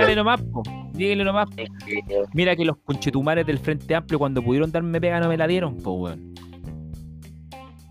Dígale 0.00 0.16
nomás, 0.16 0.42
po. 0.42 0.62
Dígale 0.92 1.24
nomás. 1.24 1.48
Mira 2.34 2.56
que 2.56 2.64
los 2.64 2.76
conchetumares 2.78 3.46
del 3.46 3.58
Frente 3.58 3.94
Amplio 3.94 4.18
cuando 4.18 4.42
pudieron 4.42 4.70
darme 4.70 5.00
pega 5.00 5.20
no 5.20 5.28
me 5.28 5.36
la 5.36 5.46
dieron, 5.46 5.76
po, 5.76 5.92
weón. 5.92 6.34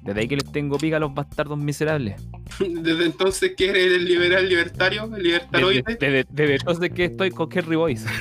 Desde 0.04 0.22
ahí 0.22 0.28
que 0.28 0.36
les 0.38 0.52
tengo 0.52 0.78
pica 0.78 0.98
a 0.98 1.00
los 1.00 1.14
bastardos 1.14 1.58
miserables. 1.58 2.16
Desde 2.60 3.06
entonces 3.06 3.54
que 3.58 3.70
eres 3.70 3.94
el 3.94 4.06
liberal 4.06 4.48
libertario, 4.48 5.04
el 5.16 5.22
libertaroide. 5.24 5.84
Desde, 5.86 6.06
desde- 6.08 6.28
desde 6.32 6.56
entonces 6.56 6.90
que 6.92 7.06
estoy 7.06 7.32
con 7.32 7.50
Kerry 7.50 7.76
Boys. 7.76 8.06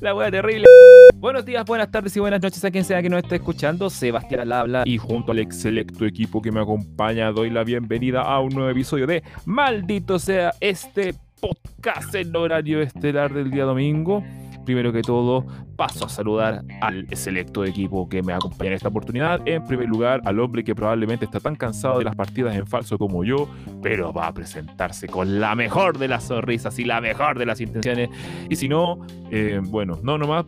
La 0.00 0.14
wea 0.14 0.30
terrible. 0.30 0.64
Buenos 1.16 1.44
días, 1.44 1.64
buenas 1.64 1.90
tardes 1.90 2.16
y 2.16 2.20
buenas 2.20 2.40
noches 2.40 2.64
a 2.64 2.70
quien 2.70 2.84
sea 2.84 3.02
que 3.02 3.08
nos 3.08 3.22
esté 3.22 3.36
escuchando. 3.36 3.90
Sebastián 3.90 4.52
habla 4.52 4.82
y 4.86 4.96
junto 4.98 5.32
al 5.32 5.40
ex 5.40 5.56
selecto 5.60 6.04
equipo 6.04 6.40
que 6.40 6.52
me 6.52 6.60
acompaña 6.60 7.32
doy 7.32 7.50
la 7.50 7.64
bienvenida 7.64 8.22
a 8.22 8.38
un 8.40 8.50
nuevo 8.54 8.70
episodio 8.70 9.06
de 9.08 9.24
Maldito 9.44 10.18
sea 10.20 10.52
este 10.60 11.14
podcast 11.40 12.14
en 12.14 12.34
horario 12.34 12.80
estelar 12.80 13.32
del 13.32 13.50
día 13.50 13.64
domingo. 13.64 14.22
Primero 14.64 14.92
que 14.92 15.02
todo, 15.02 15.46
paso 15.76 16.06
a 16.06 16.08
saludar 16.08 16.64
al 16.80 17.06
selecto 17.14 17.64
equipo 17.64 18.08
que 18.08 18.22
me 18.22 18.32
acompaña 18.32 18.70
en 18.70 18.76
esta 18.76 18.88
oportunidad. 18.88 19.40
En 19.46 19.64
primer 19.64 19.88
lugar, 19.88 20.20
al 20.24 20.40
hombre 20.40 20.64
que 20.64 20.74
probablemente 20.74 21.24
está 21.24 21.38
tan 21.38 21.54
cansado 21.54 21.98
de 21.98 22.04
las 22.04 22.16
partidas 22.16 22.56
en 22.56 22.66
falso 22.66 22.98
como 22.98 23.22
yo, 23.22 23.48
pero 23.80 24.12
va 24.12 24.26
a 24.26 24.34
presentarse 24.34 25.06
con 25.06 25.38
la 25.38 25.54
mejor 25.54 25.98
de 25.98 26.08
las 26.08 26.24
sonrisas 26.24 26.78
y 26.80 26.84
la 26.84 27.00
mejor 27.00 27.38
de 27.38 27.46
las 27.46 27.60
intenciones. 27.60 28.10
Y 28.50 28.56
si 28.56 28.68
no, 28.68 29.06
eh, 29.30 29.60
bueno, 29.62 30.00
no 30.02 30.18
nomás, 30.18 30.46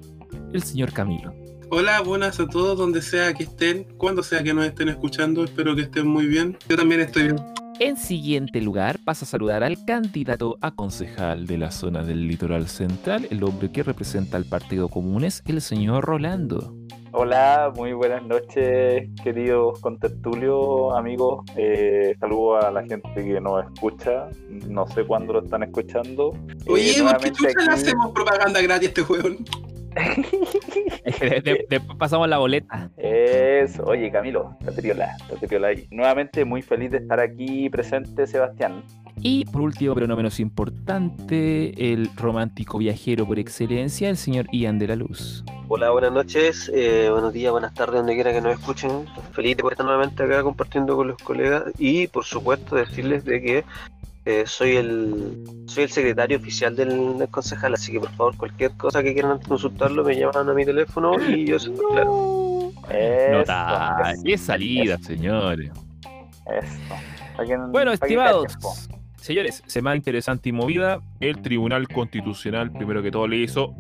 el 0.53 0.63
señor 0.63 0.93
Camilo. 0.93 1.33
Hola, 1.71 2.01
buenas 2.01 2.41
a 2.41 2.49
todos, 2.49 2.77
donde 2.77 3.03
sea 3.03 3.35
que 3.35 3.45
estén, 3.45 3.85
cuando 3.99 4.23
sea 4.23 4.43
que 4.43 4.55
nos 4.55 4.65
estén 4.65 4.89
escuchando, 4.89 5.45
espero 5.45 5.77
que 5.77 5.83
estén 5.83 6.09
muy 6.09 6.27
bien. 6.27 6.57
Yo 6.69 6.77
también 6.77 7.03
estoy 7.03 7.25
bien. 7.25 7.37
En 7.81 7.97
siguiente 7.97 8.61
lugar, 8.61 8.99
pasa 9.05 9.25
a 9.25 9.29
saludar 9.29 9.63
al 9.63 9.85
candidato 9.85 10.59
a 10.61 10.73
concejal 10.73 11.47
de 11.47 11.59
la 11.59 11.71
zona 11.71 12.03
del 12.03 12.27
litoral 12.27 12.67
central, 12.67 13.29
el 13.31 13.45
hombre 13.45 13.71
que 13.71 13.83
representa 13.85 14.37
al 14.37 14.45
Partido 14.45 14.89
Comunes, 14.89 15.43
el 15.47 15.61
señor 15.61 16.05
Rolando. 16.05 16.75
Hola, 17.13 17.73
muy 17.75 17.93
buenas 17.93 18.23
noches, 18.27 19.09
queridos 19.23 19.81
contertulios, 19.81 20.95
amigos. 20.97 21.45
Eh, 21.57 22.15
saludo 22.21 22.57
a 22.61 22.71
la 22.71 22.85
gente 22.85 23.09
que 23.15 23.41
nos 23.41 23.65
escucha. 23.65 24.29
No 24.69 24.87
sé 24.89 25.05
cuándo 25.05 25.33
lo 25.35 25.43
están 25.45 25.63
escuchando. 25.63 26.33
Eh, 26.67 26.71
Oye, 26.73 26.95
¿por 27.03 27.17
qué 27.19 27.31
chucha 27.33 27.49
le 27.49 27.63
aquí- 27.73 27.81
hacemos 27.81 28.13
propaganda 28.13 28.61
gratis 28.61 28.89
a 28.89 28.91
este 28.91 29.03
juego? 29.03 29.29
De- 31.21 31.41
de- 31.41 31.67
Después 31.69 31.99
pasamos 31.99 32.29
la 32.29 32.39
boleta. 32.39 32.91
Eso, 32.97 33.85
oye 33.85 34.11
Camilo, 34.11 34.57
estate 34.61 34.83
piola, 34.83 35.17
estate 35.21 35.49
piola 35.49 35.69
ahí. 35.69 35.87
Nuevamente 35.91 36.45
muy 36.45 36.63
feliz 36.63 36.91
de 36.91 36.99
estar 36.99 37.21
aquí 37.21 37.69
presente, 37.71 38.27
Sebastián. 38.27 38.83
Y 39.21 39.45
por 39.47 39.63
último, 39.63 39.95
pero 39.95 40.07
no 40.07 40.17
menos 40.17 40.39
importante, 40.39 41.93
el 41.93 42.09
romántico 42.17 42.79
viajero 42.79 43.27
por 43.27 43.39
excelencia, 43.41 44.09
el 44.11 44.17
señor 44.17 44.47
Ian 44.53 44.79
de 44.79 44.87
la 44.87 44.97
Luz. 44.97 45.45
Hola, 45.67 45.91
buenas 45.91 46.13
noches, 46.13 46.71
eh, 46.73 47.09
buenos 47.11 47.33
días, 47.33 47.51
buenas 47.51 47.75
tardes, 47.75 47.97
donde 47.97 48.15
quiera 48.15 48.33
que 48.33 48.41
nos 48.41 48.53
escuchen. 48.53 49.07
Feliz 49.33 49.57
de 49.57 49.63
poder 49.63 49.73
estar 49.75 49.87
nuevamente 49.87 50.23
acá 50.23 50.43
compartiendo 50.45 50.95
con 50.97 51.09
los 51.09 51.17
colegas 51.19 51.65
y, 51.79 52.07
por 52.07 52.25
supuesto, 52.25 52.77
decirles 52.77 53.25
de 53.25 53.41
que 53.43 53.65
eh, 54.29 54.45
soy 54.47 54.77
el 54.77 55.43
soy 55.67 55.85
el 55.85 55.91
secretario 55.91 56.37
oficial 56.37 56.77
del, 56.77 57.17
del 57.17 57.29
concejal, 57.29 57.73
así 57.73 57.93
que 57.93 58.01
por 58.01 58.11
favor, 58.11 58.37
cualquier 58.37 58.73
cosa 58.73 59.03
que 59.03 59.15
quieran 59.15 59.39
consultarlo, 59.39 60.05
me 60.05 60.19
llaman 60.19 60.51
a 60.51 60.53
mi 60.53 60.67
teléfono 60.67 61.15
y 61.31 61.47
yo 61.47 61.59
se 61.59 61.71
lo 61.71 61.89
claro. 61.89 62.73
Nota, 63.33 64.13
qué 64.23 64.37
salida, 64.37 64.99
señores. 64.99 65.71
eso. 66.47 67.71
Bueno, 67.71 67.93
estimados, 67.93 68.55
señores, 69.17 69.63
semana 69.67 69.97
interesante 69.97 70.51
y 70.51 70.53
movida. 70.53 71.01
El 71.21 71.41
Tribunal 71.41 71.89
Constitucional, 71.89 72.71
primero 72.71 73.03
que 73.03 73.11
todo, 73.11 73.27
le 73.27 73.39
hizo 73.39 73.75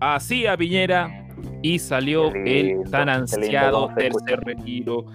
así 0.00 0.46
a 0.46 0.58
Piñera 0.58 1.26
y 1.62 1.78
salió 1.78 2.34
el 2.34 2.82
tan 2.90 3.08
ansiado 3.08 3.88
tercer 3.96 4.40
retiro 4.40 5.06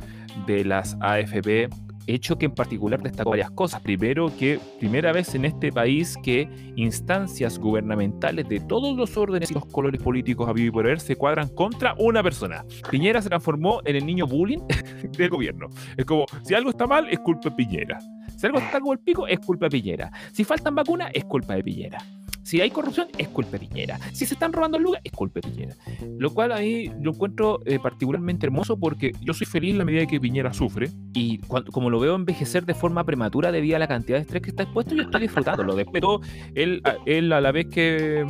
de 0.47 0.65
las 0.65 0.97
AFP. 1.01 1.69
Hecho 2.13 2.37
que 2.37 2.45
en 2.45 2.51
particular 2.51 3.01
destacó 3.01 3.29
varias 3.29 3.51
cosas. 3.51 3.79
Primero, 3.79 4.29
que 4.37 4.59
primera 4.79 5.13
vez 5.13 5.33
en 5.33 5.45
este 5.45 5.71
país 5.71 6.17
que 6.21 6.49
instancias 6.75 7.57
gubernamentales 7.57 8.49
de 8.49 8.59
todos 8.59 8.97
los 8.97 9.15
órdenes 9.15 9.49
y 9.49 9.53
los 9.53 9.65
colores 9.67 10.03
políticos 10.03 10.49
a 10.49 10.51
vivir 10.51 10.67
y 10.67 10.71
por 10.71 10.85
haber 10.85 10.99
se 10.99 11.15
cuadran 11.15 11.47
contra 11.47 11.95
una 11.99 12.21
persona. 12.21 12.65
Piñera 12.89 13.21
se 13.21 13.29
transformó 13.29 13.79
en 13.85 13.95
el 13.95 14.05
niño 14.05 14.27
bullying 14.27 14.59
del 15.17 15.29
gobierno. 15.29 15.69
Es 15.95 16.03
como, 16.03 16.25
si 16.43 16.53
algo 16.53 16.71
está 16.71 16.85
mal, 16.85 17.07
es 17.09 17.19
culpa 17.19 17.49
de 17.49 17.55
Piñera. 17.55 17.97
Si 18.35 18.45
algo 18.45 18.59
está 18.59 18.81
como 18.81 18.91
el 18.91 18.99
pico, 18.99 19.25
es 19.25 19.39
culpa 19.39 19.67
de 19.67 19.69
Piñera. 19.69 20.11
Si 20.33 20.43
faltan 20.43 20.75
vacunas, 20.75 21.11
es 21.13 21.23
culpa 21.23 21.55
de 21.55 21.63
Piñera. 21.63 22.03
Si 22.43 22.59
hay 22.59 22.71
corrupción, 22.71 23.07
es 23.17 23.27
culpa 23.27 23.51
de 23.51 23.59
Piñera. 23.59 23.99
Si 24.13 24.25
se 24.25 24.33
están 24.33 24.51
robando 24.51 24.79
lugar, 24.79 25.01
es 25.03 25.11
culpa 25.11 25.39
de 25.41 25.49
Piñera. 25.49 25.75
Lo 26.17 26.33
cual 26.33 26.51
ahí 26.51 26.91
lo 27.01 27.11
encuentro 27.11 27.59
eh, 27.65 27.77
particularmente 27.79 28.45
hermoso 28.47 28.77
porque 28.77 29.11
yo 29.21 29.33
soy 29.33 29.45
feliz 29.47 29.71
en 29.71 29.77
la 29.77 29.85
medida 29.85 30.05
que 30.07 30.19
Piñera 30.19 30.51
sufre 30.53 30.89
y 31.13 31.37
cuando, 31.39 31.71
como 31.71 31.89
lo 31.89 31.99
veo 31.99 32.15
envejecer 32.15 32.65
de 32.65 32.73
forma 32.73 33.03
prematura 33.03 33.51
debido 33.51 33.75
a 33.75 33.79
la 33.79 33.87
cantidad 33.87 34.17
de 34.17 34.21
estrés 34.23 34.41
que 34.41 34.49
está 34.49 34.63
expuesto, 34.63 34.95
yo 34.95 35.03
estoy 35.03 35.21
disfrutándolo. 35.21 35.75
Después 35.75 35.93
de 35.95 36.01
todo, 36.01 36.21
él, 36.55 36.81
a- 36.83 36.95
él 37.05 37.31
a 37.31 37.41
la 37.41 37.51
vez 37.51 37.67
que, 37.67 38.25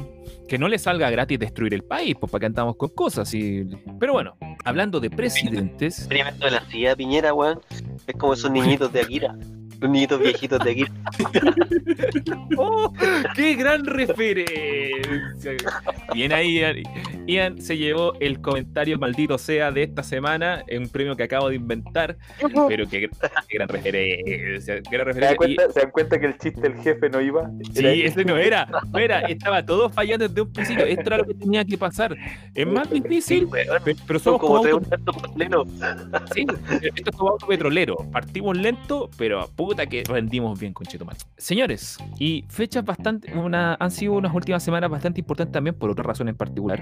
que 0.47 0.57
no 0.57 0.67
le 0.67 0.77
salga 0.77 1.09
gratis 1.09 1.39
destruir 1.39 1.73
el 1.73 1.83
país, 1.83 2.15
pues 2.19 2.31
para 2.31 2.41
que 2.41 2.45
andamos 2.47 2.75
con 2.75 2.89
cosas. 2.89 3.33
Y... 3.33 3.65
Pero 3.99 4.13
bueno, 4.13 4.35
hablando 4.65 4.99
de 4.99 5.09
presidentes, 5.09 5.99
experimento 5.99 6.45
de 6.45 6.51
la 6.51 6.65
silla 6.69 6.95
Piñera, 6.95 7.33
weón, 7.33 7.59
es 8.07 8.15
como 8.17 8.33
esos 8.33 8.51
niñitos 8.51 8.91
de 8.91 9.01
Akira, 9.01 9.35
los 9.81 9.89
niñitos 9.89 10.19
viejitos 10.19 10.59
de 10.63 10.71
Akira. 10.71 10.91
¡Oh! 12.57 12.93
¡Qué 13.35 13.55
gran 13.55 13.83
referencia! 13.85 15.51
Bien 16.13 16.31
ahí, 16.31 16.59
Ian. 16.59 16.77
Ian 17.27 17.61
se 17.61 17.77
llevó 17.77 18.13
el 18.19 18.41
comentario 18.41 18.97
maldito 18.97 19.37
sea 19.37 19.71
de 19.71 19.83
esta 19.83 20.03
semana, 20.03 20.63
en 20.67 20.83
un 20.83 20.89
premio 20.89 21.15
que 21.15 21.23
acabo 21.23 21.49
de 21.49 21.55
inventar, 21.55 22.17
pero 22.67 22.87
qué, 22.87 23.09
gran- 23.51 23.67
referencia. 23.69 24.59
¿Se 24.61 24.81
dan. 24.81 25.33
Y- 25.33 25.35
cuenta, 25.35 25.69
¿Se 25.71 25.79
dan 25.81 25.91
cuenta 25.91 26.19
que 26.19 26.25
el 26.27 26.37
chiste 26.37 26.61
del 26.61 26.75
jefe 26.81 27.09
no 27.09 27.21
iba? 27.21 27.49
Sí, 27.73 27.79
Era- 27.79 27.91
ese 27.93 28.25
no 28.25 28.37
era, 28.37 28.67
no 28.91 28.99
era, 28.99 29.19
estaba 29.21 29.65
todo 29.65 29.89
fallando 29.89 30.27
desde 30.27 30.41
un 30.41 30.51
principio, 30.51 30.85
esto 30.85 31.01
era 31.07 31.17
lo 31.17 31.25
que 31.25 31.33
tenía 31.35 31.63
que 31.65 31.77
pasar. 31.77 32.15
Es 32.53 32.67
más 32.67 32.89
difícil, 32.89 33.47
pero 34.07 34.19
somos 34.19 34.39
como 34.41 34.51
como 34.61 34.79
muertos 34.79 35.15
plenos. 35.35 35.67
sí, 36.33 36.45
esto 36.81 37.09
es 37.11 37.15
como 37.15 37.31
auto 37.31 37.47
petrolero, 37.47 37.95
partimos 38.11 38.57
lento, 38.57 39.09
pero 39.17 39.47
puta 39.55 39.85
que 39.85 40.03
rendimos 40.03 40.59
bien 40.59 40.73
con 40.73 40.85
Chetumal. 40.85 41.15
Señores, 41.37 41.97
y 42.19 42.43
fechas 42.49 42.83
bastante, 42.83 43.33
una, 43.33 43.75
han 43.79 43.91
sido 43.91 44.13
unas 44.13 44.33
últimas 44.33 44.63
semanas 44.63 44.89
bastante 44.89 45.19
importantes 45.21 45.53
también 45.53 45.75
por 45.75 45.89
otra 45.89 46.03
razón 46.03 46.27
en 46.29 46.35
particular, 46.35 46.81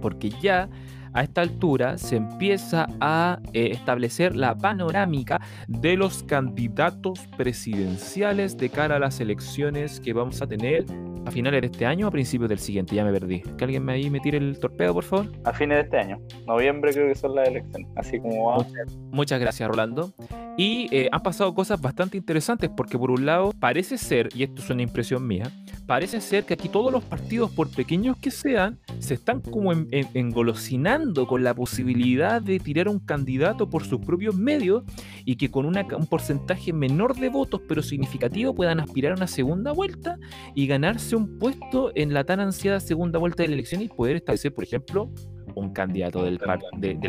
porque 0.00 0.30
ya 0.40 0.68
a 1.14 1.22
esta 1.22 1.42
altura 1.42 1.98
se 1.98 2.16
empieza 2.16 2.86
a 3.00 3.38
eh, 3.52 3.70
establecer 3.72 4.34
la 4.34 4.56
panorámica 4.56 5.40
de 5.68 5.96
los 5.96 6.22
candidatos 6.22 7.20
presidenciales 7.36 8.56
de 8.56 8.70
cara 8.70 8.96
a 8.96 8.98
las 8.98 9.20
elecciones 9.20 10.00
que 10.00 10.12
vamos 10.12 10.40
a 10.40 10.46
tener 10.46 10.86
a 11.24 11.30
finales 11.30 11.60
de 11.60 11.66
este 11.68 11.86
año 11.86 12.06
o 12.06 12.08
a 12.08 12.10
principios 12.10 12.48
del 12.48 12.58
siguiente. 12.58 12.96
Ya 12.96 13.04
me 13.04 13.12
perdí. 13.12 13.42
Que 13.56 13.64
alguien 13.64 13.84
me 13.84 13.92
ahí 13.92 14.10
me 14.10 14.20
tire 14.20 14.38
el 14.38 14.58
torpedo, 14.58 14.94
por 14.94 15.04
favor. 15.04 15.30
A 15.44 15.52
fines 15.52 15.76
de 15.76 15.82
este 15.82 15.98
año. 15.98 16.18
Noviembre 16.46 16.92
creo 16.92 17.08
que 17.08 17.14
son 17.14 17.34
las 17.34 17.48
elecciones. 17.48 17.88
Así 17.96 18.18
como 18.18 18.46
va. 18.46 18.66
Muchas 19.10 19.38
gracias, 19.38 19.68
Rolando. 19.68 20.12
Y 20.56 20.88
eh, 20.94 21.08
han 21.12 21.22
pasado 21.22 21.54
cosas 21.54 21.80
bastante 21.80 22.16
interesantes 22.16 22.70
porque 22.70 22.98
por 22.98 23.10
un 23.10 23.24
lado 23.24 23.52
parece 23.58 23.98
ser, 23.98 24.28
y 24.34 24.42
esto 24.42 24.62
es 24.62 24.70
una 24.70 24.82
impresión 24.82 25.26
mía, 25.26 25.50
parece 25.86 26.20
ser 26.20 26.44
que 26.44 26.54
aquí 26.54 26.68
todos 26.68 26.92
los 26.92 27.02
partidos, 27.04 27.50
por 27.50 27.68
pequeños 27.70 28.16
que 28.16 28.30
sean, 28.30 28.78
se 28.98 29.14
están 29.14 29.40
como 29.40 29.72
en- 29.72 29.88
en- 29.90 30.08
engolosinando 30.14 31.26
con 31.26 31.42
la 31.44 31.54
posibilidad 31.54 32.40
de 32.42 32.58
tirar 32.58 32.88
un 32.88 32.98
candidato 32.98 33.68
por 33.68 33.84
sus 33.84 34.00
propios 34.00 34.34
medios 34.34 34.84
y 35.24 35.36
que 35.36 35.50
con 35.50 35.66
un 35.66 36.06
porcentaje 36.08 36.72
menor 36.72 37.16
de 37.16 37.28
votos 37.28 37.60
pero 37.68 37.82
significativo 37.82 38.54
puedan 38.54 38.80
aspirar 38.80 39.12
a 39.12 39.16
una 39.16 39.26
segunda 39.26 39.72
vuelta 39.72 40.18
y 40.54 40.66
ganarse 40.66 41.16
un 41.16 41.38
puesto 41.38 41.92
en 41.94 42.12
la 42.12 42.24
tan 42.24 42.40
ansiada 42.40 42.80
segunda 42.80 43.18
vuelta 43.18 43.42
de 43.42 43.48
la 43.48 43.54
elección 43.54 43.82
y 43.82 43.88
poder 43.88 44.16
establecer, 44.16 44.52
por 44.54 44.64
ejemplo, 44.64 45.10
un 45.54 45.72
candidato 45.72 46.24
del 46.24 46.38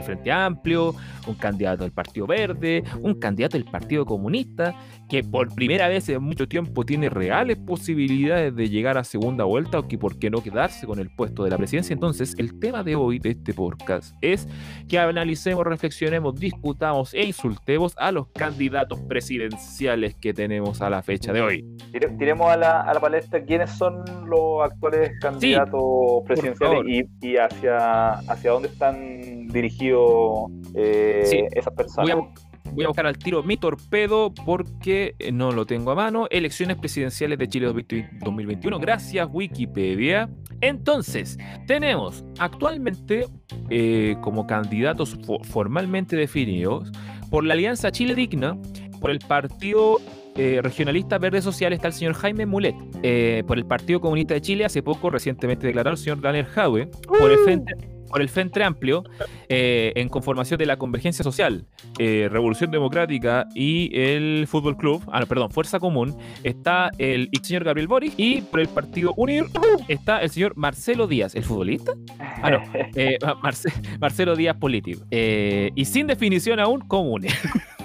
Frente 0.04 0.32
Amplio, 0.32 0.94
un 1.28 1.36
candidato 1.36 1.84
del 1.84 1.92
Partido 1.94 2.28
Verde, 2.28 2.84
un 3.02 3.14
candidato 3.16 3.58
del 3.58 3.66
Partido 3.66 4.06
Comunista, 4.06 4.76
que 5.14 5.24
por 5.24 5.54
primera 5.54 5.88
vez 5.90 6.10
en 6.10 6.24
mucho 6.24 6.48
tiempo 6.48 6.84
tiene 6.84 7.08
reales 7.08 7.58
posibilidades 7.58 8.56
de 8.56 8.68
llegar 8.68 8.98
a 8.98 9.04
segunda 9.04 9.44
vuelta 9.44 9.78
o 9.78 9.88
que 9.88 9.96
por 9.96 10.18
qué 10.18 10.32
no 10.32 10.42
quedarse 10.42 10.88
con 10.88 10.98
el 10.98 11.12
puesto 11.16 11.44
de 11.44 11.52
la 11.52 11.58
presidencia. 11.58 11.94
Entonces, 11.94 12.34
el 12.40 12.58
tema 12.60 12.82
de 12.82 12.96
hoy 12.96 13.20
de 13.20 13.30
este 13.30 13.54
podcast 13.54 14.16
es 14.22 14.48
que 14.90 14.98
analicemos, 14.98 15.64
reflexionemos, 15.68 16.34
discutamos 16.40 17.14
e 17.14 17.26
insultemos 17.26 17.94
a 18.00 18.12
los 18.12 18.30
candidatos 18.30 19.02
presidenciales 19.02 20.16
que 20.16 20.34
tenemos 20.34 20.82
a 20.82 20.90
la 20.90 21.04
fecha 21.04 21.32
de 21.32 21.42
hoy. 21.44 21.64
Tire- 21.92 22.18
Tiremos 22.18 22.50
a 22.50 22.58
la, 22.58 22.82
a 22.82 22.92
la 22.96 23.00
palestra 23.00 23.44
quiénes 23.44 23.70
son 23.70 24.04
los 24.28 24.64
actuales 24.64 25.12
candidatos 25.22 25.82
presidenciales 26.26 26.86
y, 27.22 27.28
y 27.28 27.38
hacia, 27.38 28.14
hacia 28.14 28.50
dónde 28.50 28.70
están 28.70 29.48
dirigidos 29.50 30.50
eh, 30.74 31.22
Sí. 31.26 31.38
esas 31.52 31.72
Voy 31.76 31.86
personas. 31.86 32.16
a, 32.18 32.53
voy 32.74 32.84
a 32.86 32.88
buscar 32.88 33.06
al 33.06 33.18
tiro 33.18 33.44
mi 33.44 33.58
torpedo 33.58 34.34
porque 34.46 35.16
eh, 35.20 35.32
no 35.32 35.52
lo 35.52 35.66
tengo 35.66 35.92
a 35.92 35.96
mano. 35.96 36.28
Elecciones 36.30 36.78
presidenciales 36.78 37.38
de 37.40 37.48
Chile 37.48 37.66
2021. 37.68 38.80
Gracias, 38.80 39.28
Wikipedia. 39.32 40.30
Entonces, 40.62 41.38
tenemos 41.68 42.24
actualmente 42.40 43.26
eh, 43.70 44.16
como 44.22 44.48
candidatos 44.48 45.20
fo- 45.22 45.44
formalmente 45.44 46.16
definidos 46.16 46.92
por 47.30 47.44
la 47.44 47.54
Alianza 47.54 47.92
Chile 47.92 48.16
Digna, 48.16 48.58
por 49.02 49.12
el 49.12 49.20
Partido 49.20 50.00
eh, 50.36 50.62
Regionalista 50.64 51.18
Verde 51.20 51.42
Social 51.42 51.74
está 51.74 51.88
el 51.88 51.94
señor 51.94 52.14
Jaime 52.16 52.46
Mulet, 52.46 52.76
eh, 53.04 53.44
por 53.46 53.58
el 53.58 53.66
Partido 53.66 54.00
Comunista 54.02 54.34
de 54.34 54.42
Chile, 54.42 54.66
hace 54.66 54.82
poco 54.82 55.10
recientemente 55.10 55.68
declarado 55.68 55.94
el 55.94 55.98
señor 56.00 56.22
Daniel 56.22 56.46
Jaue, 56.46 56.88
por 57.08 57.30
el 57.32 57.38
Frente, 57.40 57.74
por 58.14 58.22
el 58.22 58.30
Frente 58.30 58.64
Amplio, 58.64 59.04
eh, 59.50 59.92
en 59.96 60.08
conformación 60.08 60.60
de 60.60 60.68
la 60.68 60.78
Convergencia 60.78 61.24
Social, 61.24 61.66
eh, 61.98 62.30
Revolución 62.32 62.70
Democrática 62.70 63.48
y 63.56 63.90
el 64.00 64.46
Fútbol 64.48 64.78
Club, 64.78 65.02
ah, 65.12 65.20
no, 65.20 65.26
perdón, 65.26 65.50
Fuerza 65.50 65.80
Común, 65.80 66.16
está 66.44 66.92
el 67.00 67.28
señor 67.42 67.64
Gabriel 67.64 67.88
Boric 67.88 68.14
y 68.18 68.42
por 68.42 68.60
el 68.60 68.68
Partido 68.68 69.16
Unir 69.18 69.46
está 69.88 70.20
el 70.22 70.30
señor 70.30 70.54
Marcelo 70.56 71.08
Díaz, 71.08 71.34
¿el 71.34 71.44
futbolista? 71.44 71.94
Ah, 72.20 72.52
no, 72.52 72.64
eh, 72.96 73.18
Marce- 73.42 73.74
Marcelo 74.00 74.36
Díaz 74.36 74.58
político. 74.58 75.02
Eh, 75.10 75.72
y 75.74 75.84
sin 75.86 76.06
definición 76.06 76.60
aún, 76.60 76.82
común. 76.82 77.26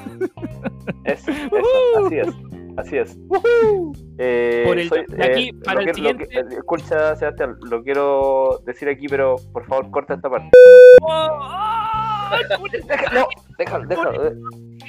Es- 1.04 1.26
eso, 1.28 1.32
así 2.06 2.18
es. 2.18 2.28
Así 2.76 2.96
es. 2.96 3.18
Eh, 4.18 4.62
Por 4.66 4.78
el- 4.78 4.88
aquí, 5.20 5.50
lo 5.52 5.60
para 5.62 5.80
el 5.82 5.94
siguiente- 5.94 6.28
que- 6.28 6.38
eh, 6.38 6.44
escucha, 6.58 7.16
Sebastián, 7.16 7.56
lo 7.62 7.82
quiero 7.82 8.60
decir 8.66 8.88
aquí, 8.88 9.08
pero 9.08 9.34
por 9.52 9.66
favor 9.66 9.90
corta 9.90 10.14
esta 10.14 10.30
parte. 10.30 10.50
Déjalo, 12.86 13.28
déjalo, 13.58 13.86
déjalo. 13.88 14.26
eh. 14.28 14.32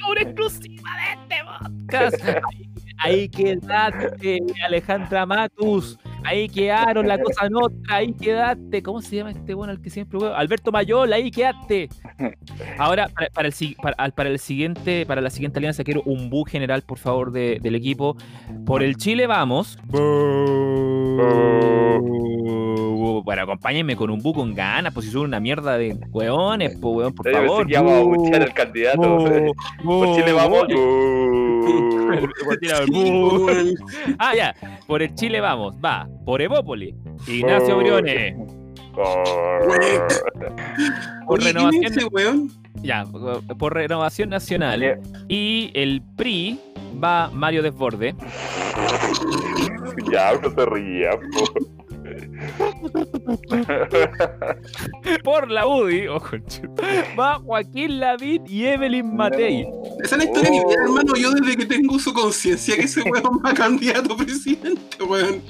una 0.10 0.21
exclusiva 0.21 0.89
de 0.98 1.22
este 1.22 1.36
podcast. 1.45 2.15
Ahí 3.01 3.30
quedaste, 3.30 4.40
Alejandra 4.66 5.25
Matus. 5.25 5.98
Ahí 6.25 6.50
quedaron 6.50 7.07
la 7.07 7.18
cosa 7.18 7.48
otra. 7.56 7.96
Ahí 7.96 8.13
quedaste. 8.13 8.84
¿Cómo 8.84 9.01
se 9.01 9.16
llama 9.18 9.31
este 9.31 9.54
bueno 9.54 9.72
al 9.72 9.81
que 9.81 9.90
siempre? 9.90 10.19
Alberto 10.36 10.72
Mayol, 10.72 11.12
ahí 11.13 11.31
quedaste. 11.31 11.88
Ahora, 12.78 13.10
para, 13.34 13.48
el, 13.48 13.54
siguiente, 14.40 15.06
para 15.06 15.22
la 15.22 15.30
siguiente 15.30 15.60
alianza, 15.60 15.84
quiero 15.84 16.01
un 16.06 16.30
bu 16.30 16.44
general, 16.44 16.81
por 16.81 16.98
favor, 16.98 17.31
de- 17.31 17.60
del 17.62 17.75
equipo. 17.75 18.18
Por 18.66 18.84
el 18.84 18.98
Chile 18.98 19.28
vamos. 19.28 19.78
Bueno, 23.23 23.41
acompáñenme 23.43 23.95
con 23.95 24.09
un 24.09 24.19
bu 24.19 24.33
con 24.33 24.53
ganas, 24.53 24.93
pues 24.93 25.05
si 25.05 25.11
son 25.11 25.23
una 25.23 25.39
mierda 25.39 25.77
de 25.77 25.97
hueones, 26.09 26.77
pues 26.81 26.95
weón, 26.95 27.13
por 27.13 27.25
Yo 27.25 27.31
pensé 27.33 27.47
favor. 27.47 27.67
que 27.67 27.77
a 27.77 28.41
al 28.41 28.53
candidato. 28.53 29.17
Por 29.83 30.15
Chile 30.15 30.33
vamos. 30.33 30.65
Ah, 34.17 34.33
ya. 34.35 34.55
Por 34.87 35.03
el 35.03 35.13
Chile 35.13 35.39
vamos. 35.41 35.75
Va. 35.83 36.07
Por 36.25 36.41
Evópoli. 36.41 36.95
Ignacio 37.27 37.77
Briones. 37.77 38.35
Por 38.95 39.07
Oye, 41.39 41.53
¿quién 41.53 41.55
renovación. 41.55 42.09
weón? 42.11 42.51
Ya. 42.81 43.05
Por 43.57 43.73
renovación 43.73 44.29
nacional. 44.29 44.99
Y 45.27 45.71
el 45.75 46.01
PRI 46.15 46.59
va 47.01 47.29
Mario 47.31 47.61
Desborde. 47.61 48.15
Ya, 50.11 50.33
no 50.41 50.49
se 50.49 50.65
ría, 50.65 51.11
po. 51.11 51.78
Ha 52.39 52.47
ha 52.57 52.89
ha 52.94 53.06
ha! 53.13 53.19
Por 55.23 55.49
la 55.49 55.67
UDI. 55.67 56.07
Ojo, 56.07 56.37
va 57.19 57.39
Joaquín 57.39 57.99
Lavín 57.99 58.43
y 58.47 58.65
Evelyn 58.65 59.15
Matei. 59.15 59.67
Esa 60.03 60.15
es 60.15 60.17
la 60.17 60.23
historia 60.25 60.49
de 60.49 60.51
mi 60.51 60.57
vida, 60.57 60.67
Oh. 60.79 60.83
hermano. 60.83 61.15
Yo 61.15 61.31
desde 61.31 61.57
que 61.57 61.65
tengo 61.65 61.95
uso 61.95 62.13
conciencia 62.13 62.75
que 62.75 62.83
ese 62.83 63.01
weón 63.01 63.41
va 63.45 63.53
candidato 63.53 64.13
a 64.13 64.17
presidente, 64.17 65.03
weón. 65.03 65.41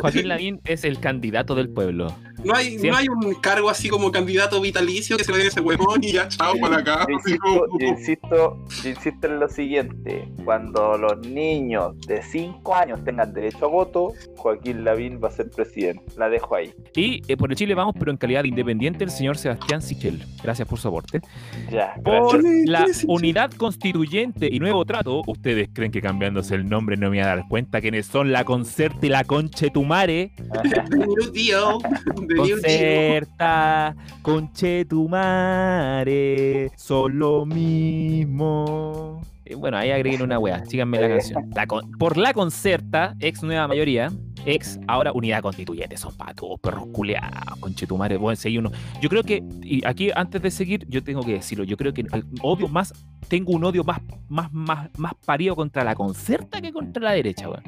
Joaquín 0.00 0.28
Lavín 0.28 0.60
es 0.64 0.84
el 0.84 0.98
candidato 1.00 1.54
del 1.54 1.68
pueblo. 1.70 2.14
No 2.42 2.54
hay, 2.54 2.70
Siempre. 2.70 2.90
no 2.90 2.96
hay 2.96 3.06
un 3.08 3.34
cargo 3.34 3.68
así 3.68 3.90
como 3.90 4.10
candidato 4.10 4.62
vitalicio 4.62 5.18
que 5.18 5.24
se 5.24 5.32
le 5.32 5.38
dé 5.38 5.44
a 5.44 5.48
ese 5.48 5.60
weón 5.60 6.02
y 6.02 6.12
ya 6.12 6.26
chao 6.28 6.54
para 6.58 6.78
acá. 6.78 7.06
Yo 7.08 7.16
Así 7.18 7.32
insisto, 7.32 7.42
como- 7.46 7.78
yo 7.78 7.86
insisto, 7.86 8.58
yo 8.82 8.88
insisto 8.90 9.26
en 9.26 9.40
lo 9.40 9.48
siguiente: 9.48 10.28
cuando 10.44 10.96
los 10.96 11.18
niños 11.26 12.00
de 12.06 12.22
5 12.22 12.74
años 12.74 13.04
tengan 13.04 13.34
derecho 13.34 13.66
a 13.66 13.68
voto, 13.68 14.12
Joaquín 14.36 14.84
Lavín 14.84 15.20
va 15.22 15.28
a 15.28 15.32
ser 15.32 15.50
presidente. 15.50 16.02
La 16.16 16.30
dejo 16.30 16.54
ahí. 16.54 16.72
Y 16.94 17.22
eh, 17.28 17.36
por 17.36 17.50
el 17.50 17.56
Chile 17.56 17.74
vamos, 17.74 17.94
pero 17.98 18.10
en 18.10 18.16
calidad 18.16 18.42
de 18.42 18.48
independiente, 18.48 19.04
el 19.04 19.10
señor 19.10 19.36
Sebastián 19.38 19.80
Sichel. 19.82 20.22
Gracias 20.42 20.66
por 20.68 20.78
su 20.78 20.88
aporte. 20.88 21.20
Ya, 21.70 21.94
Por 22.04 22.42
gracias. 22.42 22.42
¿Quién 22.42 22.90
es- 22.90 23.04
la 23.04 23.12
unidad 23.14 23.50
constituyente 23.52 24.48
y 24.50 24.58
nuevo 24.58 24.84
trato, 24.84 25.22
¿ustedes 25.26 25.68
creen 25.72 25.92
que 25.92 26.00
cambiándose 26.02 26.54
el 26.54 26.68
nombre 26.68 26.96
no 26.96 27.02
me 27.10 27.16
voy 27.16 27.18
a 27.20 27.26
dar 27.26 27.48
cuenta 27.48 27.80
quiénes 27.80 28.06
son 28.06 28.32
la 28.32 28.44
Concerta 28.44 29.06
y 29.06 29.08
la 29.08 29.24
Conchetumare? 29.24 30.32
Concerta, 32.36 33.94
Conchetumare, 35.40 36.70
son 36.76 37.18
lo 37.18 37.44
mismo. 37.46 39.20
Eh, 39.44 39.54
Bueno, 39.54 39.76
ahí 39.78 39.90
agreguen 39.90 40.22
una 40.22 40.38
wea, 40.38 40.64
síganme 40.66 41.00
la 41.00 41.08
canción. 41.08 41.50
La 41.54 41.66
con- 41.66 41.90
por 41.92 42.16
la 42.16 42.32
Concerta, 42.32 43.14
ex 43.20 43.42
nueva 43.42 43.66
mayoría, 43.68 44.10
ex 44.46 44.78
ahora 44.86 45.12
unidad 45.12 45.42
constituyente, 45.42 45.96
son 45.96 46.16
patos, 46.16 46.58
perros 46.60 46.86
culeados, 46.92 47.58
conchetumare, 47.60 48.18
pueden 48.18 48.36
seguir 48.36 48.60
uno. 48.60 48.70
Yo 49.00 49.08
creo 49.08 49.22
que, 49.22 49.42
y 49.62 49.84
aquí 49.86 50.10
antes 50.14 50.42
de 50.42 50.50
seguir, 50.50 50.86
yo 50.88 51.02
tengo 51.02 51.22
que 51.22 51.32
decirlo, 51.32 51.64
yo 51.64 51.76
creo 51.76 51.92
que 51.92 52.04
odio 52.42 52.68
más, 52.68 52.92
tengo 53.28 53.52
un 53.52 53.64
odio 53.64 53.84
más, 53.84 54.00
más, 54.28 54.52
más, 54.52 54.90
más 54.98 55.14
parido 55.24 55.54
contra 55.54 55.84
la 55.84 55.94
Concerta 55.94 56.60
que 56.60 56.72
contra 56.72 57.02
la 57.02 57.12
derecha, 57.12 57.48
weón. 57.48 57.62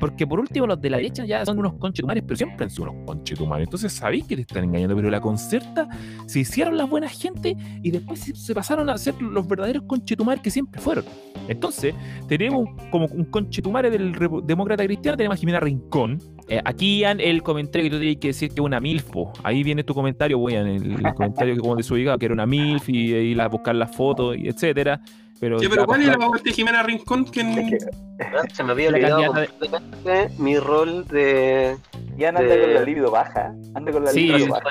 Porque 0.00 0.26
por 0.26 0.40
último 0.40 0.66
los 0.66 0.80
de 0.80 0.90
la 0.90 0.96
derecha 0.96 1.24
ya 1.24 1.44
son 1.44 1.58
unos 1.58 1.74
conchetumares, 1.74 2.22
pero 2.26 2.36
siempre 2.36 2.64
han 2.64 2.70
sido 2.70 2.90
unos 2.90 3.06
conchetumares. 3.06 3.66
Entonces 3.66 3.92
sabéis 3.92 4.24
que 4.24 4.36
te 4.36 4.42
están 4.42 4.64
engañando, 4.64 4.96
pero 4.96 5.10
la 5.10 5.20
Concerta 5.20 5.88
se 6.26 6.40
hicieron 6.40 6.76
las 6.76 6.88
buenas 6.88 7.12
gente 7.12 7.56
y 7.82 7.90
después 7.90 8.32
se, 8.34 8.54
pasaron 8.54 8.90
a 8.90 8.98
ser 8.98 9.20
los 9.20 9.46
verdaderos 9.46 9.84
conchetumares 9.84 10.42
que 10.42 10.50
siempre 10.50 10.80
fueron. 10.80 11.04
Entonces, 11.48 11.94
tenemos 12.28 12.68
como 12.90 13.06
un 13.06 13.24
conchetumare 13.24 13.90
del 13.90 14.16
demócrata 14.44 14.84
cristiano, 14.84 15.16
tenemos 15.16 15.36
a 15.36 15.38
Jimena 15.38 15.60
Rincón. 15.60 16.13
Eh, 16.48 16.60
aquí, 16.64 16.98
Ian, 17.00 17.20
el 17.20 17.42
comentario 17.42 17.84
que 17.88 17.96
tú 17.96 18.00
tienes 18.00 18.18
que 18.18 18.28
decir 18.28 18.48
que 18.50 18.56
es 18.56 18.60
una 18.60 18.78
milfo. 18.80 19.32
Ahí 19.42 19.62
viene 19.62 19.82
tu 19.84 19.94
comentario, 19.94 20.38
Ian, 20.48 20.66
el, 20.66 20.92
el 21.06 21.14
comentario 21.14 21.54
que 21.54 21.60
como 21.60 21.76
desubicado, 21.76 22.18
que 22.18 22.26
era 22.26 22.34
una 22.34 22.46
milf 22.46 22.88
y 22.88 23.14
ir 23.14 23.40
a 23.40 23.48
buscar 23.48 23.74
las 23.74 23.94
fotos, 23.96 24.36
y 24.36 24.48
etcétera. 24.48 25.00
Pero, 25.40 25.58
Sí, 25.58 25.66
pero 25.68 25.84
¿cuál 25.84 25.98
pues, 26.00 26.08
era 26.08 26.18
la 26.18 26.28
parte 26.30 26.48
de 26.50 26.54
Jimena 26.54 26.82
Rincón? 26.82 27.24
Que 27.24 27.40
Es 27.40 27.86
Ah, 28.20 28.42
Se 28.52 28.62
me 28.62 28.72
había 28.72 28.90
La 28.92 28.96
olvidado 28.98 29.32
de- 29.32 29.46
completamente 29.48 30.28
mi 30.38 30.56
rol 30.58 31.04
de 31.08 31.76
ya 32.16 32.28
anda 32.28 32.42
de- 32.42 32.60
con 32.60 32.74
la 32.74 32.82
libido 32.82 33.10
baja. 33.10 33.52
Anda 33.74 33.92
con 33.92 34.04
la 34.04 34.10
Sí, 34.10 34.20
libido 34.28 34.38
sí, 34.38 34.50
baja. 34.50 34.68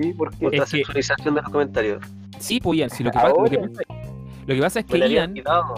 Sí, 0.00 0.12
porque 0.18 0.36
por 0.38 0.54
Es 0.54 0.58
la 0.60 0.64
que- 0.64 0.70
sexualización 0.70 1.34
de 1.36 1.42
los 1.42 1.50
comentarios. 1.50 2.02
Sí, 2.40 2.58
pues 2.60 2.78
Ian, 2.80 2.90
si 2.90 3.04
lo 3.04 3.10
que, 3.12 3.14
pasa, 3.18 3.28
lo 3.28 3.44
que 3.44 3.58
pasa- 3.58 3.82
lo 4.46 4.54
que 4.54 4.60
pasa 4.60 4.80
es 4.80 4.86
que 4.86 4.98
la 4.98 5.06
Ian, 5.06 5.30
olvidado. 5.30 5.74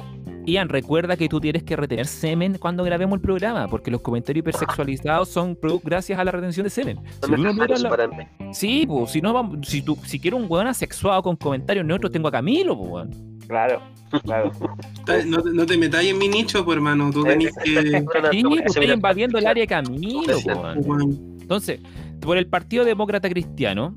Ian, 0.47 0.69
recuerda 0.69 1.17
que 1.17 1.29
tú 1.29 1.41
tienes 1.41 1.63
que 1.63 1.75
retener 1.77 2.07
semen 2.07 2.59
cuando 2.59 2.85
grabemos 2.85 3.17
el 3.17 3.21
programa, 3.21 3.67
porque 3.69 3.91
los 3.91 4.01
comentarios 4.01 4.43
hipersexualizados 4.43 5.29
son 5.29 5.59
gracias 5.83 6.19
a 6.19 6.25
la 6.25 6.31
retención 6.31 6.65
de 6.65 6.71
semen. 6.71 6.99
Si 7.25 7.31
no 7.31 7.53
la- 7.53 7.89
para 7.89 8.09
mí. 8.09 8.25
Sí, 8.53 8.85
pues, 8.87 9.11
si 9.11 9.21
no 9.21 9.33
vamos, 9.33 9.67
si 9.67 9.83
tú, 9.83 9.97
si 10.05 10.21
quiero 10.21 10.37
un 10.37 10.47
weón 10.49 10.67
asexuado 10.67 11.23
con 11.23 11.37
comentarios 11.37 11.85
neutros, 11.87 12.13
tengo 12.13 12.29
a 12.29 12.33
Camilo, 12.33 12.77
pues 12.77 12.91
weón. 12.91 13.11
Claro, 13.49 13.81
claro. 14.23 14.51
No, 15.27 15.43
te- 15.43 15.51
no 15.53 15.67
te 15.67 15.77
metáis 15.77 16.11
en 16.11 16.19
mi 16.19 16.29
nicho, 16.29 16.65
pues 16.65 16.77
hermano. 16.77 17.11
Tú 17.13 17.23
tenés 17.25 17.53
que. 17.63 18.05
Sí, 18.33 18.43
pues 18.43 18.63
estoy 18.67 18.91
invadiendo 18.91 19.39
el 19.39 19.47
área 19.47 19.63
de 19.63 19.67
Camilo, 19.67 20.39
pues. 20.43 20.47
Weón. 20.87 21.39
Entonces, 21.41 21.81
por 22.21 22.37
el 22.39 22.47
Partido 22.47 22.85
Demócrata 22.85 23.29
Cristiano, 23.29 23.95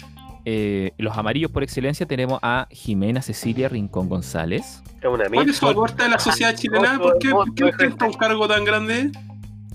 eh, 0.50 0.94
los 0.98 1.18
amarillos 1.18 1.52
por 1.52 1.62
excelencia, 1.62 2.06
tenemos 2.06 2.40
a 2.42 2.70
Jimena 2.72 3.22
Cecilia 3.22 3.68
Rincón 3.68 4.08
González. 4.08 4.82
Es 5.02 5.06
una 5.06 5.26
¿Cuál 5.26 5.50
es 5.50 5.58
su 5.58 5.68
aporte 5.68 6.04
a 6.04 6.08
la 6.08 6.20
sociedad 6.20 6.56
chilena? 6.56 6.98
¿Por 6.98 7.20
qué, 7.20 7.32
por 7.32 7.54
qué 7.54 7.66
ostenta 7.66 8.06
un 8.06 8.14
cargo 8.14 8.48
tan 8.48 8.64
grande? 8.64 9.12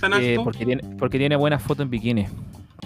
¿Tan 0.00 0.14
eh, 0.14 0.30
alto? 0.30 0.44
porque, 0.44 0.64
tiene, 0.64 0.82
porque 0.98 1.18
tiene 1.18 1.36
buenas 1.36 1.62
fotos 1.62 1.84
en 1.84 1.90
bikini. 1.90 2.26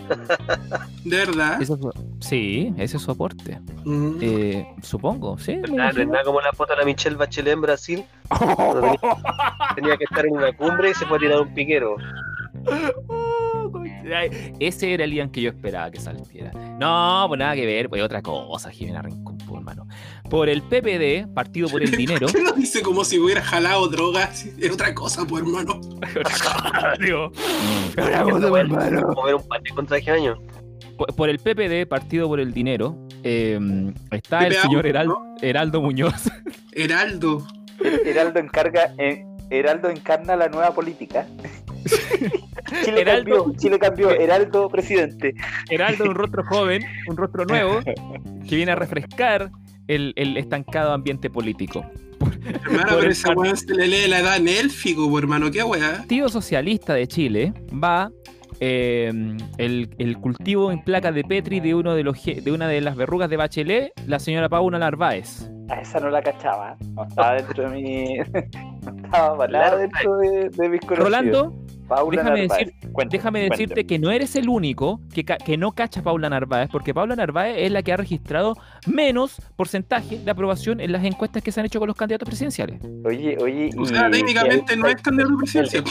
¿De 1.05 1.17
verdad? 1.17 1.63
Ese 1.63 1.75
es 1.75 1.79
su- 1.79 1.93
sí, 2.19 2.75
ese 2.77 2.97
es 2.97 3.03
su 3.05 3.13
aporte. 3.13 3.61
Mm. 3.85 4.19
Eh, 4.21 4.67
supongo, 4.83 5.39
sí. 5.39 5.55
Nada, 5.55 5.67
no 5.69 5.85
es 5.87 5.95
imagino. 5.95 6.13
nada 6.13 6.25
como 6.25 6.41
la 6.41 6.53
foto 6.55 6.73
de 6.73 6.81
la 6.81 6.85
Michelle 6.85 7.15
Bachelet 7.15 7.53
en 7.53 7.61
Brasil. 7.61 8.05
Tenía, 8.37 8.97
tenía 9.77 9.97
que 9.97 10.05
estar 10.05 10.27
en 10.27 10.33
una 10.37 10.53
cumbre 10.57 10.91
y 10.91 10.95
se 10.95 11.07
fue 11.07 11.19
a 11.19 11.21
tirar 11.21 11.41
un 11.41 11.55
piquero. 11.55 11.95
Ese 14.61 14.93
era 14.95 15.05
el 15.05 15.13
Ian 15.13 15.31
que 15.31 15.41
yo 15.43 15.51
esperaba 15.51 15.91
que 15.91 16.01
saliera. 16.01 16.51
No, 16.79 17.25
pues 17.29 17.39
nada 17.39 17.55
que 17.55 17.67
ver, 17.67 17.89
pues 17.89 18.03
otra 18.03 18.23
cosa, 18.23 18.71
Jimena 18.71 19.03
Rincón, 19.03 19.39
pues, 19.39 19.51
hermano. 19.59 19.87
Por 20.31 20.49
el 20.49 20.63
PPD, 20.63 21.33
Partido 21.35 21.69
por 21.69 21.83
el 21.83 21.91
Dinero. 21.97 22.27
¿Qué 22.29 22.43
lo 22.43 22.53
dice 22.53 22.83
como 22.83 23.05
si 23.05 23.19
hubiera 23.19 23.43
jalado 23.43 23.89
drogas? 23.89 24.47
Es 24.59 24.71
otra 24.71 24.95
cosa, 24.95 25.25
pues 25.27 25.43
hermano. 25.43 25.81
Digo, 27.01 27.33
un 27.97 29.75
con 29.75 29.87
traje 29.87 30.11
de 30.11 30.17
año. 30.19 30.37
por, 30.97 31.15
por 31.15 31.29
el 31.29 31.39
PPD, 31.39 31.89
Partido 31.89 32.29
por 32.29 32.41
el 32.41 32.53
Dinero, 32.53 32.97
eh, 33.23 33.59
está 34.11 34.47
el 34.47 34.55
señor 34.55 34.85
¿no? 34.85 34.91
Heral- 34.91 35.15
Heraldo 35.43 35.81
Muñoz. 35.83 36.31
Heraldo. 36.73 37.47
Heraldo 38.05 38.39
encarga, 38.41 38.95
eh, 38.99 39.25
Heraldo 39.51 39.91
encarna 39.91 40.35
la 40.37 40.49
nueva 40.49 40.73
política. 40.75 41.27
Chile 42.85 43.01
Heraldo- 43.03 43.37
cambió, 43.45 43.59
Chile 43.59 43.79
cambió, 43.79 44.11
Heraldo 44.11 44.69
presidente. 44.69 45.35
Heraldo, 45.71 46.05
un 46.05 46.15
rostro 46.15 46.45
joven, 46.45 46.83
un 47.09 47.17
rostro 47.17 47.45
nuevo, 47.45 47.81
que 48.49 48.57
viene 48.57 48.73
a 48.73 48.77
refrescar 48.77 49.51
el, 49.89 50.13
el 50.17 50.37
estancado 50.37 50.93
ambiente 50.93 51.31
político. 51.31 51.85
Hermano, 52.65 52.89
Por 52.89 53.01
pero 53.01 53.15
par- 53.25 53.37
weón 53.39 53.57
se 53.57 53.75
le 53.75 53.87
lee 53.87 54.09
la 54.09 54.21
edad 54.21 54.37
en 54.37 54.49
élfico, 54.49 55.17
hermano. 55.19 55.51
¿Qué 55.51 55.63
weá? 55.63 55.91
El 55.91 55.97
Partido 55.99 56.29
Socialista 56.29 56.95
de 56.95 57.07
Chile 57.07 57.53
va 57.73 58.11
eh, 58.61 59.13
el, 59.59 59.91
el 59.99 60.17
cultivo 60.19 60.73
en 60.73 60.83
placas 60.83 61.15
de 61.15 61.23
Petri 61.25 61.61
de 61.61 61.75
uno 61.75 61.95
de 61.95 62.03
los 62.05 62.25
de 62.25 62.51
una 62.53 62.69
de 62.69 62.81
las 62.81 62.97
verrugas 62.97 63.29
de 63.31 63.37
Bachelet, 63.37 63.93
la 64.07 64.19
señora 64.19 64.49
Paula 64.49 64.79
Narváez. 64.79 65.51
A 65.71 65.81
esa 65.81 65.99
no 66.01 66.11
la 66.11 66.23
cachaba. 66.23 66.77
No 66.95 67.05
estaba 67.05 67.35
dentro 67.35 67.69
de 67.69 67.77
mi. 67.77 68.17
No 68.87 68.95
estaba 69.05 69.37
para 69.37 69.53
nada 69.53 69.77
dentro 69.79 70.17
de, 70.19 70.49
de 70.51 70.69
mis 70.69 70.81
conocidos. 70.81 70.99
Rolando, 71.11 71.55
Paula 71.89 72.23
déjame 72.23 72.47
Narváez. 72.47 72.67
decir- 72.69 72.93
Cuéntame, 72.93 73.09
déjame 73.19 73.39
cuéntame. 73.41 73.49
decirte 73.49 73.87
que 73.87 73.99
no 73.99 74.11
eres 74.13 74.37
el 74.37 74.49
único 74.49 75.01
que, 75.13 75.25
que 75.25 75.57
no 75.57 75.73
cacha 75.73 76.01
a 76.01 76.03
Paula 76.05 76.31
Narváez, 76.31 76.69
porque 76.71 76.95
Paula 76.95 77.17
Narváez 77.17 77.57
es 77.59 77.73
la 77.73 77.83
que 77.83 77.93
ha 77.93 77.97
registrado 77.97 78.55
menos 78.87 79.43
porcentaje 79.57 80.21
de 80.21 80.31
aprobación 80.31 80.81
en 80.81 80.93
las 80.93 81.03
encuestas 81.05 81.43
que 81.43 81.51
se 81.51 81.59
han 81.59 81.67
hecho 81.67 81.81
con 81.81 81.89
los 81.89 81.97
candidatos 81.97 82.29
presidenciales. 82.29 82.81
Oye, 83.05 83.37
oye. 83.41 83.71
O 83.77 83.85
sea, 83.87 84.07
y- 84.07 84.13
técnicamente 84.13 84.75
y- 84.75 84.77
no 84.79 84.87
es 84.87 85.03
candidato 85.03 85.35
a 85.35 85.39
presidencia. 85.39 85.83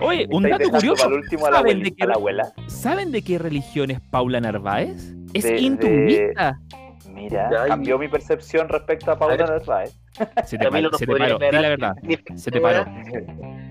Oye, 0.00 0.28
un 0.30 0.44
¿estáis 0.46 0.70
dato 0.70 0.76
curioso. 0.78 1.02
¿Saben 1.02 1.54
abuela, 1.56 1.82
de 1.84 1.90
qué- 1.92 2.02
a 2.04 2.06
la 2.06 2.14
abuela? 2.14 2.52
¿Saben 2.68 3.10
de 3.10 3.22
qué 3.22 3.38
religión 3.38 3.90
es 3.90 4.00
Paula 4.00 4.40
Narváez? 4.40 5.12
Es 5.34 5.42
De-. 5.44 5.56
Mira, 7.24 7.50
cambió 7.68 7.98
mi 7.98 8.08
percepción 8.08 8.68
respecto 8.68 9.10
a 9.12 9.18
Paula 9.18 9.36
ver. 9.36 9.48
Narváez. 9.50 9.96
Se 10.44 10.58
te, 10.58 10.68
paró, 10.70 10.90
se 10.92 11.06
te 11.06 11.12
paró, 11.16 11.38
di 11.38 11.50
la 11.52 11.68
verdad. 11.68 11.94
Se 12.34 12.50
te 12.50 12.60
paró. 12.60 12.84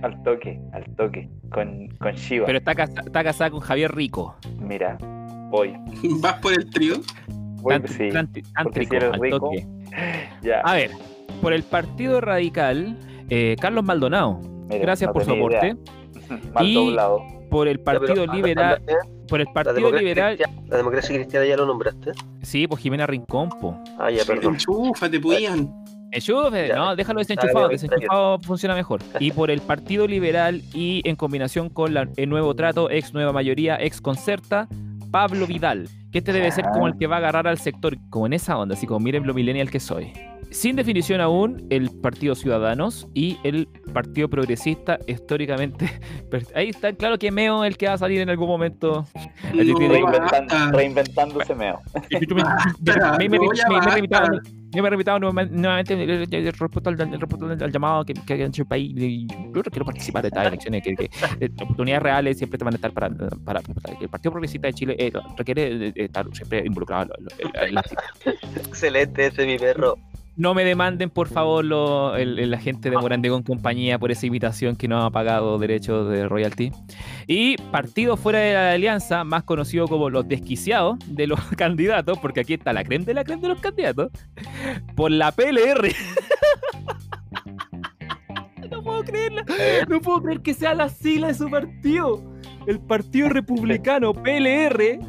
al 0.01 0.23
toque, 0.23 0.59
al 0.73 0.83
toque. 0.95 1.29
Con, 1.51 1.87
con 1.99 2.13
Shiva. 2.13 2.45
Pero 2.45 2.57
está, 2.59 2.73
casa- 2.75 3.01
está 3.05 3.23
casada 3.23 3.51
con 3.51 3.59
Javier 3.59 3.93
Rico. 3.93 4.35
Mira, 4.57 4.97
voy. 5.49 5.73
Vas 6.21 6.33
por 6.35 6.53
el 6.53 6.69
trío. 6.69 6.95
voy 7.27 7.75
Tant- 7.75 7.87
sí, 7.87 8.03
tant- 8.09 8.31
porque 8.31 8.41
tántrico, 8.53 8.89
si 8.91 8.95
eres 8.95 9.13
al 9.13 9.19
rico, 9.19 9.39
toque. 9.39 9.67
ya. 10.41 10.61
A 10.61 10.73
ver, 10.75 10.91
por 11.41 11.53
el 11.53 11.63
Partido 11.63 12.21
Radical, 12.21 12.97
eh, 13.29 13.55
Carlos 13.59 13.83
Maldonado. 13.83 14.39
Mira, 14.69 14.81
Gracias 14.81 15.07
no 15.09 15.13
por 15.13 15.25
su 15.25 15.31
aporte. 15.31 15.75
Mal 16.53 16.65
Y- 16.65 16.73
doblado. 16.75 17.21
Por 17.49 17.67
el 17.67 17.79
Partido 17.79 18.27
Liberal, 18.27 18.81
por 19.29 19.39
el 19.41 19.47
Partido 19.53 19.91
Liberal, 19.91 20.35
cristiana, 20.37 20.61
la 20.69 20.77
democracia 20.77 21.15
cristiana 21.15 21.45
ya 21.45 21.57
lo 21.57 21.65
nombraste. 21.65 22.11
sí, 22.41 22.67
pues 22.67 22.81
Jimena 22.81 23.05
Rincón, 23.07 23.49
po. 23.49 23.77
Ah, 23.97 24.09
ya, 24.11 24.23
perdón. 24.25 24.53
Enchúfate, 24.55 25.19
puían. 25.19 25.71
Enchufe, 26.11 26.69
no, 26.73 26.95
déjalo 26.95 27.19
Ah, 27.19 27.21
desenchufado, 27.21 27.67
desenchufado 27.69 28.39
funciona 28.39 28.73
mejor. 28.75 29.01
Y 29.19 29.31
por 29.31 29.51
el 29.51 29.61
Partido 29.61 30.07
Liberal 30.07 30.61
y 30.73 31.01
en 31.07 31.15
combinación 31.15 31.69
con 31.69 31.93
la- 31.93 32.09
el 32.17 32.29
nuevo 32.29 32.55
trato, 32.55 32.89
ex 32.89 33.13
nueva 33.13 33.31
mayoría, 33.31 33.77
ex 33.79 34.01
concerta, 34.01 34.67
Pablo 35.11 35.45
Vidal, 35.45 35.87
que 36.11 36.17
este 36.19 36.33
debe 36.33 36.51
ser 36.51 36.65
como 36.73 36.87
el 36.87 36.97
que 36.97 37.05
va 37.07 37.15
a 37.15 37.19
agarrar 37.19 37.47
al 37.47 37.59
sector, 37.59 37.95
como 38.09 38.25
en 38.25 38.33
esa 38.33 38.57
onda, 38.57 38.73
así 38.73 38.87
como 38.87 38.99
miren 39.01 39.27
lo 39.27 39.33
millennial 39.35 39.69
que 39.69 39.79
soy. 39.79 40.11
Sin 40.51 40.75
definición 40.75 41.21
aún, 41.21 41.67
el 41.69 41.91
Partido 42.01 42.33
Ciudadanos 42.33 43.07
y 43.13 43.37
el 43.43 43.67
Partido 43.93 44.27
Progresista 44.29 44.97
históricamente. 45.07 45.87
Ahí 46.55 46.69
está 46.69 46.91
claro 46.93 47.19
que 47.19 47.31
Meo 47.31 47.63
es 47.63 47.69
el 47.71 47.77
que 47.77 47.87
va 47.87 47.93
a 47.93 47.97
salir 47.99 48.19
en 48.21 48.29
algún 48.29 48.47
momento. 48.47 49.05
No, 49.53 49.61
Reinventan- 49.63 50.71
reinventándose 50.71 51.53
meo. 51.55 51.79
Yo 54.71 54.83
me 54.83 54.87
he 54.87 54.91
repetido 54.91 55.19
nuevamente, 55.19 55.93
el, 55.93 56.53
respecto 56.53 56.89
al, 56.89 57.71
llamado 57.71 58.05
que, 58.05 58.13
que 58.13 58.33
ha 58.33 58.45
hecho 58.45 58.61
el 58.63 58.67
país. 58.67 58.93
y 58.95 59.25
Yo 59.27 59.63
quiero 59.63 59.85
participar 59.85 60.21
de 60.23 60.27
estas 60.27 60.47
elecciones, 60.47 60.83
que, 60.83 60.95
que 60.95 61.09
eh, 61.39 61.49
oportunidades 61.61 62.03
reales 62.03 62.37
siempre 62.37 62.57
te 62.59 62.65
van 62.65 62.73
a 62.73 62.77
estar 62.77 62.91
para, 62.91 63.09
para, 63.43 63.61
el 63.99 64.09
Partido 64.09 64.31
Progresista 64.31 64.67
de 64.67 64.73
Chile 64.73 64.95
eh, 64.99 65.11
requiere 65.37 65.87
eh, 65.87 65.93
estar 65.95 66.27
siempre 66.33 66.63
involucrado 66.65 67.11
en 67.39 67.73
la- 67.75 67.83
Excelente 68.67 69.27
ese 69.27 69.45
mi 69.45 69.57
perro. 69.57 69.95
No 70.39 70.53
me 70.53 70.63
demanden, 70.63 71.09
por 71.09 71.27
favor, 71.27 71.65
el, 72.17 72.39
el 72.39 72.53
agente 72.53 72.89
de 72.89 72.97
Morandé 72.97 73.27
con 73.27 73.43
compañía 73.43 73.99
por 73.99 74.09
esa 74.09 74.25
invitación 74.25 74.77
que 74.77 74.87
no 74.87 75.03
ha 75.03 75.11
pagado 75.11 75.59
derechos 75.59 76.09
de 76.09 76.29
royalty. 76.29 76.71
Y 77.27 77.57
partido 77.73 78.15
fuera 78.15 78.39
de 78.39 78.53
la 78.53 78.71
alianza, 78.71 79.25
más 79.25 79.43
conocido 79.43 79.89
como 79.89 80.09
los 80.09 80.29
desquiciados 80.29 80.97
de 81.07 81.27
los 81.27 81.41
candidatos, 81.57 82.17
porque 82.19 82.39
aquí 82.39 82.53
está 82.53 82.71
la 82.71 82.85
crema 82.85 83.03
de 83.03 83.15
la 83.15 83.25
crema 83.25 83.41
de 83.41 83.47
los 83.49 83.59
candidatos, 83.59 84.11
por 84.95 85.11
la 85.11 85.33
PLR. 85.33 85.89
no 88.71 88.81
puedo 88.81 89.03
creerla. 89.03 89.43
No 89.89 89.99
puedo 89.99 90.21
creer 90.21 90.41
que 90.41 90.53
sea 90.53 90.73
la 90.73 90.87
sigla 90.87 91.27
de 91.27 91.33
su 91.33 91.49
partido. 91.49 92.23
El 92.65 92.79
Partido 92.79 93.27
Republicano 93.27 94.13
PLR. 94.13 94.99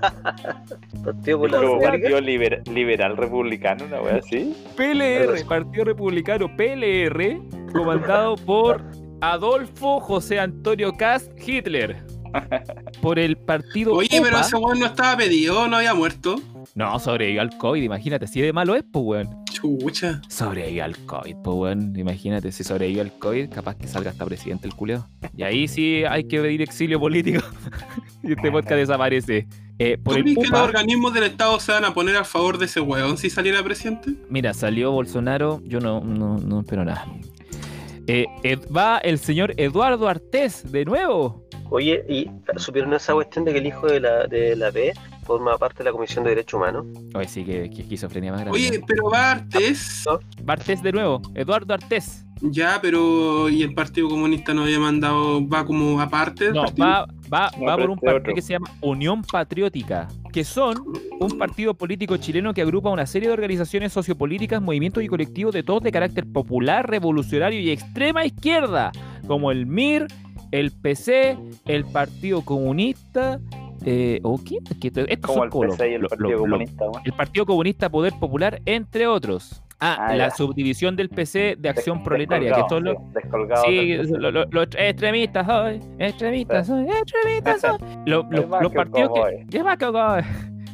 Partido 1.04 1.46
República. 1.46 1.90
partido 1.90 2.20
liber- 2.20 2.66
liberal 2.68 3.16
republicano, 3.16 3.84
una 3.84 4.00
wea 4.00 4.16
así. 4.16 4.54
PLR, 4.76 5.44
Partido 5.46 5.84
Republicano 5.84 6.54
PLR, 6.56 7.40
comandado 7.72 8.36
por 8.46 8.82
Adolfo 9.20 10.00
José 10.00 10.38
Antonio 10.40 10.92
Cast 10.96 11.32
Hitler. 11.46 11.96
Por 13.02 13.18
el 13.18 13.36
partido 13.36 13.92
Oye, 13.94 14.20
pero 14.22 14.38
ese 14.38 14.56
weón 14.56 14.78
no 14.78 14.86
estaba 14.86 15.16
pedido, 15.16 15.66
no 15.66 15.78
había 15.78 15.94
muerto. 15.94 16.36
No, 16.76 16.96
sobrevivió 17.00 17.40
al 17.40 17.56
COVID, 17.58 17.82
imagínate, 17.82 18.28
si 18.28 18.40
de 18.40 18.52
malo 18.52 18.76
es, 18.76 18.84
pues, 18.90 19.04
weón. 19.04 19.39
Chucha. 19.50 20.22
Sobrevivió 20.28 20.84
al 20.84 20.96
COVID, 21.06 21.36
pues, 21.42 21.56
weón. 21.56 21.96
Imagínate, 21.96 22.52
si 22.52 22.64
sobrevivió 22.64 23.02
al 23.02 23.12
COVID, 23.18 23.50
capaz 23.50 23.76
que 23.76 23.86
salga 23.86 24.10
hasta 24.10 24.24
presidente 24.24 24.66
el 24.66 24.74
culeo. 24.74 25.06
Y 25.36 25.42
ahí 25.42 25.68
sí 25.68 26.04
hay 26.04 26.24
que 26.24 26.40
pedir 26.40 26.62
exilio 26.62 26.98
político. 26.98 27.42
y 28.22 28.32
este 28.32 28.50
podcast 28.50 28.76
desaparece. 28.76 29.46
Eh, 29.78 29.98
por 29.98 30.14
¿Tú 30.14 30.18
el 30.18 30.24
crees 30.24 30.38
que 30.38 30.52
los 30.52 30.60
organismos 30.60 31.14
del 31.14 31.24
Estado 31.24 31.58
se 31.58 31.72
van 31.72 31.84
a 31.84 31.94
poner 31.94 32.16
a 32.16 32.24
favor 32.24 32.58
de 32.58 32.66
ese 32.66 32.80
weón 32.80 33.16
si 33.16 33.30
saliera 33.30 33.62
presidente? 33.62 34.14
Mira, 34.28 34.54
salió 34.54 34.92
Bolsonaro, 34.92 35.60
yo 35.64 35.80
no, 35.80 36.00
no, 36.00 36.38
no 36.38 36.60
espero 36.60 36.84
nada. 36.84 37.06
Eh, 38.06 38.26
va 38.74 38.98
el 38.98 39.18
señor 39.18 39.54
Eduardo 39.56 40.08
Artés 40.08 40.70
de 40.70 40.84
nuevo. 40.84 41.46
Oye, 41.70 42.04
¿y 42.08 42.28
supieron 42.56 42.92
esa 42.92 43.14
cuestión 43.14 43.44
de 43.44 43.52
que 43.52 43.58
el 43.58 43.66
hijo 43.66 43.86
de 43.86 44.00
la, 44.00 44.26
de 44.26 44.56
la 44.56 44.70
B 44.70 44.92
forma 45.30 45.56
parte 45.58 45.78
de 45.78 45.84
la 45.84 45.92
Comisión 45.92 46.24
de 46.24 46.30
Derechos 46.30 46.54
Humanos? 46.54 46.86
Oye, 47.14 47.28
sí, 47.28 47.44
que, 47.44 47.70
que 47.70 47.82
esquizofrenia 47.82 48.32
más 48.32 48.40
grande. 48.40 48.58
Oye, 48.58 48.82
pero 48.84 49.10
va 49.10 49.30
Artés. 49.32 50.04
Va 50.08 50.52
Artés 50.54 50.82
de 50.82 50.90
nuevo, 50.92 51.22
Eduardo 51.34 51.72
Artés. 51.72 52.24
Ya, 52.42 52.78
pero 52.80 53.48
¿y 53.50 53.62
el 53.62 53.74
Partido 53.74 54.08
Comunista 54.08 54.54
no 54.54 54.62
había 54.62 54.78
mandado, 54.80 55.46
va 55.46 55.64
como 55.66 56.00
aparte 56.00 56.50
No, 56.52 56.64
va, 56.80 57.06
va, 57.32 57.50
No, 57.58 57.66
va 57.66 57.76
por 57.76 57.90
un 57.90 57.96
este 57.96 58.06
partido 58.06 58.16
otro. 58.16 58.34
que 58.34 58.42
se 58.42 58.54
llama 58.54 58.70
Unión 58.80 59.22
Patriótica, 59.22 60.08
que 60.32 60.42
son 60.42 60.78
un 61.20 61.38
partido 61.38 61.74
político 61.74 62.16
chileno 62.16 62.54
que 62.54 62.62
agrupa 62.62 62.88
una 62.88 63.06
serie 63.06 63.28
de 63.28 63.34
organizaciones 63.34 63.92
sociopolíticas, 63.92 64.60
movimientos 64.62 65.02
y 65.04 65.06
colectivos 65.08 65.52
de 65.54 65.62
todos 65.62 65.82
de 65.82 65.92
carácter 65.92 66.24
popular, 66.32 66.88
revolucionario 66.88 67.60
y 67.60 67.70
extrema 67.70 68.24
izquierda, 68.24 68.90
como 69.26 69.52
el 69.52 69.66
MIR, 69.66 70.06
el 70.50 70.70
PC, 70.72 71.36
el 71.66 71.84
Partido 71.84 72.42
Comunista, 72.42 73.38
eh, 73.84 74.20
¿o 74.22 74.38
quién? 74.38 74.62
Esto- 74.82 75.00
estos 75.08 75.34
son 75.34 75.44
el 75.44 75.50
PC 75.70 75.90
y 75.90 75.94
el 75.94 76.00
Partido 76.06 76.38
Comunista, 76.38 76.84
weón. 76.90 77.02
el 77.04 77.12
Partido 77.12 77.46
Comunista 77.46 77.88
Poder 77.90 78.12
Popular, 78.20 78.60
entre 78.66 79.06
otros. 79.06 79.62
Ah, 79.82 79.96
Ah, 79.98 80.14
la 80.14 80.28
ya. 80.28 80.34
subdivisión 80.34 80.94
del 80.94 81.08
PC 81.08 81.56
de 81.58 81.68
Acción 81.70 81.98
Des- 81.98 82.04
Proletaria, 82.04 82.52
que 82.52 82.62
son 82.68 82.84
los, 82.84 82.96
sí, 83.64 83.96
los 84.50 84.66
extremistas 84.76 85.46
soy, 85.46 85.80
extremistas 85.98 86.66
soy, 86.66 86.86
extremistas 86.90 87.60
más 88.48 88.62
los 88.62 88.72
partidos 88.72 89.10
que. 89.14 89.46
Que. 89.46 90.26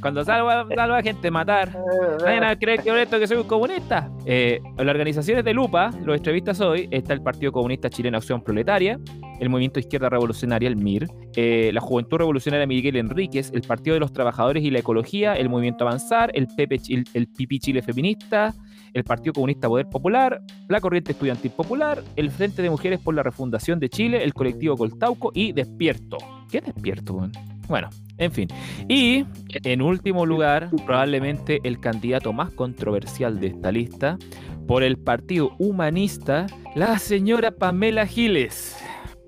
Cuando 0.07 0.25
salva, 0.25 0.67
salva 0.75 1.03
gente 1.03 1.29
a 1.29 1.31
matar. 1.33 1.77
Nadie 2.25 2.41
va 2.41 2.51
a 2.51 2.57
creer 2.57 2.81
que 2.81 3.03
esto 3.03 3.19
que 3.19 3.27
soy 3.27 3.39
un 3.39 3.45
comunista. 3.49 4.09
Eh, 4.25 4.61
las 4.79 4.87
organizaciones 4.89 5.45
de 5.45 5.53
Lupa, 5.53 5.91
los 6.05 6.15
extremistas 6.15 6.61
hoy, 6.61 6.89
está 6.93 7.13
el 7.13 7.23
Partido 7.23 7.51
Comunista 7.51 7.91
Chileno 7.91 8.17
Acción 8.17 8.41
Proletaria, 8.43 9.01
el 9.41 9.49
Movimiento 9.49 9.81
Izquierda 9.81 10.09
Revolucionaria, 10.09 10.69
el 10.69 10.77
MIR, 10.77 11.09
eh, 11.35 11.71
la 11.75 11.81
Juventud 11.81 12.19
Revolucionaria 12.19 12.67
Miguel 12.67 12.97
Enríquez, 12.97 13.51
el 13.53 13.63
Partido 13.63 13.95
de 13.95 14.01
los 14.01 14.13
Trabajadores 14.13 14.63
y 14.63 14.71
la 14.71 14.79
Ecología, 14.79 15.35
el 15.35 15.49
Movimiento 15.49 15.85
Avanzar, 15.85 16.31
el, 16.35 16.47
PP, 16.47 16.79
Chi- 16.79 17.05
el, 17.13 17.27
Pipi 17.27 17.59
Chile 17.59 17.83
Feminista, 17.83 18.55
el 18.95 19.03
Partido 19.03 19.33
Comunista 19.33 19.67
Poder 19.69 19.87
Popular, 19.89 20.41
la 20.69 20.81
Corriente 20.81 21.13
Estudiantil 21.13 21.51
Popular, 21.51 22.01
el 22.15 22.31
Frente 22.31 22.63
de 22.63 22.71
Mujeres 22.71 23.01
por 23.01 23.15
la 23.15 23.23
Refundación 23.25 23.81
de 23.81 23.89
Chile, 23.89 24.23
el 24.23 24.33
Colectivo 24.33 24.77
Coltauco 24.77 25.33
y 25.35 25.51
Despierto. 25.53 26.17
¿Qué 26.51 26.59
es 26.59 26.65
Despierto? 26.65 27.29
Bueno, 27.69 27.89
en 28.19 28.33
fin. 28.33 28.49
Y 28.89 29.25
en 29.65 29.83
último 29.83 30.27
lugar, 30.27 30.71
probablemente 30.85 31.61
el 31.65 31.81
candidato 31.81 32.33
más 32.33 32.51
controversial 32.53 33.41
de 33.41 33.49
esta 33.49 33.73
lista, 33.73 34.19
por 34.67 34.83
el 34.83 34.97
Partido 34.99 35.51
Humanista, 35.59 36.47
la 36.75 36.99
señora 36.99 37.51
Pamela 37.53 38.07
Giles, 38.07 38.77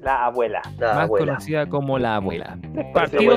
La 0.00 0.26
abuela. 0.26 0.62
La 0.78 0.95
más 0.95 1.04
abuela. 1.04 1.26
conocida 1.35 1.66
como 1.66 1.99
la 1.99 2.16
abuela. 2.16 2.59
Partido, 2.92 3.37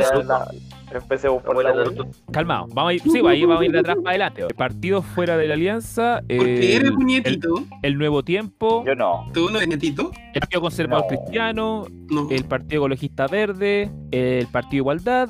Empecemos 0.93 1.41
por 1.41 1.51
Abuela 1.51 1.74
la. 1.74 2.05
Calmado, 2.34 2.67
vamos 2.74 2.89
a 2.91 2.93
ir, 2.93 3.01
sí, 3.01 3.22
ahí 3.25 3.46
vamos 3.46 3.62
a 3.62 3.65
ir 3.65 3.72
de 3.72 3.79
atrás 3.79 3.96
para 4.03 4.10
adelante. 4.10 4.43
Partidos 4.55 5.05
fuera 5.05 5.38
de 5.38 5.48
la 5.48 5.53
alianza. 5.53 6.20
Porque 6.27 6.75
el, 6.75 6.81
eres 6.81 6.91
un 6.91 7.01
el, 7.01 7.05
nietito. 7.08 7.63
el 7.81 7.98
Nuevo 7.98 8.24
Tiempo, 8.24 8.84
Yo 8.86 8.93
no. 8.96 9.25
¿Tú 9.34 9.50
no 9.50 9.58
eres 9.58 9.70
nietito? 9.70 10.12
el 10.34 10.39
Partido 10.41 10.62
Conservador 10.62 11.03
No. 11.03 11.08
Cristiano, 11.08 11.86
No. 12.10 12.27
el 12.29 12.43
Partido 12.43 12.81
Ecologista 12.81 13.27
Verde, 13.27 13.89
el 14.12 14.48
Partido 14.48 14.81
Igualdad, 14.81 15.29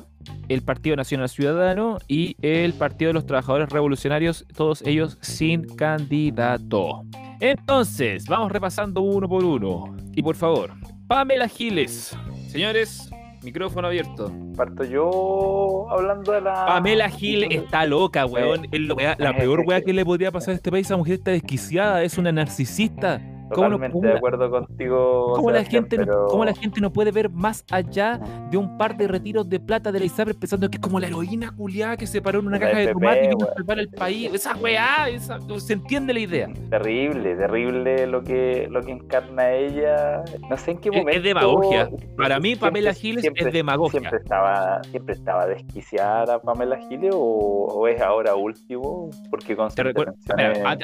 el 0.52 0.62
Partido 0.62 0.96
Nacional 0.96 1.28
Ciudadano 1.28 1.98
y 2.08 2.36
el 2.42 2.74
Partido 2.74 3.08
de 3.10 3.14
los 3.14 3.26
Trabajadores 3.26 3.70
Revolucionarios, 3.70 4.46
todos 4.54 4.82
ellos 4.82 5.18
sin 5.20 5.64
candidato. 5.76 7.04
Entonces, 7.40 8.26
vamos 8.26 8.52
repasando 8.52 9.00
uno 9.00 9.28
por 9.28 9.44
uno. 9.44 9.96
Y 10.14 10.22
por 10.22 10.36
favor, 10.36 10.72
Pamela 11.06 11.48
Giles. 11.48 12.16
Señores, 12.48 13.10
micrófono 13.42 13.88
abierto. 13.88 14.30
Parto 14.56 14.84
yo 14.84 15.86
hablando 15.90 16.32
de 16.32 16.42
la. 16.42 16.66
Pamela 16.66 17.08
Giles 17.08 17.48
está 17.50 17.86
loca, 17.86 18.26
weón. 18.26 18.66
Es 18.70 18.80
la 19.18 19.36
peor 19.36 19.64
weá 19.66 19.80
que 19.80 19.92
le 19.92 20.04
podría 20.04 20.30
pasar 20.30 20.52
a 20.52 20.56
este 20.56 20.70
país. 20.70 20.86
Esa 20.86 20.96
mujer 20.96 21.14
está 21.14 21.30
desquiciada, 21.30 22.02
es 22.02 22.18
una 22.18 22.30
narcisista. 22.30 23.20
¿Cómo 23.54 23.68
no- 23.68 23.78
de 23.78 24.08
la- 24.08 24.16
acuerdo 24.16 24.50
contigo. 24.50 25.32
¿Cómo 25.36 25.50
la, 25.50 25.64
gente, 25.64 25.98
no- 25.98 26.04
pero- 26.04 26.26
cómo 26.28 26.44
la 26.44 26.54
gente 26.54 26.80
no 26.80 26.92
puede 26.92 27.10
ver 27.10 27.30
más 27.30 27.64
allá 27.70 28.20
de 28.50 28.56
un 28.56 28.76
par 28.78 28.96
de 28.96 29.08
retiros 29.08 29.48
de 29.48 29.60
plata 29.60 29.92
de 29.92 29.98
la 30.00 30.04
ISAPRE 30.06 30.34
pensando 30.34 30.68
que 30.70 30.76
es 30.76 30.80
como 30.80 30.98
la 31.00 31.06
heroína 31.08 31.50
culiada 31.56 31.96
que 31.96 32.06
se 32.06 32.20
paró 32.22 32.40
en 32.40 32.46
una 32.46 32.58
La 32.58 32.66
caja 32.66 32.78
de 32.78 32.92
tomate 32.92 33.24
y 33.24 33.28
vino 33.28 33.46
a 33.50 33.54
salvar 33.54 33.78
el 33.78 33.88
país? 33.88 34.30
Esa 34.32 34.56
weá, 34.56 35.08
esa- 35.08 35.38
se 35.58 35.72
entiende 35.72 36.12
la 36.14 36.20
idea. 36.20 36.48
Terrible, 36.70 37.34
terrible 37.36 38.06
lo 38.06 38.22
que, 38.22 38.66
lo 38.70 38.80
que 38.82 38.92
encarna 38.92 39.52
ella. 39.52 40.22
No 40.48 40.56
sé 40.56 40.72
en 40.72 40.78
qué 40.78 40.88
Es- 40.88 40.94
es 40.96 41.00
momento. 41.02 41.22
demagogia. 41.22 41.90
Para 42.16 42.38
mí, 42.38 42.48
Siempre- 42.50 42.68
Pamela 42.68 42.94
Giles 42.94 43.22
siempre- 43.22 43.46
es 43.48 43.52
demagogia. 43.52 44.00
Siempre 44.00 44.18
estaba, 44.18 44.82
siempre 44.84 45.14
estaba 45.14 45.46
desquiciada 45.46 46.40
Pamela 46.40 46.78
Giles 46.88 47.12
o, 47.14 47.18
o 47.18 47.88
es 47.88 48.00
ahora 48.00 48.34
último 48.34 49.10
porque 49.30 49.56
con 49.56 49.68
Te 49.70 49.82
recuerdo- 49.82 50.14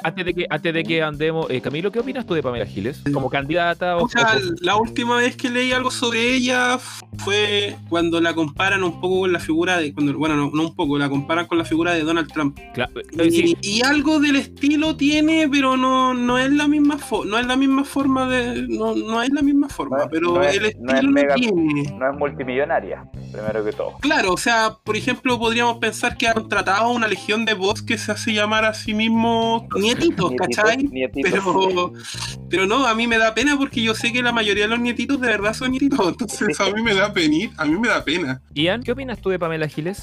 antes, 0.02 0.24
de 0.24 0.34
que, 0.34 0.46
antes 0.48 0.74
de 0.74 0.82
que 0.84 1.02
andemos, 1.02 1.50
eh, 1.50 1.60
Camilo, 1.60 1.90
¿qué 1.90 2.00
opinas 2.00 2.26
tú 2.26 2.34
de 2.34 2.42
Pamela 2.42 2.57
Giles? 2.66 3.02
Como 3.12 3.28
candidata 3.30 3.96
o, 3.96 4.04
O 4.04 4.08
sea, 4.08 4.36
o- 4.36 4.54
la 4.60 4.76
última 4.76 5.16
vez 5.16 5.36
que 5.36 5.50
leí 5.50 5.72
algo 5.72 5.90
sobre 5.90 6.34
ella 6.34 6.78
fue 7.18 7.76
cuando 7.88 8.20
la 8.20 8.34
comparan 8.34 8.82
un 8.84 9.00
poco 9.00 9.20
con 9.20 9.32
la 9.32 9.40
figura 9.40 9.78
de. 9.78 9.92
Cuando, 9.92 10.16
bueno, 10.18 10.36
no, 10.36 10.50
no 10.52 10.62
un 10.62 10.74
poco, 10.74 10.98
la 10.98 11.08
comparan 11.08 11.46
con 11.46 11.58
la 11.58 11.64
figura 11.64 11.94
de 11.94 12.02
Donald 12.02 12.32
Trump. 12.32 12.58
Eh, 12.58 13.26
Y, 13.26 13.30
sí, 13.30 13.56
y 13.62 13.82
algo 13.84 14.20
del 14.20 14.36
estilo 14.36 14.96
tiene, 14.96 15.48
pero 15.50 15.76
no, 15.76 16.14
no 16.14 16.38
es 16.38 16.50
la 16.52 16.68
misma 16.68 16.98
fo- 16.98 17.24
no 17.26 17.38
es 17.38 17.46
la 17.46 17.56
misma 17.56 17.84
forma 17.84 18.28
de. 18.28 18.66
No, 18.68 18.94
no 18.94 19.22
es 19.22 19.30
la 19.30 19.42
misma 19.42 19.68
forma, 19.68 19.98
No 19.98 20.02
es- 20.04 20.08
pero 20.10 20.32
no 20.34 20.42
es- 20.42 20.56
el 20.56 20.62
no 20.62 20.68
estilo 20.68 20.92
es 20.98 21.02
lo 21.04 21.10
mega- 21.10 21.34
tiene. 21.34 21.82
No 21.98 22.10
es 22.12 22.18
multimillonaria, 22.18 23.04
primero 23.32 23.64
que 23.64 23.72
todo. 23.72 23.94
Claro, 24.00 24.32
o 24.32 24.36
sea, 24.38 24.76
por 24.84 24.96
ejemplo, 24.96 25.38
podríamos 25.38 25.78
pensar 25.78 26.16
que 26.16 26.28
ha 26.28 26.34
contratado 26.34 26.90
una 26.90 27.08
legión 27.08 27.44
de 27.44 27.54
bots 27.54 27.82
que 27.82 27.98
se 27.98 28.12
hace 28.12 28.32
llamar 28.32 28.64
a 28.64 28.74
sí 28.74 28.94
mismo 28.94 29.66
nietitos, 29.76 30.32
¿cachai? 30.36 30.76
nietitos. 30.84 31.32
Pero, 31.32 31.92
pero 32.50 32.66
no, 32.66 32.86
a 32.86 32.94
mí 32.94 33.06
me 33.06 33.18
da 33.18 33.34
pena 33.34 33.56
porque 33.56 33.82
yo 33.82 33.94
sé 33.94 34.12
que 34.12 34.22
la 34.22 34.32
mayoría 34.32 34.64
de 34.64 34.70
los 34.70 34.80
nietitos 34.80 35.20
de 35.20 35.28
verdad 35.28 35.54
son 35.54 35.72
nietitos, 35.72 36.08
entonces 36.08 36.60
a 36.60 36.70
mí 36.70 36.82
me 36.82 36.94
da 36.94 37.12
pena, 37.12 37.50
a 37.56 37.64
mí 37.64 37.78
me 37.78 37.88
da 37.88 38.04
pena. 38.04 38.40
Ian, 38.54 38.82
¿qué 38.82 38.92
opinas 38.92 39.20
tú 39.20 39.30
de 39.30 39.38
Pamela 39.38 39.68
Giles? 39.68 40.02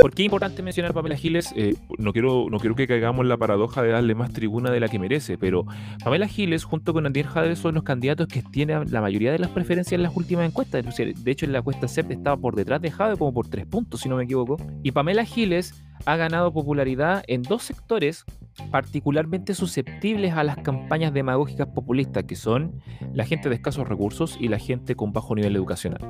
¿Por 0.00 0.12
qué 0.12 0.22
es 0.22 0.26
importante 0.26 0.62
mencionar 0.62 0.90
a 0.90 0.94
Pamela 0.94 1.16
Giles? 1.16 1.52
Eh, 1.56 1.76
no, 1.98 2.12
quiero, 2.12 2.46
no 2.50 2.58
quiero 2.58 2.74
que 2.74 2.86
caigamos 2.86 3.22
en 3.22 3.28
la 3.28 3.36
paradoja 3.36 3.82
de 3.82 3.90
darle 3.90 4.14
más 4.14 4.32
tribuna 4.32 4.70
de 4.70 4.80
la 4.80 4.88
que 4.88 4.98
merece, 4.98 5.38
pero 5.38 5.64
Pamela 6.02 6.26
Giles 6.26 6.64
junto 6.64 6.92
con 6.92 7.06
Andier 7.06 7.26
Jade 7.26 7.54
son 7.56 7.74
los 7.74 7.84
candidatos 7.84 8.26
que 8.26 8.42
tienen 8.42 8.90
la 8.90 9.00
mayoría 9.00 9.30
de 9.32 9.38
las 9.38 9.50
preferencias 9.50 9.92
en 9.92 10.02
las 10.02 10.16
últimas 10.16 10.46
encuestas. 10.46 10.84
De 10.96 11.30
hecho, 11.30 11.46
en 11.46 11.52
la 11.52 11.58
encuesta 11.58 11.86
CEP 11.88 12.10
estaba 12.10 12.36
por 12.36 12.56
detrás 12.56 12.82
de 12.82 12.90
Jade 12.90 13.16
como 13.16 13.32
por 13.32 13.48
tres 13.48 13.66
puntos, 13.66 14.00
si 14.00 14.08
no 14.08 14.16
me 14.16 14.24
equivoco. 14.24 14.56
Y 14.82 14.90
Pamela 14.90 15.24
Giles 15.24 15.74
ha 16.04 16.16
ganado 16.16 16.52
popularidad 16.52 17.22
en 17.28 17.42
dos 17.42 17.62
sectores 17.62 18.24
particularmente 18.70 19.54
susceptibles 19.54 20.34
a 20.34 20.44
las 20.44 20.56
campañas 20.58 21.12
demagógicas 21.12 21.68
populistas, 21.68 22.24
que 22.24 22.36
son 22.36 22.80
la 23.12 23.24
gente 23.24 23.48
de 23.48 23.56
escasos 23.56 23.88
recursos 23.88 24.36
y 24.40 24.48
la 24.48 24.58
gente 24.58 24.94
con 24.94 25.12
bajo 25.12 25.34
nivel 25.34 25.56
educacional. 25.56 26.00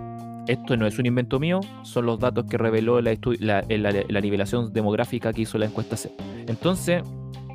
Esto 0.49 0.77
no 0.77 0.87
es 0.87 0.99
un 0.99 1.07
invento 1.07 1.39
mío, 1.39 1.61
son 1.83 2.07
los 2.07 2.19
datos 2.19 2.47
que 2.47 2.59
reveló 2.59 3.01
la, 3.01 3.17
la 3.39 4.21
nivelación 4.21 4.73
demográfica 4.73 5.33
que 5.33 5.43
hizo 5.43 5.57
la 5.57 5.67
encuesta 5.67 5.97
C. 5.97 6.13
Entonces, 6.49 7.03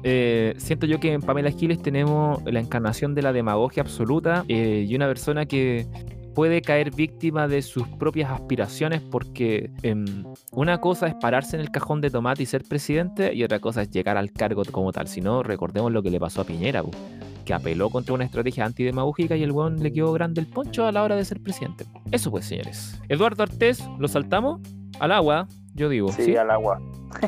eh, 0.03 0.53
siento 0.57 0.85
yo 0.85 0.99
que 0.99 1.11
en 1.11 1.21
Pamela 1.21 1.51
Giles 1.51 1.81
tenemos 1.81 2.41
la 2.45 2.59
encarnación 2.59 3.15
de 3.15 3.21
la 3.21 3.33
demagogia 3.33 3.81
absoluta 3.81 4.45
eh, 4.47 4.85
y 4.87 4.95
una 4.95 5.07
persona 5.07 5.45
que 5.45 5.85
puede 6.37 6.61
caer 6.61 6.93
víctima 6.93 7.47
de 7.47 7.63
sus 7.63 7.87
propias 7.87 8.29
aspiraciones 8.29 9.01
porque 9.01 9.71
em, 9.81 10.23
una 10.51 10.79
cosa 10.79 11.07
es 11.07 11.15
pararse 11.15 11.55
en 11.55 11.63
el 11.63 11.71
cajón 11.71 11.99
de 11.99 12.11
tomate 12.11 12.43
y 12.43 12.45
ser 12.45 12.63
presidente 12.63 13.33
y 13.33 13.43
otra 13.43 13.57
cosa 13.57 13.81
es 13.81 13.89
llegar 13.89 14.17
al 14.17 14.31
cargo 14.31 14.61
como 14.71 14.91
tal. 14.91 15.07
Si 15.07 15.19
no, 15.19 15.41
recordemos 15.41 15.91
lo 15.91 16.03
que 16.03 16.11
le 16.11 16.19
pasó 16.19 16.41
a 16.41 16.43
Piñera, 16.43 16.83
po, 16.83 16.91
que 17.43 17.55
apeló 17.55 17.89
contra 17.89 18.13
una 18.13 18.23
estrategia 18.23 18.65
antidemagógica 18.65 19.35
y 19.35 19.41
el 19.41 19.51
weón 19.51 19.81
le 19.81 19.91
quedó 19.91 20.13
grande 20.13 20.39
el 20.39 20.45
poncho 20.45 20.85
a 20.85 20.91
la 20.91 21.01
hora 21.01 21.15
de 21.15 21.25
ser 21.25 21.41
presidente. 21.41 21.85
Eso 22.11 22.29
pues, 22.29 22.45
señores. 22.45 23.01
Eduardo 23.09 23.41
Artés, 23.41 23.83
¿lo 23.97 24.07
saltamos? 24.07 24.61
Al 24.99 25.13
agua, 25.13 25.47
yo 25.73 25.89
digo. 25.89 26.11
Sí, 26.11 26.23
¿sí? 26.23 26.35
al 26.35 26.51
agua. 26.51 26.79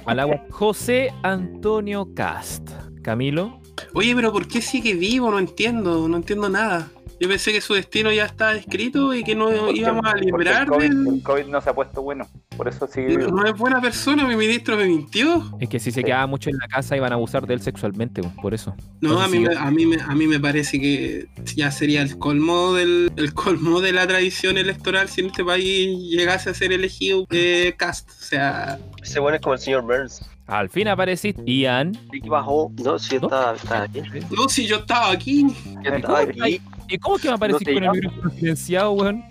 Al 0.05 0.19
agua. 0.19 0.43
José 0.51 1.11
Antonio 1.23 2.13
Cast. 2.13 2.69
Camilo. 3.01 3.59
Oye, 3.95 4.13
pero 4.15 4.31
¿por 4.31 4.47
qué 4.47 4.61
sigue 4.61 4.93
vivo? 4.93 5.31
No 5.31 5.39
entiendo, 5.39 6.07
no 6.07 6.17
entiendo 6.17 6.47
nada. 6.47 6.89
Yo 7.19 7.27
pensé 7.27 7.51
que 7.51 7.59
su 7.61 7.73
destino 7.73 8.11
ya 8.11 8.25
estaba 8.25 8.53
escrito 8.55 9.13
y 9.13 9.23
que 9.23 9.35
no 9.35 9.49
Porque- 9.49 9.79
íbamos 9.79 10.05
a 10.05 10.15
librar 10.15 10.63
el 10.63 10.67
COVID, 10.69 10.89
del... 10.89 11.07
el 11.15 11.23
COVID 11.23 11.45
no 11.47 11.59
se 11.61 11.69
ha 11.69 11.73
puesto 11.73 12.01
bueno, 12.01 12.27
por 12.55 12.67
eso 12.67 12.87
sigue 12.87 13.17
No, 13.17 13.45
es 13.45 13.53
buena 13.57 13.81
persona, 13.81 14.25
mi 14.25 14.35
ministro 14.35 14.77
me 14.77 14.85
mintió. 14.85 15.57
Es 15.59 15.67
que 15.69 15.79
si 15.79 15.91
se 15.91 15.99
Sí. 15.99 16.05
quedaba 16.05 16.27
mucho 16.27 16.49
en 16.49 16.57
la 16.57 16.67
casa 16.67 16.95
iban 16.95 17.11
a 17.11 17.15
abusar 17.15 17.45
de 17.45 17.55
él 17.55 17.61
sexualmente, 17.61 18.21
po, 18.21 18.31
por 18.41 18.53
eso. 18.53 18.73
No, 19.01 19.21
Entonces, 19.21 19.25
a 19.25 19.27
mí, 19.29 19.37
sí, 19.37 19.43
me, 19.49 19.55
a, 19.55 19.71
mí 19.71 19.85
me, 19.85 20.01
a 20.01 20.15
mí 20.15 20.27
me 20.27 20.39
parece 20.39 20.79
que 20.79 21.27
ya 21.55 21.71
sería 21.71 22.01
el 22.01 22.17
colmo 22.17 22.73
del 22.73 23.11
el 23.17 23.33
colmo 23.33 23.81
de 23.81 23.91
la 23.91 24.07
tradición 24.07 24.57
electoral 24.57 25.09
si 25.09 25.21
en 25.21 25.27
este 25.27 25.43
país 25.43 25.97
llegase 26.09 26.49
a 26.49 26.53
ser 26.53 26.71
elegido 26.71 27.25
eh, 27.31 27.73
Cast. 27.77 28.09
O 28.09 28.23
sea, 28.23 28.79
Ese 29.03 29.19
bueno 29.19 29.35
es 29.35 29.41
como 29.41 29.55
el 29.55 29.59
señor 29.59 29.83
Burns. 29.83 30.21
Al 30.47 30.67
fin 30.69 30.87
apareciste, 30.87 31.43
Ian. 31.45 31.97
Bajó. 32.27 32.71
No, 32.83 32.97
si 32.97 33.17
¿No? 33.17 33.23
estaba, 33.27 33.55
estaba 33.55 33.83
aquí. 33.83 34.01
no, 34.35 34.49
si 34.49 34.65
yo 34.65 34.77
estaba 34.77 35.11
aquí. 35.11 35.45
Yo 35.83 35.91
estaba 35.93 36.21
¿Cómo 36.21 36.33
que 36.33 36.41
aquí. 36.43 36.61
¿Y 36.89 36.97
cómo 36.97 37.17
que 37.17 37.27
me 37.27 37.35
apareciste 37.35 37.71
se 37.71 37.73
con 37.73 37.83
el 37.83 37.91
micrófono 37.91 38.29
silenciado, 38.31 38.91
weón? 38.93 39.23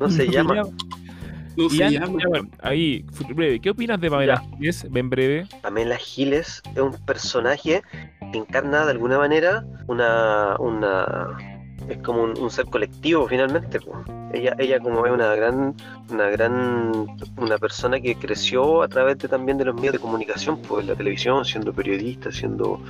No 0.00 0.10
se 0.10 0.28
llama. 0.30 0.62
No 1.56 1.70
se 1.70 1.76
llama. 1.76 1.90
ya, 1.90 2.06
bueno, 2.06 2.48
ahí, 2.62 3.04
breve. 3.34 3.60
¿Qué 3.60 3.70
opinas 3.70 4.00
de 4.00 4.10
Pamela 4.10 4.42
Giles? 4.58 4.86
Ven 4.90 5.08
breve. 5.08 5.46
Pamela 5.62 5.96
Giles 5.96 6.60
es 6.74 6.82
un 6.82 6.92
personaje 7.06 7.82
que 8.32 8.38
encarna 8.38 8.84
de 8.84 8.90
alguna 8.90 9.18
manera 9.18 9.64
una. 9.86 10.56
una 10.58 11.36
es 11.88 11.98
como 11.98 12.22
un, 12.22 12.38
un 12.38 12.50
ser 12.50 12.64
colectivo 12.66 13.28
finalmente. 13.28 13.78
po. 13.80 14.02
Ella, 14.32 14.56
ella 14.58 14.80
como 14.80 15.06
es 15.06 15.12
una 15.12 15.34
gran, 15.36 15.74
una 16.10 16.28
gran, 16.30 17.06
una 17.36 17.58
persona 17.58 18.00
que 18.00 18.16
creció 18.16 18.82
a 18.82 18.88
través 18.88 19.18
de, 19.18 19.28
también 19.28 19.58
de 19.58 19.66
los 19.66 19.74
medios 19.76 19.92
de 19.92 19.98
comunicación, 20.00 20.60
pues 20.62 20.86
la 20.86 20.96
televisión, 20.96 21.44
siendo 21.44 21.72
periodista, 21.72 22.32
siendo 22.32 22.80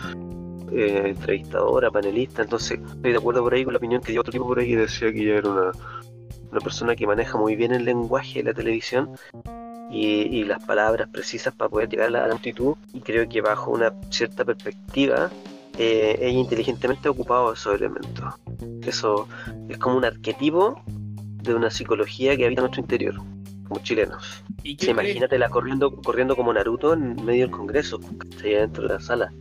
eh, 0.74 1.08
entrevistadora, 1.08 1.90
panelista. 1.90 2.42
Entonces 2.42 2.78
estoy 2.80 3.12
de 3.12 3.18
acuerdo 3.18 3.42
por 3.42 3.54
ahí 3.54 3.64
con 3.64 3.72
la 3.72 3.78
opinión 3.78 4.00
que 4.00 4.12
dio 4.12 4.20
otro 4.20 4.32
tipo 4.32 4.46
por 4.46 4.58
ahí 4.58 4.68
que 4.68 4.76
decía 4.76 5.12
que 5.12 5.22
ella 5.22 5.38
era 5.38 5.48
una, 5.50 5.72
una 6.50 6.60
persona 6.60 6.94
que 6.96 7.06
maneja 7.06 7.38
muy 7.38 7.56
bien 7.56 7.72
el 7.72 7.84
lenguaje 7.84 8.40
de 8.40 8.50
la 8.50 8.54
televisión 8.54 9.10
y, 9.90 10.22
y 10.22 10.44
las 10.44 10.64
palabras 10.64 11.08
precisas 11.08 11.54
para 11.54 11.70
poder 11.70 11.88
llegar 11.88 12.08
a 12.08 12.26
la 12.26 12.28
multitud. 12.28 12.74
Y 12.92 13.00
creo 13.00 13.28
que 13.28 13.40
bajo 13.40 13.70
una 13.70 13.92
cierta 14.10 14.44
perspectiva, 14.44 15.30
eh, 15.78 16.18
ella 16.20 16.38
inteligentemente 16.38 17.08
ha 17.08 17.10
ocupado 17.10 17.52
esos 17.52 17.74
elementos. 17.74 18.34
Eso 18.82 19.28
es 19.68 19.78
como 19.78 19.96
un 19.96 20.04
arquetipo 20.04 20.80
de 20.86 21.54
una 21.54 21.70
psicología 21.70 22.36
que 22.36 22.46
habita 22.46 22.60
en 22.60 22.64
nuestro 22.64 22.80
interior, 22.80 23.14
como 23.68 23.80
chilenos. 23.82 24.44
¿Y 24.62 24.76
Sí, 24.78 24.90
imagínatela 24.90 25.48
corriendo, 25.48 25.96
corriendo 25.96 26.36
como 26.36 26.52
Naruto 26.52 26.94
en 26.94 27.22
medio 27.24 27.42
del 27.42 27.50
Congreso, 27.50 28.00
¿cachai? 28.18 28.54
Dentro 28.54 28.86
de 28.86 28.94
la 28.94 29.00
sala. 29.00 29.32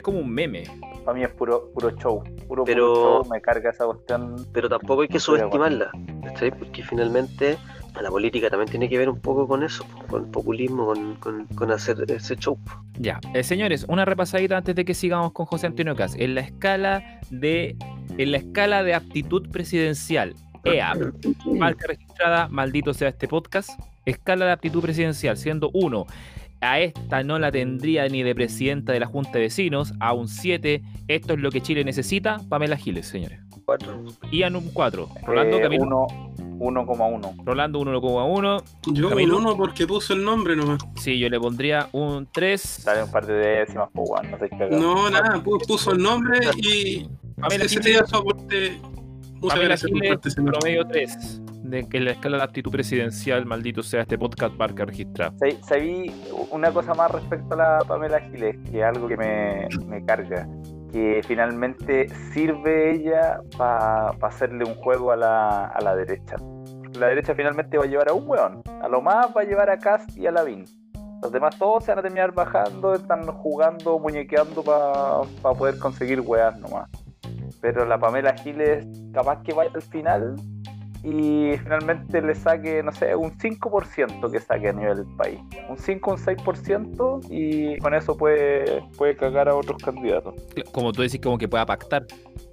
Es 0.00 0.02
como 0.04 0.18
un 0.20 0.30
meme. 0.32 0.62
Para 1.04 1.18
mí 1.18 1.22
es 1.24 1.28
puro, 1.30 1.70
puro 1.74 1.90
show. 1.98 2.24
Puro, 2.48 2.64
Pero- 2.64 2.94
puro 2.94 3.22
show. 3.22 3.30
Me 3.30 3.42
carga 3.42 3.68
esa 3.68 3.84
cuestión. 3.84 4.46
Pero 4.50 4.66
tampoco 4.66 5.02
hay 5.02 5.08
que 5.08 5.20
subestimarla, 5.20 5.90
¿cachai? 6.24 6.50
Porque 6.52 6.82
finalmente 6.82 7.58
la 8.00 8.08
política 8.08 8.48
también 8.48 8.70
tiene 8.70 8.88
que 8.88 8.96
ver 8.96 9.10
un 9.10 9.20
poco 9.20 9.46
con 9.46 9.62
eso, 9.62 9.84
con 10.08 10.24
el 10.24 10.30
populismo, 10.30 10.86
con, 10.86 11.16
con- 11.16 11.46
con 11.48 11.70
hacer 11.70 12.02
ese 12.10 12.34
show. 12.36 12.56
Ya, 12.98 13.20
eh, 13.34 13.42
señores, 13.42 13.84
una 13.90 14.06
repasadita 14.06 14.56
antes 14.56 14.74
de 14.74 14.86
que 14.86 14.94
sigamos 14.94 15.32
con 15.32 15.44
José 15.44 15.66
Antonio 15.66 15.94
Cas. 15.94 16.14
En 16.16 16.34
la 16.34 16.40
escala 16.40 17.20
de, 17.28 17.76
en 18.16 18.30
la 18.32 18.38
escala 18.38 18.82
de 18.82 18.94
aptitud 18.94 19.50
presidencial, 19.50 20.34
EAP, 20.64 21.12
marca 21.58 21.88
registrada, 21.88 22.48
maldito 22.48 22.94
sea 22.94 23.10
este 23.10 23.28
podcast. 23.28 23.78
Escala 24.06 24.46
de 24.46 24.52
aptitud 24.52 24.80
presidencial, 24.80 25.36
siendo 25.36 25.68
uno, 25.74 26.06
a 26.60 26.80
esta 26.80 27.22
no 27.22 27.38
la 27.38 27.50
tendría 27.50 28.06
ni 28.08 28.22
de 28.22 28.34
presidenta 28.34 28.92
de 28.92 29.00
la 29.00 29.06
Junta 29.06 29.32
de 29.32 29.40
Vecinos, 29.40 29.92
a 30.00 30.12
un 30.12 30.28
7, 30.28 30.82
esto 31.08 31.32
es 31.34 31.38
lo 31.38 31.50
que 31.50 31.60
Chile 31.60 31.84
necesita, 31.84 32.38
Pamela 32.48 32.76
Giles, 32.76 33.06
señores. 33.06 33.40
Cuatro. 33.64 34.04
Ian 34.32 34.56
un 34.56 34.70
4, 34.72 35.08
Rolando 35.24 35.58
Eh, 35.58 35.62
Camilo. 35.62 35.84
uno, 35.84 36.06
1,1. 36.58 37.34
Rolando 37.44 37.78
un 37.78 37.88
1,1. 37.88 38.62
Yo 38.92 39.08
Camilo. 39.10 39.36
un 39.38 39.44
uno 39.46 39.56
porque 39.56 39.86
puso 39.86 40.12
el 40.12 40.24
nombre 40.24 40.56
nomás. 40.56 40.80
Sí, 40.96 41.18
yo 41.18 41.28
le 41.28 41.38
pondría 41.38 41.88
un 41.92 42.26
3. 42.30 42.82
Dale 42.84 43.04
un 43.04 43.10
par 43.12 43.26
de 43.26 43.34
décimas, 43.34 43.88
pues, 43.94 44.08
weón, 44.10 44.30
no 44.32 44.38
te 44.38 44.48
cagado. 44.50 44.76
No, 44.78 45.08
nada, 45.10 45.36
pu- 45.42 45.64
puso 45.66 45.92
el 45.92 45.98
nombre 46.02 46.40
y 46.56 47.08
Pamela 47.40 47.64
Giles, 47.66 48.02
su 48.08 48.16
aporte. 48.16 48.80
Muchas 49.40 49.56
Pamela 49.58 49.76
Giles, 49.76 50.34
promedio 50.34 50.84
3. 50.86 51.40
De 51.70 51.88
que 51.88 52.00
la 52.00 52.10
escala 52.10 52.38
de 52.38 52.42
aptitud 52.42 52.70
presidencial, 52.72 53.46
maldito 53.46 53.82
sea 53.82 54.02
este 54.02 54.18
podcast 54.18 54.54
marca 54.56 54.84
registrado. 54.84 55.34
Sa- 55.38 55.68
Sabí 55.68 56.12
una 56.50 56.70
cosa 56.72 56.94
más 56.94 57.10
respecto 57.12 57.54
a 57.54 57.56
la 57.56 57.78
Pamela 57.86 58.20
Giles, 58.20 58.56
que 58.70 58.78
es 58.80 58.84
algo 58.84 59.06
que 59.08 59.16
me, 59.16 59.68
me 59.86 60.04
carga. 60.04 60.48
Que 60.92 61.20
finalmente 61.24 62.08
sirve 62.32 62.92
ella 62.96 63.40
para 63.56 64.08
hacerle 64.22 64.64
un 64.64 64.74
juego 64.74 65.12
a 65.12 65.16
la, 65.16 65.66
a 65.66 65.80
la 65.80 65.94
derecha. 65.94 66.36
La 66.98 67.06
derecha 67.06 67.34
finalmente 67.36 67.78
va 67.78 67.84
a 67.84 67.86
llevar 67.86 68.08
a 68.08 68.12
un 68.14 68.28
weón. 68.28 68.62
A 68.82 68.88
lo 68.88 69.00
más 69.00 69.28
va 69.36 69.42
a 69.42 69.44
llevar 69.44 69.70
a 69.70 69.78
Cast 69.78 70.16
y 70.18 70.26
a 70.26 70.32
Lavín. 70.32 70.64
Los 71.22 71.30
demás 71.30 71.56
todos 71.58 71.84
se 71.84 71.92
van 71.92 72.00
a 72.00 72.02
terminar 72.02 72.32
bajando, 72.32 72.94
están 72.94 73.24
jugando, 73.26 73.98
muñequeando 74.00 74.64
para 74.64 75.54
poder 75.56 75.78
conseguir 75.78 76.20
weas 76.20 76.58
nomás. 76.58 76.88
Pero 77.60 77.84
la 77.84 77.98
Pamela 77.98 78.32
Giles 78.38 78.86
capaz 79.12 79.42
que 79.42 79.52
vaya 79.52 79.70
al 79.74 79.82
final 79.82 80.34
y 81.02 81.56
finalmente 81.62 82.20
le 82.20 82.34
saque, 82.34 82.82
no 82.82 82.92
sé, 82.92 83.14
un 83.16 83.30
5% 83.38 84.30
que 84.30 84.40
saque 84.40 84.68
a 84.68 84.72
nivel 84.72 84.96
del 85.04 85.16
país. 85.16 85.40
Un 85.68 85.78
5, 85.78 86.10
un 86.12 86.16
6% 86.18 87.20
y 87.30 87.78
con 87.78 87.94
eso 87.94 88.16
puede, 88.16 88.82
puede 88.98 89.16
cagar 89.16 89.48
a 89.48 89.54
otros 89.54 89.82
candidatos. 89.82 90.34
Como 90.72 90.92
tú 90.92 91.02
decís, 91.02 91.20
como 91.22 91.38
que 91.38 91.48
pueda 91.48 91.64
pactar. 91.66 92.06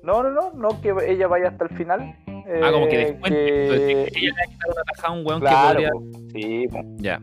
No, 0.04 0.24
no, 0.24 0.32
no, 0.32 0.52
no 0.54 0.82
que 0.82 0.94
ella 1.08 1.28
vaya 1.28 1.50
hasta 1.50 1.66
el 1.66 1.72
final. 1.72 2.16
Ah, 2.28 2.72
como 2.72 2.88
que 2.88 3.02
eh, 3.02 3.06
descuente. 3.12 3.64
Entonces, 3.64 3.88
que- 4.06 4.12
que 4.14 4.20
ella 4.20 4.30
le 4.30 4.32
va 4.32 4.42
a 4.42 4.48
quitar 4.48 4.70
una 4.72 4.84
tajada 4.84 5.08
a 5.08 5.12
un 5.18 5.26
weón 5.28 5.40
que 5.42 5.48
Claro, 5.48 5.74
podría. 5.74 5.92
po. 5.92 6.04
sí, 6.32 6.68
po. 6.70 6.80
Ya. 6.98 7.22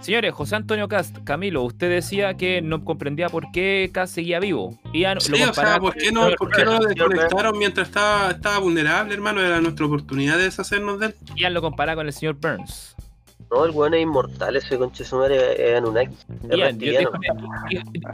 Señores, 0.00 0.32
José 0.34 0.54
Antonio 0.56 0.86
Cast, 0.88 1.16
Camilo, 1.24 1.64
usted 1.64 1.90
decía 1.90 2.34
que 2.34 2.62
no 2.62 2.84
comprendía 2.84 3.28
por 3.28 3.50
qué 3.50 3.90
Cast 3.92 4.14
seguía 4.14 4.38
vivo. 4.38 4.78
Ian 4.94 5.20
Sí, 5.20 5.32
lo 5.32 5.50
o 5.50 5.52
sea, 5.52 5.78
¿por 5.80 5.94
qué 5.94 6.08
el 6.08 6.14
no, 6.14 6.28
por 6.38 6.50
qué 6.54 6.64
no 6.64 6.72
lo 6.72 6.78
Burns. 6.78 6.94
desconectaron 6.94 7.58
mientras 7.58 7.88
estaba, 7.88 8.30
estaba 8.30 8.58
vulnerable, 8.58 9.14
hermano? 9.14 9.40
Era 9.40 9.60
nuestra 9.60 9.86
oportunidad 9.86 10.36
de 10.36 10.44
deshacernos 10.44 11.00
de 11.00 11.06
él. 11.06 11.14
Ian 11.36 11.54
lo 11.54 11.60
comparaba 11.60 11.96
con 11.96 12.06
el 12.06 12.12
señor 12.12 12.36
Burns. 12.36 12.94
No, 13.50 13.64
el 13.64 13.70
weón 13.72 13.94
es 13.94 14.02
inmortal, 14.02 14.56
ese 14.56 14.76
conche 14.78 15.04
su 15.04 15.16
madre 15.16 15.70
es 15.72 15.76
Anunnaki. 15.78 16.14
Ian, 16.56 16.78
déjame, 16.78 17.26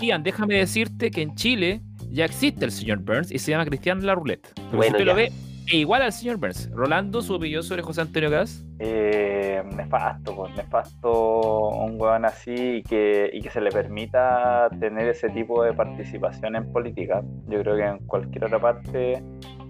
Ian, 0.00 0.22
déjame 0.22 0.54
decirte 0.56 1.10
que 1.10 1.22
en 1.22 1.34
Chile 1.34 1.80
ya 2.10 2.24
existe 2.24 2.64
el 2.64 2.70
señor 2.72 2.98
Burns 3.00 3.30
y 3.30 3.38
se 3.38 3.50
llama 3.50 3.64
Cristian 3.66 4.04
La 4.06 4.14
Roulette. 4.14 4.46
Si 4.56 4.76
Bueno, 4.76 4.92
usted 4.92 4.98
ya. 4.98 5.04
lo 5.04 5.14
ve, 5.14 5.32
es 5.66 5.74
igual 5.74 6.02
al 6.02 6.12
señor 6.12 6.36
Burns. 6.36 6.70
Rolando, 6.72 7.22
su 7.22 7.34
opinión 7.34 7.62
sobre 7.62 7.82
José 7.82 8.02
Antonio 8.02 8.30
Cast. 8.30 8.64
Eh, 8.78 9.62
nefasto, 9.76 10.34
pues 10.34 10.54
nefasto 10.56 11.68
un 11.68 12.00
weón 12.00 12.24
así 12.24 12.76
y 12.76 12.82
que, 12.82 13.30
y 13.32 13.40
que 13.40 13.50
se 13.50 13.60
le 13.60 13.70
permita 13.70 14.68
tener 14.80 15.08
ese 15.08 15.28
tipo 15.30 15.62
de 15.62 15.72
participación 15.72 16.56
en 16.56 16.72
política. 16.72 17.22
Yo 17.48 17.60
creo 17.60 17.76
que 17.76 17.84
en 17.84 17.98
cualquier 18.06 18.44
otra 18.44 18.60
parte, 18.60 19.22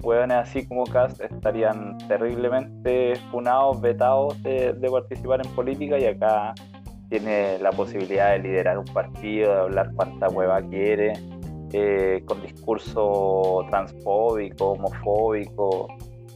weones 0.02 0.36
así 0.38 0.66
como 0.66 0.84
Cast 0.84 1.20
estarían 1.20 1.98
terriblemente 2.08 3.14
funados, 3.30 3.80
vetados 3.80 4.42
de, 4.42 4.72
de 4.72 4.90
participar 4.90 5.44
en 5.44 5.52
política 5.54 5.98
y 5.98 6.06
acá 6.06 6.54
tiene 7.12 7.58
la 7.58 7.70
posibilidad 7.70 8.30
de 8.30 8.38
liderar 8.38 8.78
un 8.78 8.86
partido, 8.86 9.52
de 9.52 9.60
hablar 9.60 9.92
cuanta 9.94 10.30
hueva 10.30 10.62
quiere, 10.62 11.12
eh, 11.72 12.22
con 12.26 12.42
discurso 12.42 13.66
transfóbico, 13.70 14.72
homofóbico. 14.72 15.88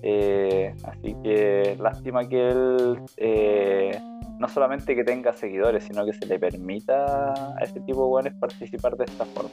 Eh, 0.03 0.75
así 0.85 1.17
que 1.23 1.77
lástima 1.81 2.29
que 2.29 2.49
él 2.49 3.01
eh, 3.17 3.99
no 4.39 4.49
solamente 4.49 4.95
que 4.95 5.05
tenga 5.05 5.33
seguidores, 5.33 5.85
sino 5.85 6.05
que 6.05 6.13
se 6.13 6.27
le 6.27 6.39
permita 6.39 7.33
a 7.33 7.63
ese 7.63 7.81
tipo 7.81 8.03
de 8.03 8.09
buenos 8.09 8.35
participar 8.35 8.97
de 8.97 9.05
esta 9.05 9.25
forma. 9.25 9.51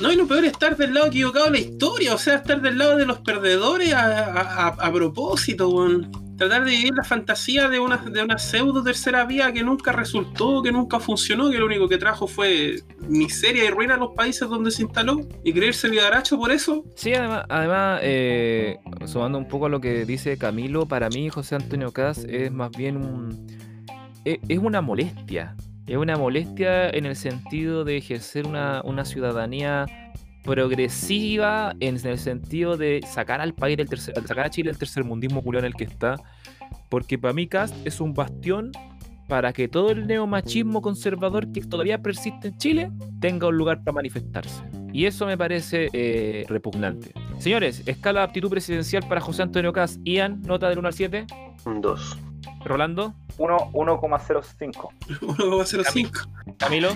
No, 0.00 0.10
y 0.10 0.16
lo 0.16 0.26
peor 0.26 0.44
es 0.44 0.52
estar 0.52 0.76
del 0.76 0.92
lado 0.92 1.06
equivocado 1.06 1.46
de 1.46 1.52
la 1.52 1.58
historia, 1.58 2.14
o 2.14 2.18
sea, 2.18 2.36
estar 2.36 2.60
del 2.60 2.78
lado 2.78 2.96
de 2.96 3.06
los 3.06 3.20
perdedores 3.20 3.94
a, 3.94 4.90
propósito, 4.92 5.68
weón. 5.68 6.10
Tratar 6.36 6.64
de 6.64 6.70
vivir 6.70 6.94
la 6.94 7.04
fantasía 7.04 7.68
de 7.68 7.78
una, 7.78 7.96
de 7.98 8.22
una 8.22 8.38
pseudo 8.38 8.82
tercera 8.82 9.24
vía 9.24 9.52
que 9.52 9.62
nunca 9.62 9.92
resultó, 9.92 10.62
que 10.62 10.72
nunca 10.72 10.98
funcionó, 10.98 11.50
que 11.50 11.58
lo 11.58 11.66
único 11.66 11.88
que 11.88 11.96
trajo 11.96 12.26
fue 12.26 12.76
miseria 13.08 13.64
y 13.64 13.70
ruina 13.70 13.94
a 13.94 13.98
los 13.98 14.14
países 14.14 14.48
donde 14.48 14.70
se 14.70 14.82
instaló, 14.82 15.20
y 15.44 15.52
creerse 15.52 15.88
lideracho 15.88 16.36
por 16.36 16.50
eso. 16.50 16.84
Sí, 16.96 17.14
además, 17.14 17.44
además 17.48 18.00
eh, 18.02 18.78
sumando 19.06 19.38
un 19.38 19.46
poco 19.46 19.66
a 19.66 19.68
lo 19.68 19.80
que 19.80 20.04
dice 20.04 20.36
Camilo, 20.36 20.86
para 20.86 21.08
mí 21.08 21.28
José 21.28 21.54
Antonio 21.54 21.92
Cast 21.92 22.24
es 22.28 22.50
más 22.50 22.70
bien 22.70 22.96
un... 22.96 23.46
Es, 24.24 24.38
es 24.48 24.58
una 24.58 24.80
molestia. 24.80 25.54
Es 25.86 25.98
una 25.98 26.16
molestia 26.16 26.88
en 26.88 27.04
el 27.04 27.14
sentido 27.14 27.84
de 27.84 27.98
ejercer 27.98 28.46
una, 28.46 28.80
una 28.84 29.04
ciudadanía 29.04 29.84
progresiva 30.44 31.74
en 31.80 31.98
el 32.06 32.18
sentido 32.18 32.76
de 32.76 33.00
sacar 33.06 33.40
al 33.40 33.54
país 33.54 33.76
del 33.76 33.88
tercer, 33.88 34.14
sacar 34.26 34.46
a 34.46 34.50
Chile 34.50 34.70
del 34.70 34.78
tercermundismo 34.78 35.42
culiao 35.42 35.60
en 35.60 35.66
el 35.66 35.74
que 35.74 35.84
está. 35.84 36.16
Porque 36.88 37.18
para 37.18 37.34
mí 37.34 37.46
Cast 37.48 37.74
es 37.86 38.00
un 38.00 38.14
bastión 38.14 38.70
para 39.28 39.52
que 39.54 39.68
todo 39.68 39.90
el 39.90 40.06
neomachismo 40.06 40.82
conservador 40.82 41.50
que 41.50 41.62
todavía 41.62 42.02
persiste 42.02 42.48
en 42.48 42.58
Chile 42.58 42.90
tenga 43.20 43.48
un 43.48 43.56
lugar 43.56 43.82
para 43.82 43.94
manifestarse. 43.94 44.62
Y 44.92 45.06
eso 45.06 45.26
me 45.26 45.36
parece 45.38 45.88
eh, 45.92 46.44
repugnante. 46.48 47.12
Señores, 47.38 47.82
escala 47.86 48.20
de 48.20 48.26
aptitud 48.26 48.50
presidencial 48.50 49.02
para 49.08 49.20
José 49.20 49.42
Antonio 49.42 49.72
Cast. 49.72 49.98
Ian, 50.04 50.42
nota 50.42 50.68
del 50.68 50.78
1 50.78 50.88
al 50.88 50.94
7. 50.94 51.26
Un 51.64 51.80
2. 51.80 52.18
Rolando, 52.64 53.14
Uno- 53.38 53.70
1,05. 53.72 54.88
1,05. 55.20 56.56
Camilo, 56.58 56.90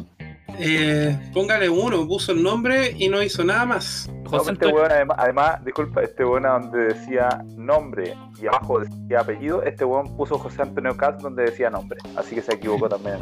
Eh, 0.58 1.16
póngale 1.32 1.68
uno, 1.68 2.06
puso 2.06 2.32
el 2.32 2.42
nombre 2.42 2.94
y 2.96 3.08
no 3.08 3.22
hizo 3.22 3.44
nada 3.44 3.64
más. 3.66 4.10
No, 4.30 4.40
este 4.42 4.66
weón 4.66 4.90
además, 4.90 5.16
además, 5.20 5.64
disculpa, 5.64 6.02
este 6.02 6.24
weón 6.24 6.42
donde 6.42 6.94
decía 6.94 7.28
nombre 7.56 8.14
y 8.42 8.46
abajo 8.46 8.80
decía 8.80 9.20
apellido, 9.20 9.62
este 9.62 9.84
weón 9.84 10.16
puso 10.16 10.38
José 10.38 10.62
Antonio 10.62 10.96
Cast 10.96 11.20
donde 11.20 11.44
decía 11.44 11.70
nombre, 11.70 11.98
así 12.16 12.34
que 12.34 12.42
se 12.42 12.54
equivocó 12.54 12.88
también. 12.88 13.18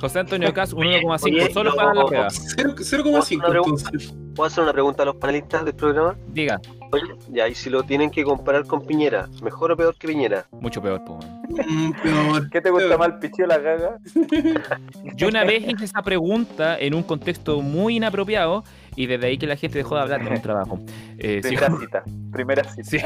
José 0.00 0.20
Antonio 0.20 0.48
un 0.48 0.54
1,5 0.54 1.24
Oye, 1.24 1.52
solo 1.52 1.70
no, 1.70 1.76
para 1.76 1.94
la 1.94 2.06
prueba. 2.06 2.28
Cero- 2.30 2.74
0,5 2.76 3.34
Una 3.36 3.48
pregunta. 3.48 3.84
entonces. 3.92 4.14
¿Puedo 4.34 4.46
hacer 4.46 4.64
una 4.64 4.72
pregunta 4.72 5.02
a 5.02 5.06
los 5.06 5.16
panelistas 5.16 5.64
del 5.64 5.74
programa? 5.74 6.16
Diga, 6.28 6.60
Oye, 6.92 7.04
ya, 7.30 7.46
y 7.48 7.54
si 7.54 7.70
lo 7.70 7.82
tienen 7.84 8.10
que 8.10 8.24
comparar 8.24 8.66
con 8.66 8.84
Piñera, 8.84 9.28
¿mejor 9.42 9.70
o 9.72 9.76
peor 9.76 9.94
que 9.96 10.08
Piñera? 10.08 10.44
mucho 10.52 10.82
peor. 10.82 11.00
Mm, 11.48 11.92
peor. 12.02 12.50
¿Qué 12.50 12.60
te 12.60 12.70
gusta 12.70 12.96
más, 12.98 13.08
el 13.08 13.18
pichillo 13.18 13.44
o 13.44 13.48
la 13.48 13.58
gaga? 13.58 13.98
Yo 15.16 15.28
una 15.28 15.44
vez 15.44 15.62
hice 15.68 15.84
esa 15.84 16.02
pregunta 16.02 16.78
en 16.78 16.94
un 16.94 17.02
contexto 17.02 17.60
muy 17.62 17.96
inapropiado 17.96 18.64
y 18.96 19.06
desde 19.06 19.26
ahí 19.28 19.38
que 19.38 19.46
la 19.46 19.56
gente 19.56 19.78
dejó 19.78 19.94
de 19.96 20.00
hablar 20.02 20.20
en 20.22 20.32
un 20.32 20.42
trabajo. 20.42 20.78
Eh, 21.18 21.40
sí, 21.42 21.48
Primera 21.56 21.76
cita, 21.78 22.02
primera 22.32 22.64
cita. 22.64 22.82
sí. 22.84 22.98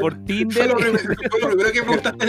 Por 0.00 0.14
Fue 0.14 0.24
Tinder. 0.24 0.68
lo 0.68 0.76
primero, 0.76 0.98
fue 0.98 1.40
lo 1.40 1.48
primero 1.48 1.72
que 1.72 1.82
preguntaste. 1.82 2.26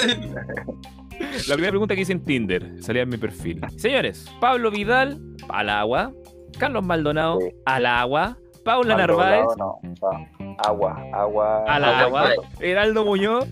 La 1.47 1.53
primera 1.55 1.71
pregunta 1.71 1.95
que 1.95 2.01
hice 2.01 2.11
en 2.13 2.23
Tinder 2.25 2.81
salía 2.83 3.03
en 3.03 3.09
mi 3.09 3.17
perfil. 3.17 3.61
Señores, 3.77 4.25
Pablo 4.39 4.69
Vidal, 4.71 5.19
al 5.49 5.69
agua. 5.69 6.11
Carlos 6.57 6.83
Maldonado, 6.83 7.39
Sí. 7.39 7.47
al 7.65 7.85
agua. 7.85 8.37
Paula 8.65 8.95
Narváez, 8.95 9.43
doblado, 9.47 9.79
no, 9.81 10.19
no. 10.39 10.40
Agua, 10.59 11.03
agua. 11.13 11.63
al 11.67 11.83
agua. 11.83 12.29
agua. 12.29 12.45
Heraldo 12.59 13.05
Muñoz, 13.05 13.47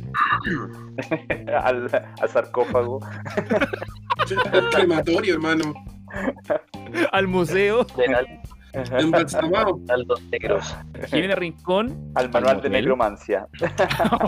al, 1.64 1.90
al 2.22 2.30
sarcófago. 2.30 3.00
Crematorio, 4.72 5.34
hermano. 5.36 5.74
al 7.12 7.28
museo. 7.28 7.86
General, 7.96 8.28
Embalsamado. 8.74 9.80
Aldos 9.90 10.22
Negros. 10.32 10.76
Jimena 11.08 11.36
Rincón, 11.36 12.12
Al 12.16 12.30
manual 12.30 12.62
de 12.62 12.70
necromancia. 12.70 13.48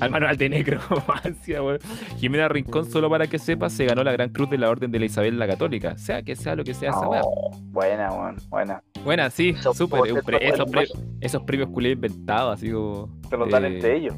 al 0.00 0.10
manual 0.10 0.36
de 0.36 0.48
necromancia, 0.48 1.62
weón. 1.62 1.78
Jimena 2.18 2.48
Rincón, 2.48 2.90
solo 2.90 3.08
para 3.10 3.26
que 3.26 3.38
sepas, 3.38 3.72
se 3.72 3.84
ganó 3.86 4.04
la 4.04 4.12
Gran 4.12 4.30
Cruz 4.30 4.50
de 4.50 4.58
la 4.58 4.70
Orden 4.70 4.90
de 4.90 4.98
la 4.98 5.06
Isabel 5.06 5.38
la 5.38 5.46
Católica. 5.46 5.96
Sea 5.98 6.22
que 6.22 6.36
sea 6.36 6.54
lo 6.54 6.64
que 6.64 6.74
sea 6.74 6.90
esa 6.90 7.08
weá. 7.08 7.22
Oh, 7.24 7.50
buena, 7.70 8.10
weón, 8.12 8.36
buena. 8.48 8.82
Buena, 9.04 9.30
sí, 9.30 9.54
súper. 9.54 10.00
Esos, 10.06 10.24
buenos. 10.70 10.92
pre- 10.92 11.02
esos 11.20 11.42
premios 11.42 11.68
culé 11.70 11.90
inventados, 11.90 12.54
así 12.54 12.70
como. 12.70 13.08
Se 13.28 13.36
los 13.36 13.50
dan 13.50 13.64
Eh, 13.64 13.68
entre 13.74 13.96
ellos. 13.96 14.14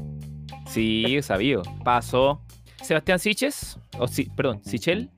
Sí, 0.67 1.21
sabido. 1.21 1.61
Pasó. 1.83 2.41
Sebastián 2.81 3.17
Siches, 3.19 3.79
o 3.97 4.07
si, 4.07 4.25
perdón, 4.25 4.61
Sichel, 4.63 5.09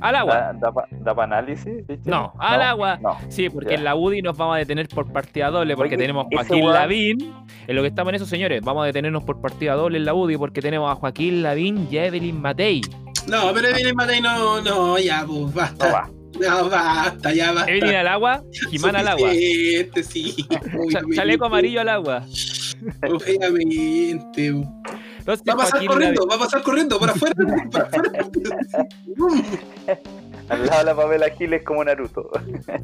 al 0.00 0.14
agua. 0.16 0.52
¿Da, 0.58 0.72
da, 0.90 1.14
para 1.14 1.36
análisis? 1.38 1.84
No, 2.04 2.32
al 2.38 2.60
agua. 2.62 2.98
No. 3.00 3.16
Sí, 3.28 3.48
porque 3.50 3.70
Ya. 3.70 3.76
en 3.76 3.84
la 3.84 3.94
UDI 3.94 4.22
nos 4.22 4.36
vamos 4.36 4.56
a 4.56 4.58
detener 4.58 4.88
por 4.88 5.12
partida 5.12 5.50
doble, 5.50 5.76
porque 5.76 5.94
Oye, 5.94 6.02
tenemos 6.04 6.26
Joaquín 6.32 6.66
Lavín. 6.66 7.34
En 7.68 7.76
lo 7.76 7.82
que 7.82 7.88
estamos 7.88 8.10
en 8.10 8.14
eso, 8.16 8.26
señores, 8.26 8.62
vamos 8.62 8.82
a 8.82 8.86
detenernos 8.86 9.22
por 9.22 9.40
partida 9.40 9.74
doble 9.74 9.98
en 9.98 10.06
la 10.06 10.14
UDI, 10.14 10.36
porque 10.38 10.60
tenemos 10.60 10.90
a 10.90 10.96
Joaquín 10.96 11.42
Lavín 11.42 11.86
y 11.90 11.98
a 11.98 12.06
Evelyn 12.06 12.40
Matei. 12.40 12.80
No, 13.28 13.52
pero 13.54 13.68
Evelyn 13.68 13.94
Matei 13.94 14.20
no, 14.20 14.60
no, 14.62 14.98
ya, 14.98 15.24
pues, 15.26 15.38
No 15.40 15.46
basta. 15.52 15.92
va. 15.92 16.10
No, 16.40 16.68
basta, 16.68 17.32
ya 17.32 17.52
basta. 17.52 17.70
Evelyn 17.70 17.94
al 17.96 18.08
agua, 18.08 18.42
Jimán 18.70 18.96
al 18.96 19.08
agua. 19.08 19.30
Sí. 19.30 19.76
Evelyn. 20.50 21.14
chaleco 21.14 21.44
amarillo 21.46 21.80
al 21.80 21.88
agua. 21.90 22.24
Obviamente. 23.02 24.52
Entonces, 25.28 25.46
Va 25.46 25.52
a 25.52 25.56
pasar 25.56 25.70
Joaquín 25.72 25.88
corriendo, 25.88 26.22
Lavín- 26.22 26.30
va 26.30 26.34
a 26.34 26.38
pasar 26.38 26.62
corriendo, 26.62 26.98
para 26.98 27.12
afuera, 27.12 27.34
para 27.70 27.84
afuera. 27.84 28.12
Al 30.48 30.66
lado 30.66 30.78
de 30.78 30.84
la 30.84 30.94
Pamela 30.96 31.28
Giles 31.36 31.62
como 31.64 31.84
Naruto. 31.84 32.30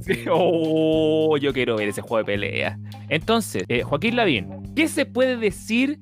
Sí, 0.03 0.25
Oh, 0.31 1.39
yo 1.39 1.55
quiero 1.55 1.77
ver 1.77 1.89
ese 1.89 2.03
juego 2.03 2.19
de 2.19 2.25
pelea. 2.25 2.79
Entonces, 3.09 3.65
eh, 3.69 3.83
Joaquín 3.83 4.17
Lavín, 4.17 4.75
¿qué 4.75 4.89
se 4.89 5.07
puede 5.07 5.39
decir 5.39 6.01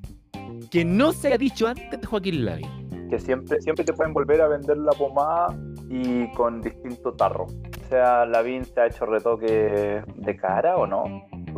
que 0.73 0.85
no 0.85 1.13
se 1.13 1.29
haya 1.29 1.39
dicho 1.39 1.69
antes 1.69 2.01
de 2.01 2.07
Joaquín 2.07 2.45
Lavín? 2.45 2.83
que 3.09 3.19
siempre, 3.21 3.61
siempre 3.61 3.85
te 3.85 3.93
pueden 3.93 4.15
volver 4.15 4.41
a 4.41 4.49
vender 4.49 4.79
la 4.79 4.93
pomada 4.93 5.55
y 5.91 6.33
con 6.33 6.63
distinto 6.63 7.13
tarro. 7.13 7.45
O 7.45 7.89
sea, 7.91 8.25
Lavín 8.25 8.65
se 8.65 8.81
ha 8.81 8.87
hecho 8.87 9.05
retoque 9.05 10.03
de 10.17 10.37
cara 10.37 10.77
o 10.77 10.87
no. 10.87 11.05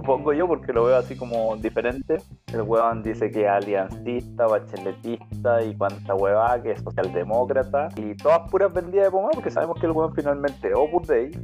Supongo 0.05 0.35
yo 0.35 0.47
porque 0.47 0.71
lo 0.71 0.85
veo 0.85 0.99
así 0.99 1.17
como 1.17 1.57
diferente. 1.57 2.19
El 2.53 2.61
huevón 2.61 3.03
dice 3.03 3.31
que 3.31 3.45
es 3.45 3.49
aliancista, 3.49 4.47
bacheletista 4.47 5.63
y 5.65 5.75
cuanta 5.75 6.15
hueva 6.15 6.63
que 6.63 6.73
es 6.73 6.83
socialdemócrata. 6.83 7.89
Y 7.97 8.15
todas 8.15 8.51
puras 8.51 8.71
vendidas 8.71 9.07
de 9.07 9.11
pomada 9.11 9.31
porque 9.33 9.51
sabemos 9.51 9.81
que 9.81 9.87
el 9.87 9.93
huevón 9.93 10.15
finalmente 10.15 10.75
Opus 10.75 11.09
Dei 11.09 11.29
eh, 11.29 11.39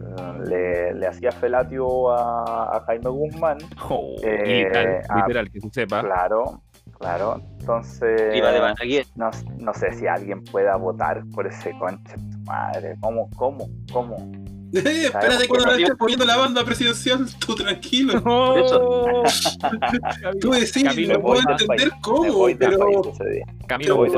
le, 0.46 0.92
le 0.92 1.06
hacía 1.06 1.32
felatio 1.32 2.10
a, 2.10 2.76
a 2.76 2.80
Jaime 2.82 3.08
Guzmán. 3.08 3.56
Oh, 3.88 4.14
Eh, 4.22 4.64
literal, 4.64 5.02
ah, 5.08 5.16
literal, 5.16 5.50
que 5.50 5.60
se 5.60 5.70
sepa. 5.70 6.02
Claro, 6.02 6.60
claro. 6.98 7.40
Entonces... 7.58 8.22
Prima 8.30 8.48
de 8.50 8.60
Balaguer. 8.60 9.06
No, 9.16 9.30
no 9.58 9.72
sé 9.72 9.90
si 9.94 10.06
alguien 10.06 10.44
pueda 10.44 10.76
votar 10.76 11.22
por 11.34 11.46
ese 11.46 11.72
concha 11.78 12.14
de 12.14 12.32
su 12.32 12.38
madre. 12.40 12.94
¿Cómo? 13.00 13.30
¿Cómo? 13.36 13.66
¿Cómo? 13.90 14.16
Eh, 14.72 15.06
espérate 15.06 15.48
cuando 15.48 15.72
estés 15.72 15.96
poniendo 15.98 16.24
la 16.24 16.36
banda 16.36 16.64
presidencial, 16.64 17.26
tú 17.44 17.54
tranquilo. 17.56 18.22
Oh, 18.24 19.24
Tú 20.40 20.50
decís, 20.52 20.82
Camilo, 20.84 21.14
no 21.14 21.22
puedo 21.22 21.40
entender 21.50 21.90
cómo, 22.00 22.46
pero. 22.58 23.02
Camilo 23.66 23.96
voy. 23.96 24.10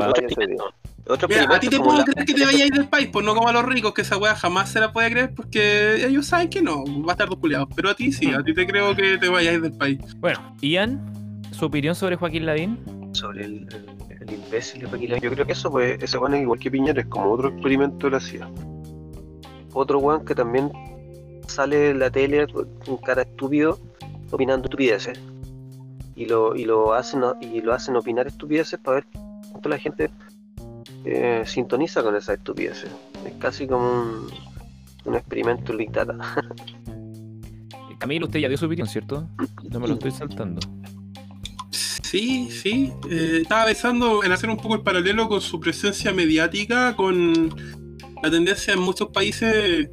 Otro 1.05 1.27
Mira, 1.27 1.53
a 1.53 1.59
ti 1.59 1.67
te 1.67 1.77
puedo 1.79 1.97
la- 1.97 2.05
creer 2.05 2.25
que 2.25 2.33
te 2.33 2.45
vayáis 2.45 2.71
del 2.71 2.87
país, 2.87 3.09
pues 3.11 3.25
no 3.25 3.35
como 3.35 3.49
a 3.49 3.51
los 3.51 3.65
ricos, 3.65 3.93
que 3.93 4.03
esa 4.03 4.15
wea 4.17 4.35
jamás 4.35 4.69
se 4.71 4.79
la 4.79 4.93
puede 4.93 5.11
creer 5.11 5.33
porque 5.35 6.05
ellos 6.05 6.25
saben 6.27 6.49
que 6.49 6.61
no, 6.61 6.85
va 7.03 7.09
a 7.09 7.11
estar 7.13 7.27
dos 7.27 7.39
culiados. 7.39 7.67
Pero 7.75 7.89
a 7.89 7.93
ti 7.93 8.13
sí, 8.13 8.31
a 8.33 8.41
ti 8.41 8.53
te 8.53 8.65
creo 8.65 8.95
que 8.95 9.17
te 9.17 9.27
vayáis 9.27 9.61
del 9.61 9.73
país. 9.73 9.99
Bueno, 10.17 10.55
Ian, 10.61 11.41
su 11.51 11.65
opinión 11.65 11.93
sobre 11.95 12.15
Joaquín 12.15 12.45
Lavín. 12.45 12.79
sobre 13.11 13.43
el, 13.43 13.67
el, 13.73 13.85
el 14.21 14.33
imbécil 14.33 14.79
de 14.81 14.87
Joaquín 14.87 15.09
Lavín. 15.09 15.23
Yo 15.23 15.31
creo 15.31 15.45
que 15.45 15.51
eso, 15.51 15.69
pues, 15.69 16.01
ese 16.01 16.17
weón 16.17 16.35
es 16.35 16.41
igual 16.43 16.59
que 16.59 16.71
Piñera, 16.71 17.01
es 17.01 17.07
como 17.07 17.31
otro 17.33 17.49
experimento 17.49 18.07
de 18.07 18.11
la 18.11 18.19
CIA. 18.21 18.47
Otro 19.73 19.99
weón 19.99 20.25
que 20.25 20.35
también 20.35 20.71
sale 21.47 21.91
en 21.91 21.99
la 21.99 22.09
tele 22.09 22.47
con 22.47 22.97
cara 22.97 23.23
estúpido, 23.23 23.79
opinando 24.31 24.65
estupideces. 24.65 25.19
Y 26.15 26.25
lo, 26.25 26.55
y 26.55 26.65
lo 26.65 26.93
hacen 26.93 27.21
y 27.41 27.61
lo 27.61 27.73
hacen 27.73 27.95
opinar 27.95 28.27
estupideces 28.27 28.79
para 28.79 28.95
ver 28.95 29.05
cuánto 29.51 29.69
la 29.69 29.79
gente 29.79 30.11
eh, 31.05 31.43
sintoniza 31.45 32.03
con 32.03 32.15
esas 32.15 32.37
estupideces. 32.37 32.91
Es 33.25 33.33
casi 33.39 33.67
como 33.67 33.89
un, 33.89 34.27
un 35.05 35.15
experimento 35.15 35.71
en 35.71 35.77
Big 35.77 35.91
Data. 35.91 36.15
Camilo, 37.99 38.25
usted 38.25 38.39
ya 38.39 38.49
dio 38.49 38.57
su 38.57 38.65
opinión, 38.65 38.87
¿cierto? 38.87 39.29
No 39.69 39.79
me 39.79 39.87
lo 39.87 39.93
estoy 39.93 40.11
saltando. 40.11 40.59
Sí, 41.71 42.49
sí. 42.51 42.91
eh, 43.09 43.39
estaba 43.41 43.65
pensando 43.65 44.23
en 44.23 44.31
hacer 44.31 44.49
un 44.49 44.57
poco 44.57 44.75
el 44.75 44.81
paralelo 44.81 45.29
con 45.29 45.41
su 45.41 45.59
presencia 45.59 46.11
mediática, 46.11 46.95
con 46.95 47.49
la 48.23 48.31
tendencia 48.31 48.73
en 48.73 48.79
muchos 48.79 49.09
países 49.09 49.89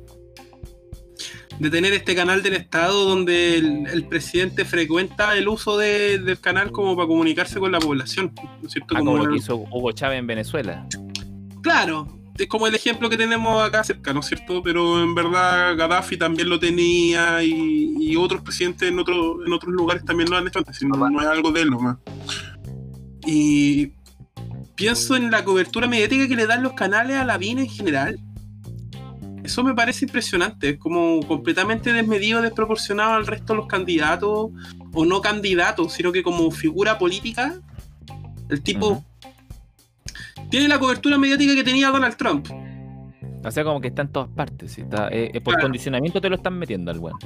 de 1.58 1.68
tener 1.70 1.92
este 1.92 2.14
canal 2.14 2.42
del 2.42 2.54
Estado 2.54 3.04
donde 3.04 3.58
el, 3.58 3.86
el 3.88 4.06
presidente 4.06 4.64
frecuenta 4.64 5.36
el 5.36 5.48
uso 5.48 5.76
de- 5.76 6.18
del 6.18 6.40
canal 6.40 6.70
como 6.70 6.96
para 6.96 7.06
comunicarse 7.08 7.58
con 7.60 7.70
la 7.72 7.80
población. 7.80 8.32
¿no 8.62 8.66
es 8.66 8.72
cierto? 8.72 8.94
Ah, 8.94 9.00
Como 9.00 9.12
como 9.12 9.24
lo 9.26 9.32
que 9.32 9.38
hizo 9.38 9.56
Hugo 9.56 9.92
Chávez 9.92 10.20
en 10.20 10.26
Venezuela. 10.26 10.86
Claro, 11.62 12.06
es 12.38 12.46
como 12.46 12.66
el 12.66 12.74
ejemplo 12.74 13.10
que 13.10 13.18
tenemos 13.18 13.62
acá 13.62 13.84
cerca, 13.84 14.14
¿no 14.14 14.20
es 14.20 14.26
cierto? 14.26 14.62
Pero 14.62 15.02
en 15.02 15.14
verdad 15.14 15.76
Gaddafi 15.76 16.16
también 16.16 16.48
lo 16.48 16.58
tenía 16.58 17.42
y, 17.42 17.94
y 17.98 18.16
otros 18.16 18.40
presidentes 18.42 18.88
en, 18.88 18.98
otro- 18.98 19.44
en 19.44 19.52
otros 19.52 19.74
lugares 19.74 20.02
también 20.04 20.30
lo 20.30 20.36
han 20.38 20.46
hecho 20.46 20.60
antes, 20.60 20.80
no, 20.84 21.10
no 21.10 21.20
es 21.20 21.26
algo 21.26 21.50
de 21.50 21.62
él 21.62 21.68
nomás. 21.70 21.98
Y 23.26 23.88
pienso 24.80 25.14
en 25.14 25.30
la 25.30 25.44
cobertura 25.44 25.86
mediática 25.86 26.26
que 26.26 26.34
le 26.34 26.46
dan 26.46 26.62
los 26.62 26.72
canales 26.72 27.18
a 27.18 27.24
la 27.26 27.36
VIN 27.36 27.58
en 27.58 27.68
general. 27.68 28.18
Eso 29.44 29.62
me 29.62 29.74
parece 29.74 30.06
impresionante, 30.06 30.70
es 30.70 30.78
como 30.78 31.20
completamente 31.26 31.92
desmedido, 31.92 32.40
desproporcionado 32.40 33.12
al 33.12 33.26
resto 33.26 33.52
de 33.52 33.58
los 33.58 33.66
candidatos, 33.66 34.48
o 34.94 35.04
no 35.04 35.20
candidatos, 35.20 35.92
sino 35.92 36.12
que 36.12 36.22
como 36.22 36.50
figura 36.50 36.96
política, 36.96 37.60
el 38.48 38.62
tipo 38.62 39.04
tiene 40.50 40.66
la 40.66 40.78
cobertura 40.78 41.18
mediática 41.18 41.54
que 41.54 41.62
tenía 41.62 41.90
Donald 41.90 42.16
Trump. 42.16 42.48
O 43.44 43.50
sea, 43.50 43.62
como 43.64 43.82
que 43.82 43.88
está 43.88 44.00
en 44.00 44.08
todas 44.08 44.30
partes. 44.30 44.72
¿sí? 44.72 44.80
Está, 44.80 45.08
eh, 45.08 45.30
eh, 45.34 45.40
por 45.42 45.54
Claro. 45.54 45.66
condicionamiento 45.66 46.22
te 46.22 46.30
lo 46.30 46.36
están 46.36 46.58
metiendo 46.58 46.90
al 46.90 47.00
weón. 47.00 47.18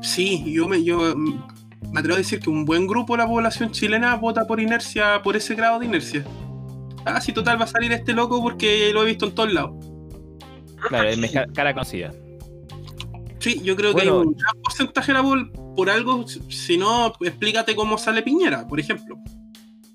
Sí, 0.00 0.42
yo 0.50 0.66
me, 0.66 0.82
yo 0.82 1.14
me 1.16 2.00
atrevo 2.00 2.14
a 2.14 2.18
decir 2.18 2.40
que 2.40 2.48
un 2.48 2.64
buen 2.64 2.86
grupo 2.86 3.14
de 3.14 3.18
la 3.18 3.28
población 3.28 3.72
chilena 3.72 4.14
vota 4.16 4.46
por 4.46 4.58
inercia, 4.58 5.20
por 5.22 5.36
ese 5.36 5.54
grado 5.54 5.78
de 5.78 5.86
inercia. 5.86 6.24
Ah, 7.06 7.20
sí, 7.20 7.32
total, 7.32 7.58
va 7.60 7.64
a 7.64 7.68
salir 7.68 7.92
este 7.92 8.12
loco 8.12 8.42
porque 8.42 8.90
lo 8.92 9.02
he 9.02 9.06
visto 9.06 9.26
en 9.26 9.32
todos 9.34 9.52
lados. 9.52 9.72
Claro, 10.88 11.08
es 11.08 11.18
meja- 11.18 11.46
cara 11.54 11.72
conocida. 11.72 12.12
Sí, 13.38 13.60
yo 13.62 13.76
creo 13.76 13.92
Bueno. 13.92 14.12
que 14.12 14.18
hay 14.20 14.26
un 14.26 14.34
gran 14.36 14.62
porcentaje 14.62 15.12
de 15.12 15.18
la 15.18 15.24
pobl- 15.24 15.74
por 15.76 15.88
algo, 15.90 16.26
si 16.26 16.76
no, 16.76 17.12
explícate 17.20 17.76
cómo 17.76 17.96
sale 17.96 18.22
Piñera, 18.22 18.66
por 18.66 18.80
ejemplo. 18.80 19.16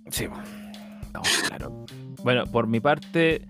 Sí, 0.09 0.27
bueno. 0.27 0.43
No, 1.13 1.21
claro. 1.47 1.85
Bueno, 2.23 2.45
por 2.45 2.67
mi 2.67 2.79
parte, 2.79 3.45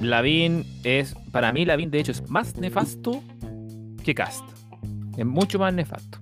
Lavín 0.00 0.64
es. 0.84 1.14
Para 1.32 1.52
mí, 1.52 1.64
Lavín, 1.64 1.90
de 1.90 2.00
hecho, 2.00 2.12
es 2.12 2.28
más 2.30 2.56
nefasto 2.56 3.22
que 4.02 4.14
Cast. 4.14 4.44
Es 5.16 5.26
mucho 5.26 5.58
más 5.58 5.74
nefasto. 5.74 6.18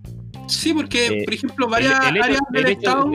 Sí, 0.49 0.75
porque, 0.75 1.07
Eh, 1.07 1.25
por 1.25 1.35
ejemplo, 1.35 1.69
varias 1.69 1.93
el 2.09 2.17
hecho- 2.17 2.25
áreas 2.25 2.41
el 2.53 2.63
del 2.63 2.73
Estado. 2.73 3.11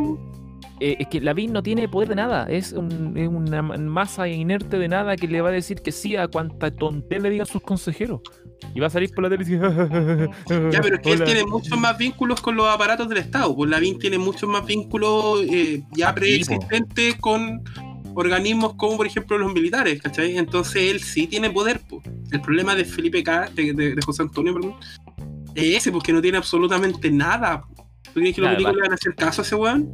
Eh, 0.80 0.98
es 1.00 1.08
que 1.08 1.20
Lavín 1.22 1.54
no 1.54 1.64
tiene 1.64 1.88
poder 1.90 2.10
de 2.10 2.16
nada. 2.16 2.46
Es, 2.50 2.72
un- 2.74 3.18
es 3.18 3.28
una 3.28 3.62
ma- 3.64 3.78
masa 3.78 4.28
inerte 4.28 4.78
de 4.78 4.88
nada 4.88 5.16
que 5.16 5.28
le 5.28 5.42
va 5.42 5.50
a 5.50 5.52
decir 5.52 5.82
que 5.82 5.92
sí 5.92 6.16
a 6.16 6.28
cuanta 6.28 6.70
tontería 6.70 7.24
le 7.24 7.30
digan 7.32 7.48
sus 7.48 7.62
consejeros. 7.64 8.22
Y 8.76 8.80
va 8.80 8.88
a 8.88 8.90
salir 8.92 9.10
por 9.12 9.24
la 9.24 9.30
tele 9.30 9.44
y 9.44 9.48
decir. 9.48 9.60
Ya, 10.72 10.82
pero 10.82 10.96
es 10.98 11.02
que 11.02 11.12
él 11.14 11.24
tiene 11.24 11.46
muchos 11.46 11.80
más 11.80 11.98
vínculos 11.98 12.42
con 12.42 12.56
los 12.56 12.68
aparatos 12.68 13.10
del 13.10 13.18
Estado. 13.20 13.56
Pues 13.56 13.70
Lavín 13.70 13.98
tiene 13.98 14.18
muchos 14.20 14.48
más 14.50 14.66
vínculos 14.66 15.42
eh, 15.50 15.82
ya 15.96 16.10
Ah, 16.10 16.16
preexistentes 16.16 17.16
con 17.16 17.64
organismos 18.14 18.74
como, 18.76 18.98
por 18.98 19.06
ejemplo, 19.08 19.38
los 19.38 19.54
militares, 19.54 20.02
¿cachai? 20.02 20.38
Entonces 20.38 20.92
él 20.92 21.00
sí 21.02 21.28
tiene 21.28 21.50
poder. 21.50 21.82
pues. 21.90 22.04
El 22.32 22.42
problema 22.42 22.76
de 22.76 22.86
Felipe 22.86 23.24
K, 23.24 23.50
de, 23.56 23.74
de- 23.74 23.96
de 23.96 24.02
José 24.04 24.24
Antonio, 24.24 24.54
perdón, 24.54 24.76
es 25.56 25.78
ese, 25.78 25.92
porque 25.92 26.14
no 26.14 26.22
tiene 26.22 26.38
absolutamente 26.38 27.10
nada. 27.12 27.64
¿Tú 28.14 28.20
crees 28.20 28.36
que 28.36 28.42
los 28.42 28.52
vale. 28.52 28.76
le 28.76 28.82
van 28.82 28.92
a 28.92 28.96
hacer 28.96 29.16
caso 29.16 29.42
a 29.42 29.46
ese 29.46 29.56
weón? 29.56 29.92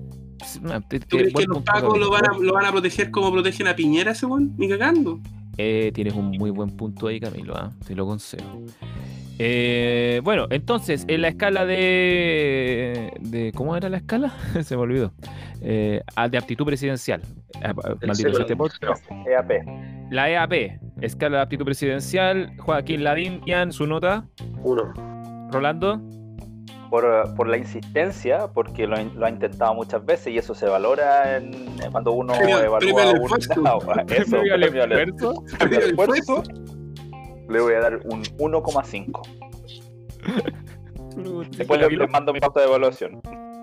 No, 0.62 0.82
te- 0.82 1.00
¿Tú 1.00 1.18
crees 1.18 1.34
que 1.34 1.46
los 1.46 1.58
punto, 1.58 1.72
pacos 1.72 1.98
lo 2.00 2.10
van, 2.10 2.24
a, 2.30 2.38
lo 2.38 2.54
van 2.54 2.66
a 2.66 2.72
proteger 2.72 3.12
como 3.12 3.32
protegen 3.32 3.68
a 3.68 3.76
Piñera 3.76 4.12
ese 4.12 4.26
weón? 4.26 4.54
Ni 4.58 4.70
cagando. 4.70 5.20
Eh, 5.58 5.92
tienes 5.94 6.14
un 6.16 6.32
muy 6.32 6.50
buen 6.50 6.70
punto 6.76 7.08
ahí, 7.08 7.20
Camilo, 7.20 7.56
¿ah? 7.56 7.72
te 7.86 7.96
lo 7.96 8.06
concedo. 8.06 8.44
Eh, 9.40 10.22
bueno, 10.24 10.48
entonces, 10.52 11.06
en 11.08 11.22
la 11.22 11.30
escala 11.30 11.66
de, 11.66 13.12
de. 13.20 13.52
¿Cómo 13.54 13.76
era 13.76 13.90
la 13.90 13.98
escala? 13.98 14.34
Se 14.64 14.76
me 14.76 14.84
olvidó. 14.84 15.12
Eh, 15.62 16.02
de 16.30 16.38
aptitud 16.38 16.66
presidencial. 16.66 17.22
Ah, 17.64 17.74
maldito 18.06 18.40
este 18.40 18.56
podcast. 18.56 19.06
EAP. 19.28 20.12
La 20.12 20.30
EAP, 20.30 20.80
escala 21.02 21.38
de 21.38 21.44
aptitud 21.44 21.66
presidencial. 21.66 22.56
Joaquín 22.58 23.04
Lavín, 23.04 23.42
Ian, 23.46 23.72
su 23.72 23.88
nota. 23.88 24.26
Uno. 24.64 24.94
Rolando. 25.52 26.02
Por, 26.94 27.34
por 27.34 27.48
la 27.50 27.58
insistencia, 27.58 28.50
porque 28.54 28.86
lo, 28.86 28.96
ha 28.96 29.30
intentado 29.30 29.74
muchas 29.74 30.06
veces 30.06 30.28
y 30.32 30.38
eso 30.38 30.54
se 30.54 30.68
valora 30.68 31.38
en, 31.38 31.52
en 31.82 31.92
cuando 31.92 32.12
uno 32.12 32.34
Premio- 32.36 32.60
evalúa 32.64 33.14
un 33.14 33.20
esfuerzo. 33.40 33.52
Esfuerzo. 33.80 33.98
premio 34.06 34.84
al 34.84 34.92
El 34.94 35.10
esfuerzo, 35.74 36.44
Le 37.50 37.60
voy 37.60 37.74
a 37.74 37.80
dar 37.80 37.96
un 38.06 38.22
1,5. 38.22 39.22
Después 41.58 41.82
le, 41.82 42.08
mando 42.10 42.32
mi 42.32 42.40
pauta 42.40 42.60
de 42.60 42.68
evaluación. 42.68 43.22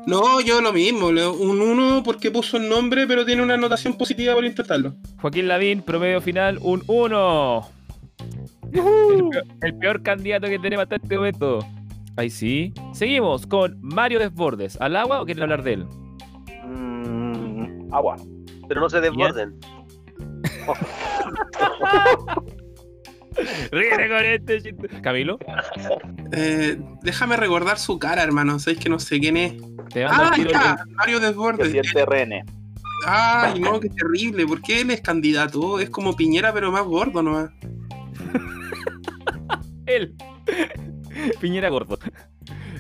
No, 0.09 0.41
yo 0.41 0.61
lo 0.61 0.73
mismo. 0.73 1.13
le- 1.13 1.29
Un 1.29 1.61
1 1.61 2.03
porque 2.05 2.33
puso 2.33 2.57
el 2.57 2.69
nombre, 2.69 3.07
pero 3.07 3.25
tiene 3.25 3.45
una 3.45 3.55
anotación 3.55 3.95
positiva 3.95 4.35
por 4.35 4.45
intentarlo. 4.45 4.95
Joaquín 5.21 5.47
Lavín, 5.47 5.83
promedio 5.83 6.21
final, 6.21 6.59
un 6.63 6.83
1. 6.89 7.69
El 8.73 8.73
peor, 8.73 9.31
el 9.63 9.75
peor 9.77 10.03
candidato 10.03 10.49
que 10.49 10.59
tenemos 10.59 10.83
hasta 10.83 10.97
este 10.97 11.17
momento. 11.17 11.61
Ahí 12.21 12.29
sí. 12.29 12.75
Seguimos 12.93 13.47
con 13.47 13.79
Mario 13.81 14.19
Desbordes. 14.19 14.79
¿Al 14.79 14.95
agua 14.95 15.23
o 15.23 15.25
quieren 15.25 15.43
hablar 15.43 15.63
de 15.63 15.73
él? 15.73 15.87
Mm, 16.67 17.95
agua. 17.95 18.17
Pero 18.69 18.83
no 18.83 18.91
se 18.91 19.01
desborden. 19.01 19.59
Ríete 23.73 24.09
con 24.09 24.19
este 24.25 24.61
chiste. 24.63 24.89
Camilo, 25.01 25.39
Eh, 26.33 26.79
déjame 27.01 27.39
recordar 27.39 27.79
su 27.79 27.99
cara, 27.99 28.23
hermano. 28.23 28.59
Sabéis 28.59 28.81
que 28.81 28.91
no 28.91 28.99
sé 28.99 29.19
quién 29.19 29.39
es. 29.39 29.55
Ah, 30.07 30.31
ahí 30.35 30.43
está, 30.43 30.85
Mario 30.91 31.21
Que 31.21 31.27
Desbordes. 31.27 31.71
siente 31.73 32.05
RN. 32.05 32.45
Ay, 33.07 33.61
no, 33.61 33.81
qué 33.81 33.89
terrible. 33.89 34.47
¿Por 34.47 34.61
qué 34.61 34.83
él 34.83 34.91
es 34.91 35.01
candidato? 35.01 35.81
Es 35.81 35.89
como 35.89 36.15
Piñera, 36.15 36.53
pero 36.53 36.71
más 36.71 36.85
gordo 36.85 37.23
nomás. 37.23 37.49
Él. 39.87 40.15
Piñera 41.41 41.69
gordo. 41.69 41.99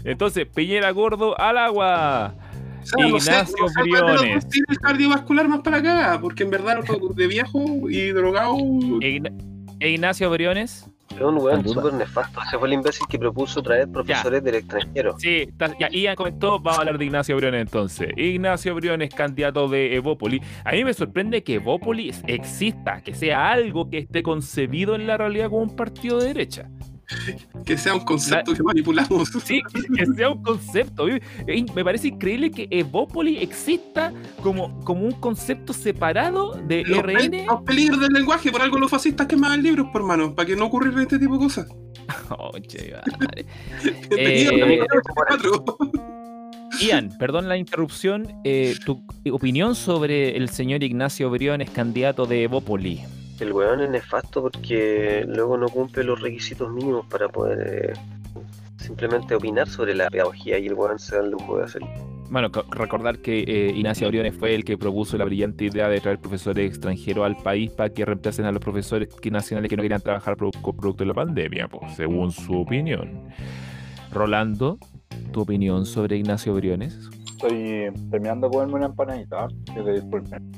Entonces, 0.05 0.47
Piñera 0.47 0.90
gordo 0.90 1.38
al 1.38 1.59
agua. 1.59 2.35
O 2.83 2.87
sea, 2.87 3.07
no 3.09 3.21
sé, 3.21 3.31
Ignacio 3.31 3.57
no 3.61 3.69
sé 3.69 3.83
Briones. 3.83 4.35
dos 4.45 4.49
tiene 4.51 4.66
el 4.71 4.79
cardiovascular 4.79 5.49
más 5.49 5.61
para 5.61 5.77
acá, 5.79 6.19
porque 6.21 6.45
en 6.45 6.51
verdad 6.51 6.83
de 7.14 7.27
viejo 7.27 7.90
y 7.90 8.09
drogado. 8.11 8.57
Ign- 8.57 9.33
Ignacio 9.81 10.31
Briones. 10.31 10.87
Es 11.14 11.21
un 11.21 11.37
weón 11.38 11.66
súper 11.69 11.93
nefasto. 11.93 12.40
Ese 12.47 12.57
fue 12.57 12.69
el 12.69 12.75
imbécil 12.75 13.07
que 13.09 13.19
propuso 13.19 13.61
traer 13.62 13.88
profesores 13.90 14.43
del 14.45 14.55
extranjero. 14.55 15.16
Sí, 15.19 15.49
ya 15.79 15.88
Ian 15.90 16.14
comentó, 16.16 16.59
vamos 16.61 16.79
a 16.79 16.81
hablar 16.83 16.99
de 16.99 17.05
Ignacio 17.05 17.37
Briones 17.37 17.61
entonces. 17.62 18.09
Ignacio 18.16 18.75
Briones, 18.77 19.12
candidato 19.12 19.69
de 19.69 19.97
Evópoli. 19.97 20.40
A 20.64 20.73
mí 20.73 20.85
me 20.85 20.95
sorprende 20.95 21.43
que 21.43 21.55
Evópoli 21.57 22.14
exista, 22.27 23.03
que 23.03 23.12
sea 23.14 23.51
algo 23.51 23.90
que 23.90 23.99
esté 23.99 24.23
concebido 24.23 24.95
en 24.95 25.07
la 25.07 25.19
realidad 25.19 25.51
como 25.51 25.62
un 25.62 25.77
partido 25.77 26.19
de 26.21 26.29
derecha. 26.29 26.71
Que 27.64 27.77
sea 27.77 27.94
un 27.94 28.01
concepto 28.01 28.55
que 28.55 28.62
manipulamos. 28.62 29.31
Sí, 29.44 29.61
que 29.96 30.07
sea 30.16 30.31
un 30.31 30.42
concepto. 30.42 31.07
Me 31.75 31.85
parece 31.85 32.09
increíble 32.09 32.51
que 32.51 32.66
Evópoli 32.70 33.38
exista 33.38 34.12
como, 34.42 34.79
como 34.85 35.05
un 35.05 35.12
concepto 35.12 35.73
separado 35.73 36.53
de 36.66 36.85
Los, 36.85 37.03
RN. 37.03 37.31
pe- 37.31 37.44
los 37.46 37.62
peligros 37.62 38.01
del 38.01 38.12
lenguaje, 38.12 38.51
por 38.51 38.62
algo 38.62 38.79
los 38.79 38.90
fascistas 38.90 39.27
quemaban 39.27 39.62
libros, 39.62 39.88
por 39.92 40.03
mano, 40.03 40.35
para 40.35 40.46
que 40.46 40.57
no 40.57 40.66
ocurrieran 40.66 41.01
este 41.03 41.18
tipo 41.18 41.35
de 41.35 41.38
cosas. 41.40 41.66
Oh, 42.31 42.51
che, 42.59 42.92
madre. 43.20 43.46
Bienvenido 44.09 44.53
Eh, 44.53 44.55
a 44.55 44.59
la 44.59 44.66
24. 44.66 45.77
Ian, 46.81 47.11
perdón 47.18 47.49
la 47.49 47.57
interrupción. 47.57 48.27
eh, 48.44 48.75
tu 48.85 49.05
opinión 49.31 49.75
sobre 49.75 50.37
el 50.37 50.49
señor 50.49 50.83
Ignacio 50.83 51.31
Briones, 51.31 51.70
candidato 51.70 52.27
de 52.27 52.44
Evópoli. 52.44 53.01
El 53.40 53.53
weón 53.53 53.81
es 53.81 53.90
nefasto 53.90 54.42
porque 54.42 55.24
luego 55.26 55.57
no 55.57 55.68
cumple 55.68 56.05
los 56.05 56.20
requisitos 56.20 56.70
mínimos 56.72 57.07
para 57.07 57.29
poder 57.29 57.90
eh, 57.90 57.92
simplemente 58.76 59.35
opinar 59.35 59.68
sobre 59.68 59.94
la 59.94 60.09
pedagogía 60.11 60.59
y 60.59 60.66
el 60.66 60.74
weón 60.74 60.98
se 60.98 61.16
da 61.16 61.22
el 61.22 61.31
lujo 61.31 61.57
de 61.59 61.64
hacerlo. 61.64 61.88
Bueno, 62.31 62.53
co- 62.53 62.64
recordar 62.70 63.18
que 63.18 63.40
eh, 63.40 63.72
Ignacio 63.74 64.07
Briones 64.09 64.37
fue 64.37 64.55
el 64.55 64.64
que 64.64 64.76
propuso 64.79 65.16
la 65.16 65.24
brillante 65.24 65.64
idea 65.64 65.88
de 65.88 66.00
traer 66.00 66.18
profesores 66.18 66.68
extranjeros 66.68 67.24
al 67.26 67.37
país 67.38 67.70
para 67.72 67.88
que 67.90 68.05
reemplacen 68.05 68.44
a 68.44 68.53
los 68.53 68.61
profesores 68.62 69.09
nacionales 69.31 69.68
que 69.68 69.76
no 69.76 69.83
querían 69.83 70.00
trabajar 70.00 70.37
co- 70.37 70.50
producto 70.72 71.03
de 71.03 71.09
la 71.09 71.14
pandemia, 71.14 71.66
pues, 71.66 71.96
según 71.96 72.31
su 72.31 72.53
opinión. 72.61 73.24
Rolando, 74.12 74.79
tu 75.33 75.40
opinión 75.40 75.87
sobre 75.87 76.16
Ignacio 76.18 76.55
Briones. 76.55 76.96
Estoy 77.31 77.90
terminando 78.11 78.48
de 78.48 78.53
comerme 78.53 78.74
una 78.74 78.87
empanadita. 78.87 79.48
Que 79.74 79.83
te 79.83 79.92
disculpen. 79.94 80.53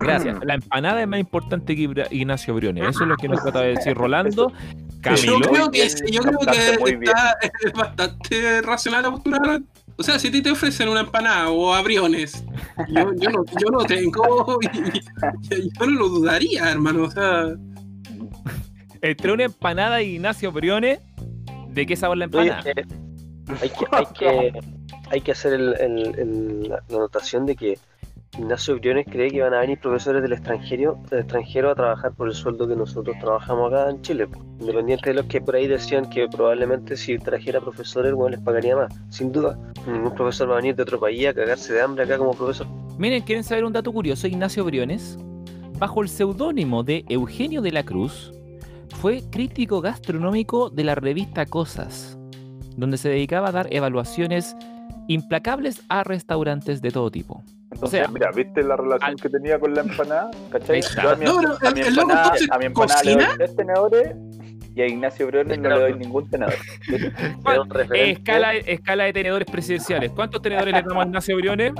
Gracias. 0.00 0.38
La 0.44 0.54
empanada 0.54 1.00
es 1.02 1.08
más 1.08 1.20
importante 1.20 1.74
que 1.76 2.06
Ignacio 2.10 2.54
Briones. 2.54 2.88
Eso 2.90 3.04
es 3.04 3.08
lo 3.08 3.16
que 3.16 3.28
nos 3.28 3.42
trata 3.42 3.60
de 3.60 3.68
decir 3.74 3.94
Rolando. 3.94 4.52
Camilo. 5.00 5.40
Yo 5.40 5.50
creo 5.50 5.70
que, 5.70 5.88
yo 6.10 6.20
creo 6.22 6.38
está 6.40 7.36
es 7.64 7.72
bastante 7.72 8.62
racional 8.62 9.02
la 9.02 9.10
postura. 9.10 9.60
O 9.96 10.02
sea, 10.02 10.18
si 10.18 10.28
a 10.28 10.32
ti 10.32 10.42
te 10.42 10.50
ofrecen 10.50 10.88
una 10.88 11.00
empanada 11.00 11.50
o 11.50 11.72
abriones, 11.72 12.44
yo, 12.88 13.12
yo, 13.14 13.30
no, 13.30 13.44
yo 13.60 13.68
no 13.70 13.78
tengo. 13.84 14.58
y- 14.72 14.98
y- 15.56 15.70
yo 15.78 15.86
no 15.86 15.92
lo 15.92 16.08
dudaría, 16.08 16.70
hermano. 16.70 17.04
O 17.04 17.10
sea, 17.10 17.54
Entre 19.02 19.32
una 19.32 19.44
empanada 19.44 20.02
y 20.02 20.14
Ignacio 20.16 20.50
Briones, 20.50 20.98
¿de 21.68 21.86
qué 21.86 21.94
sabor 21.96 22.16
la 22.18 22.24
Oye, 22.26 22.48
empanada? 22.48 22.70
eh, 22.70 22.84
hay, 23.60 23.68
que, 23.68 23.86
hay, 23.92 24.06
que, 24.18 24.60
hay 25.10 25.20
que 25.20 25.32
hacer 25.32 25.52
el- 25.52 25.74
el- 25.80 26.18
el- 26.18 26.68
la 26.68 26.82
la 26.88 26.96
anotación 26.96 27.44
de 27.46 27.54
que 27.56 27.78
Ignacio 28.38 28.76
Briones 28.76 29.06
cree 29.08 29.30
que 29.30 29.42
van 29.42 29.54
a 29.54 29.60
venir 29.60 29.78
profesores 29.78 30.20
del 30.22 30.32
extranjero, 30.32 30.98
del 31.08 31.20
extranjero 31.20 31.70
a 31.70 31.74
trabajar 31.74 32.12
por 32.14 32.28
el 32.28 32.34
sueldo 32.34 32.66
que 32.66 32.74
nosotros 32.74 33.16
trabajamos 33.20 33.72
acá 33.72 33.90
en 33.90 34.02
Chile. 34.02 34.26
Independiente 34.60 35.10
de 35.10 35.14
los 35.14 35.26
que 35.26 35.40
por 35.40 35.54
ahí 35.54 35.68
decían 35.68 36.10
que 36.10 36.26
probablemente 36.28 36.96
si 36.96 37.16
trajera 37.18 37.60
profesores, 37.60 38.12
bueno, 38.12 38.36
les 38.36 38.44
pagaría 38.44 38.76
más. 38.76 38.92
Sin 39.10 39.30
duda, 39.30 39.58
ningún 39.86 40.14
profesor 40.14 40.50
va 40.50 40.54
a 40.54 40.56
venir 40.56 40.74
de 40.74 40.82
otro 40.82 40.98
país 40.98 41.28
a 41.28 41.34
cagarse 41.34 41.74
de 41.74 41.82
hambre 41.82 42.04
acá 42.04 42.18
como 42.18 42.32
profesor. 42.32 42.66
Miren, 42.98 43.22
¿quieren 43.22 43.44
saber 43.44 43.64
un 43.64 43.72
dato 43.72 43.92
curioso? 43.92 44.26
Ignacio 44.26 44.64
Briones, 44.64 45.16
bajo 45.78 46.02
el 46.02 46.08
seudónimo 46.08 46.82
de 46.82 47.04
Eugenio 47.08 47.62
de 47.62 47.72
la 47.72 47.84
Cruz, 47.84 48.32
fue 49.00 49.22
crítico 49.30 49.80
gastronómico 49.80 50.70
de 50.70 50.84
la 50.84 50.94
revista 50.96 51.46
Cosas, 51.46 52.18
donde 52.76 52.96
se 52.96 53.08
dedicaba 53.08 53.48
a 53.48 53.52
dar 53.52 53.68
evaluaciones 53.70 54.56
implacables 55.06 55.82
a 55.88 56.02
restaurantes 56.02 56.80
de 56.82 56.90
todo 56.90 57.10
tipo. 57.10 57.42
Entonces, 57.74 58.00
sea, 58.00 58.08
mira, 58.08 58.30
¿viste 58.34 58.62
la 58.62 58.76
relación 58.76 59.10
al- 59.10 59.16
que 59.20 59.28
tenía 59.28 59.58
con 59.58 59.74
la 59.74 59.80
empanada? 59.82 60.30
¿Cachai? 60.50 60.80
Yo 61.02 61.10
a 61.10 61.16
mi, 61.16 61.24
No, 61.24 61.36
pero 61.40 61.68
a 61.68 61.70
mi 61.72 61.80
el- 61.80 61.94
loco 61.94 62.00
empanada, 62.02 62.22
entonces 62.24 62.50
a 62.50 62.58
mi 62.58 62.64
empanada 62.66 63.02
le 63.02 63.10
doy 63.12 63.20
cocina. 63.24 63.34
tres 63.36 63.56
tenedores 63.56 64.16
y 64.76 64.80
a 64.82 64.86
Ignacio 64.86 65.26
Briones 65.26 65.58
no 65.58 65.68
le 65.68 65.80
doy 65.80 65.94
ningún 65.94 66.30
tenedor. 66.30 66.54
Escala, 67.94 68.54
escala 68.54 69.04
de 69.04 69.12
tenedores 69.12 69.50
presidenciales. 69.50 70.10
¿Cuántos 70.12 70.40
tenedores 70.42 70.72
le 70.74 70.82
damos 70.82 71.04
a 71.04 71.06
Ignacio 71.06 71.36
Briones? 71.36 71.72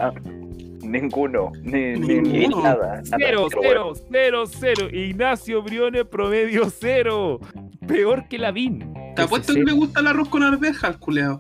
Ninguno, 0.83 1.51
ni, 1.63 1.93
ni, 1.95 2.21
ni 2.21 2.39
Ninguno. 2.41 2.63
nada. 2.63 3.01
nada. 3.03 3.17
Cero, 3.19 3.49
cero, 3.63 3.93
cero, 4.13 4.45
cero. 4.47 4.89
Ignacio 4.93 5.63
Briones 5.63 6.05
promedio 6.07 6.69
cero. 6.71 7.41
Peor 7.87 8.29
que 8.29 8.39
Lavín. 8.39 8.93
te 9.17 9.23
apuesto 9.23 9.55
que 9.55 9.63
le 9.65 9.73
gusta 9.73 10.01
el 10.01 10.07
arroz 10.09 10.29
con 10.29 10.43
arveja 10.43 10.87
al 10.89 10.99
culeado. 10.99 11.39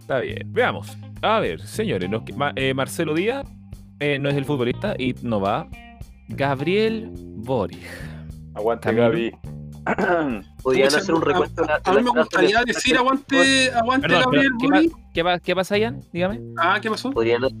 Está 0.00 0.18
bien. 0.20 0.42
Veamos. 0.52 0.96
A 1.22 1.40
ver, 1.40 1.60
señores. 1.66 2.08
nos 2.10 2.22
que- 2.22 2.32
Ma- 2.32 2.52
eh, 2.56 2.74
Marcelo 2.74 3.14
Díaz 3.14 3.46
eh, 3.98 4.18
no 4.18 4.28
es 4.30 4.36
el 4.36 4.44
futbolista 4.44 4.94
y 4.98 5.14
no 5.22 5.40
va. 5.40 5.68
Gabriel 6.28 7.10
Boric. 7.14 7.80
Aguante, 8.54 8.88
Camilo. 8.94 9.04
Gaby. 9.10 9.32
Podrían 10.62 10.88
hacer 10.88 11.14
un 11.14 11.22
recuento 11.22 11.62
de 11.62 11.68
la- 11.68 11.74
A, 11.74 11.90
a 11.90 11.94
de 11.94 11.98
mí 12.02 12.04
me 12.10 12.14
las 12.16 12.24
gustaría 12.26 12.62
decir 12.64 12.96
aguante, 12.96 13.70
aguante 13.72 14.06
Perdón, 14.08 14.22
Gabriel 14.24 14.52
¿qué, 14.60 14.66
Boric. 14.66 14.92
pa- 14.92 14.98
qué, 15.14 15.24
pa- 15.24 15.38
qué 15.40 15.54
pasa, 15.54 15.78
Ian? 15.78 16.00
Dígame. 16.12 16.40
Ah, 16.58 16.78
¿qué 16.80 16.90
pasó? 16.90 17.10
Podrían 17.10 17.44
hacer, 17.44 17.56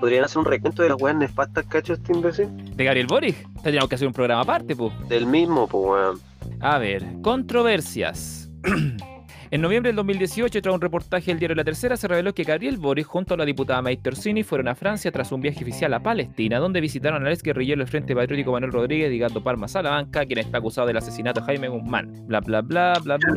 podrían 0.00 0.24
hacer 0.24 0.38
un 0.38 0.44
recuento 0.44 0.82
de 0.82 0.90
las 0.90 1.00
weas 1.00 1.16
nefastas 1.16 1.64
que 1.66 1.76
ha 1.76 1.80
hecho 1.80 1.94
este 1.94 2.12
imbécil. 2.12 2.48
¿De 2.76 2.84
Gabriel 2.84 3.06
Boric? 3.06 3.36
Tendríamos 3.62 3.88
que 3.88 3.94
hacer 3.96 4.06
un 4.06 4.14
programa 4.14 4.42
aparte, 4.42 4.76
pues. 4.76 4.92
Del 5.08 5.26
mismo, 5.26 5.66
pues 5.66 5.84
weón. 5.84 6.20
A 6.60 6.78
ver, 6.78 7.02
controversias. 7.22 8.48
En 9.50 9.60
noviembre 9.60 9.90
del 9.90 9.96
2018, 9.96 10.62
tras 10.62 10.74
un 10.74 10.80
reportaje 10.80 11.26
del 11.30 11.38
diario 11.38 11.54
La 11.54 11.64
Tercera, 11.64 11.96
se 11.96 12.08
reveló 12.08 12.34
que 12.34 12.44
Gabriel 12.44 12.76
Boric 12.78 13.06
junto 13.06 13.34
a 13.34 13.36
la 13.36 13.44
diputada 13.44 13.82
Maite 13.82 14.08
Orsini 14.10 14.42
fueron 14.42 14.68
a 14.68 14.74
Francia 14.74 15.12
tras 15.12 15.30
un 15.32 15.40
viaje 15.40 15.62
oficial 15.62 15.92
a 15.94 16.00
Palestina, 16.02 16.58
donde 16.58 16.80
visitaron 16.80 17.24
al 17.26 17.32
ex 17.32 17.42
guerrillero 17.42 17.78
del 17.80 17.88
Frente 17.88 18.14
Patriótico 18.14 18.52
Manuel 18.52 18.72
Rodríguez 18.72 19.12
y 19.12 19.18
Gato 19.18 19.42
Palma 19.42 19.68
Salamanca, 19.68 20.24
quien 20.26 20.38
está 20.38 20.58
acusado 20.58 20.86
del 20.86 20.96
asesinato 20.96 21.40
de 21.40 21.46
Jaime 21.46 21.68
Guzmán. 21.68 22.12
Bla, 22.26 22.40
bla, 22.40 22.62
bla, 22.62 22.94
bla, 23.02 23.16
bla. 23.18 23.34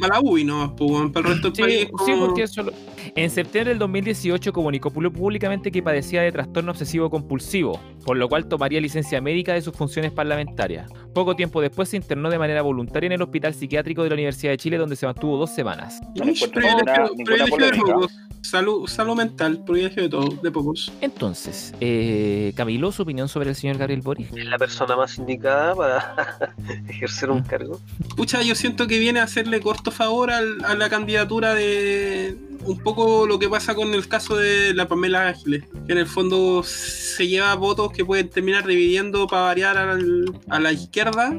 Para 0.00 0.14
la 0.14 0.20
UI, 0.20 0.44
no, 0.44 0.74
pues, 0.76 1.10
para 1.12 1.28
el 1.28 1.32
resto 1.34 1.50
del 1.50 1.56
Sí, 1.56 1.62
país. 1.62 1.88
sí, 2.04 2.12
porque 2.18 2.42
eso 2.42 2.62
lo- 2.62 2.72
En 3.14 3.30
septiembre 3.30 3.70
del 3.70 3.78
2018 3.78 4.52
comunicó 4.52 4.90
públicamente 4.90 5.70
que 5.70 5.82
padecía 5.82 6.22
de 6.22 6.32
trastorno 6.32 6.70
obsesivo 6.72 7.10
compulsivo, 7.10 7.80
por 8.04 8.16
lo 8.16 8.28
cual 8.28 8.46
tomaría 8.46 8.80
licencia 8.80 9.20
médica 9.20 9.54
de 9.54 9.60
sus 9.62 9.74
funciones 9.74 10.12
parlamentarias. 10.12 10.90
Poco 11.14 11.34
tiempo 11.36 11.60
después 11.60 11.88
se 11.88 11.96
internó 11.96 12.30
de 12.30 12.38
manera 12.38 12.62
voluntaria 12.62 13.06
en 13.06 13.12
el 13.12 13.22
Hospital 13.22 13.54
Psiquiátrico 13.54 14.02
de 14.02 14.08
la 14.10 14.14
Universidad 14.14 14.52
de 14.52 14.56
Chile, 14.56 14.78
donde 14.78 14.96
se 14.96 15.06
mantuvo 15.06 15.21
dos 15.30 15.50
semanas. 15.50 16.00
No 16.16 16.24
le 16.24 16.32
Ish, 16.32 16.42
encuentro 16.44 16.60
privilegio- 16.60 16.84
ninguna- 16.84 17.10
ninguna 17.16 17.24
privilegio 17.24 17.44
de 17.44 17.50
polémica. 17.70 17.94
pocos. 17.94 18.12
Salud, 18.42 18.88
salud 18.88 19.14
mental, 19.14 19.62
privilegio 19.64 20.02
de 20.02 20.08
todos, 20.08 20.42
de 20.42 20.50
pocos. 20.50 20.92
Entonces, 21.00 21.72
eh, 21.80 22.52
Camilo, 22.56 22.90
su 22.90 23.02
opinión 23.02 23.28
sobre 23.28 23.50
el 23.50 23.54
señor 23.54 23.78
Gabriel 23.78 24.00
Boric. 24.02 24.36
Es 24.36 24.44
la 24.46 24.58
persona 24.58 24.96
más 24.96 25.16
indicada 25.16 25.76
para 25.76 26.16
ejercer 26.88 27.30
un 27.30 27.42
cargo. 27.42 27.80
Pucha, 28.16 28.42
yo 28.42 28.56
siento 28.56 28.88
que 28.88 28.98
viene 28.98 29.20
a 29.20 29.22
hacerle 29.22 29.60
corto 29.60 29.92
favor 29.92 30.32
al- 30.32 30.62
a 30.64 30.74
la 30.74 30.90
candidatura 30.90 31.54
de 31.54 32.36
un 32.64 32.78
poco 32.78 33.26
lo 33.26 33.38
que 33.38 33.48
pasa 33.48 33.74
con 33.76 33.94
el 33.94 34.06
caso 34.08 34.36
de 34.36 34.74
la 34.74 34.86
Pamela 34.88 35.28
Ángeles, 35.28 35.64
que 35.86 35.92
en 35.92 35.98
el 35.98 36.06
fondo 36.06 36.62
se 36.64 37.26
lleva 37.28 37.54
votos 37.54 37.92
que 37.92 38.04
pueden 38.04 38.28
terminar 38.28 38.66
dividiendo 38.66 39.26
para 39.28 39.42
variar 39.42 39.76
al- 39.78 40.32
a 40.48 40.58
la 40.58 40.72
izquierda. 40.72 41.32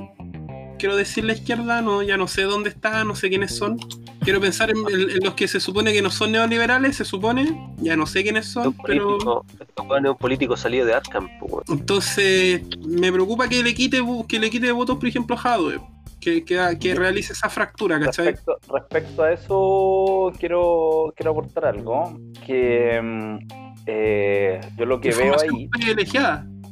Quiero 0.83 0.97
decir 0.97 1.23
la 1.23 1.31
izquierda, 1.31 1.81
no, 1.81 2.01
ya 2.01 2.17
no 2.17 2.27
sé 2.27 2.41
dónde 2.41 2.67
está, 2.67 3.05
no 3.05 3.15
sé 3.15 3.29
quiénes 3.29 3.55
son. 3.55 3.77
Quiero 4.19 4.41
pensar 4.41 4.69
en, 4.69 4.75
en- 4.79 5.11
en 5.11 5.23
los 5.23 5.33
que 5.33 5.47
se 5.47 5.61
supone 5.61 5.93
que 5.93 6.01
no 6.01 6.11
son 6.11 6.33
neoliberales, 6.33 6.97
se 6.97 7.05
supone, 7.05 7.73
ya 7.77 7.95
no 7.95 8.05
sé 8.05 8.21
quiénes 8.21 8.47
Es 8.47 8.51
son, 8.51 8.75
pero... 8.85 9.45
es 9.55 10.09
un 10.09 10.17
político 10.17 10.57
salido 10.57 10.85
de 10.85 10.93
Arkham, 10.95 11.29
pues. 11.39 11.69
Entonces, 11.69 12.63
me 12.85 13.13
preocupa 13.13 13.47
que 13.47 13.63
le 13.63 13.73
quite 13.73 14.01
que 14.27 14.39
le 14.39 14.49
quite 14.49 14.73
votos, 14.73 14.97
por 14.97 15.07
ejemplo, 15.07 15.37
a 15.37 15.39
Jadwe, 15.39 15.79
que, 16.19 16.43
que, 16.43 16.77
que 16.77 16.95
realice 16.95 17.31
esa 17.31 17.47
fractura, 17.47 17.97
¿cachai? 17.97 18.25
Respecto, 18.25 18.59
respecto 18.73 19.23
a 19.23 19.31
eso, 19.31 20.33
quiero, 20.37 21.13
quiero 21.15 21.31
aportar 21.31 21.63
algo. 21.63 22.19
Que 22.45 22.99
mm, 23.01 23.37
eh, 23.85 24.59
yo 24.75 24.85
lo 24.85 24.99
que 24.99 25.11
veo 25.13 25.33
ahí. 25.39 25.69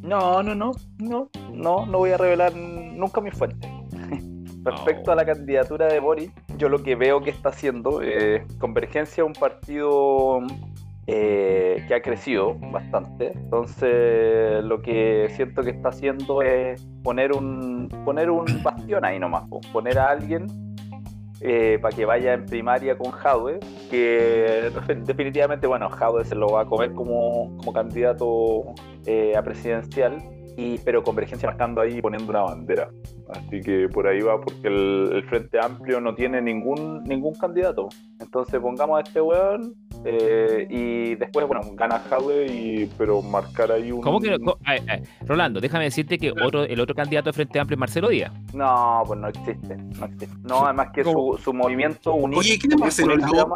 No, 0.02 0.44
no, 0.44 0.54
no, 0.54 0.72
no, 0.98 1.30
no, 1.54 1.86
no 1.86 1.98
voy 1.98 2.10
a 2.10 2.18
revelar 2.18 2.54
nunca 2.54 3.22
mi 3.22 3.32
fuente. 3.32 3.70
Respecto 4.64 5.12
a 5.12 5.16
la 5.16 5.26
candidatura 5.26 5.88
de 5.88 6.00
Boris, 6.00 6.32
yo 6.58 6.70
lo 6.70 6.84
que 6.84 6.96
veo 6.96 7.22
que 7.22 7.32
está 7.32 7.50
haciendo, 7.50 8.02
eh, 8.04 8.46
Convergencia 8.60 9.24
es 9.24 9.28
un 9.28 9.34
partido 9.34 10.42
eh, 11.08 11.84
que 11.88 11.96
ha 11.96 12.02
crecido 12.02 12.56
bastante. 12.72 13.32
Entonces, 13.36 14.64
lo 14.64 14.82
que 14.82 15.28
siento 15.36 15.64
que 15.64 15.72
está 15.72 15.90
haciendo 15.90 16.42
es 16.42 16.82
poner 17.04 17.34
un, 17.34 17.90
poner 18.06 18.30
un 18.30 18.46
bastión 18.64 19.04
ahí 19.04 19.20
nomás, 19.20 19.48
po. 19.50 19.62
poner 19.74 19.98
a 19.98 20.10
alguien 20.10 20.48
eh, 21.42 21.80
para 21.82 21.96
que 21.96 22.06
vaya 22.06 22.34
en 22.34 22.46
primaria 22.46 22.96
con 22.96 23.12
Jadwe, 23.12 23.60
que 23.90 24.72
definitivamente, 25.06 25.66
bueno, 25.66 25.90
Jadwe 25.90 26.24
se 26.24 26.36
lo 26.36 26.48
va 26.48 26.62
a 26.62 26.66
comer 26.66 26.94
como, 26.94 27.58
como 27.58 27.74
candidato 27.74 28.76
eh, 29.08 29.36
a 29.36 29.42
presidencial, 29.42 30.18
y, 30.56 30.78
pero 30.80 31.04
Convergencia 31.04 31.50
marcando 31.50 31.82
ahí 31.82 32.00
poniendo 32.00 32.30
una 32.30 32.42
bandera. 32.42 32.90
Así 33.30 33.62
que 33.62 33.88
por 33.88 34.08
ahí 34.08 34.20
va, 34.22 34.40
porque 34.42 34.68
el, 34.68 35.10
el 35.14 35.24
Frente 35.30 35.58
Amplio 35.60 36.02
no 36.02 36.14
tiene 36.16 36.42
ningún, 36.42 37.04
ningún 37.04 37.34
candidato. 37.36 37.88
Entonces 38.20 38.60
pongamos 38.60 38.98
a 39.00 39.02
este 39.02 39.22
weón 39.22 39.74
eh, 40.04 40.68
y 40.70 41.16
después, 41.16 41.48
bueno, 41.48 41.62
gana 41.76 42.00
Jadwe, 42.00 42.48
y, 42.48 42.90
pero 42.98 43.22
marcar 43.22 43.72
ahí 43.72 43.92
un... 43.92 44.02
¿Cómo 44.02 44.20
que 44.20 44.32
no? 44.32 44.40
co- 44.40 44.58
ay, 44.66 44.80
ay, 44.90 45.02
Rolando, 45.26 45.62
déjame 45.62 45.86
decirte 45.86 46.18
que 46.18 46.32
otro, 46.32 46.64
el 46.64 46.80
otro 46.80 46.94
candidato 46.96 47.30
de 47.30 47.34
Frente 47.34 47.60
Amplio 47.60 47.76
es 47.76 47.80
Marcelo 47.80 48.10
Díaz. 48.10 48.32
No, 48.54 49.04
pues 49.06 49.20
no 49.20 49.28
existe, 49.30 49.78
no 49.78 50.06
existe. 50.06 50.28
No, 50.44 50.66
además 50.66 50.90
que 50.94 51.04
su, 51.04 51.40
su 51.42 51.54
movimiento 51.54 52.14
unir... 52.14 52.38
Oye, 52.40 52.60
¿quién 52.60 52.74
es 52.74 52.80
Marcelo 52.80 53.16
Lago? 53.16 53.56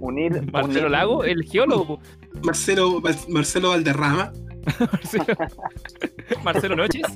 Unir, 0.00 0.50
Marcelo 0.52 0.86
unir- 0.86 0.90
Lago, 0.90 1.24
el 1.24 1.42
geólogo. 1.44 1.98
Marcelo, 2.42 3.02
Marcelo 3.28 3.70
Valderrama. 3.70 4.32
Marcelo, 6.44 6.76
Noches. 6.76 7.06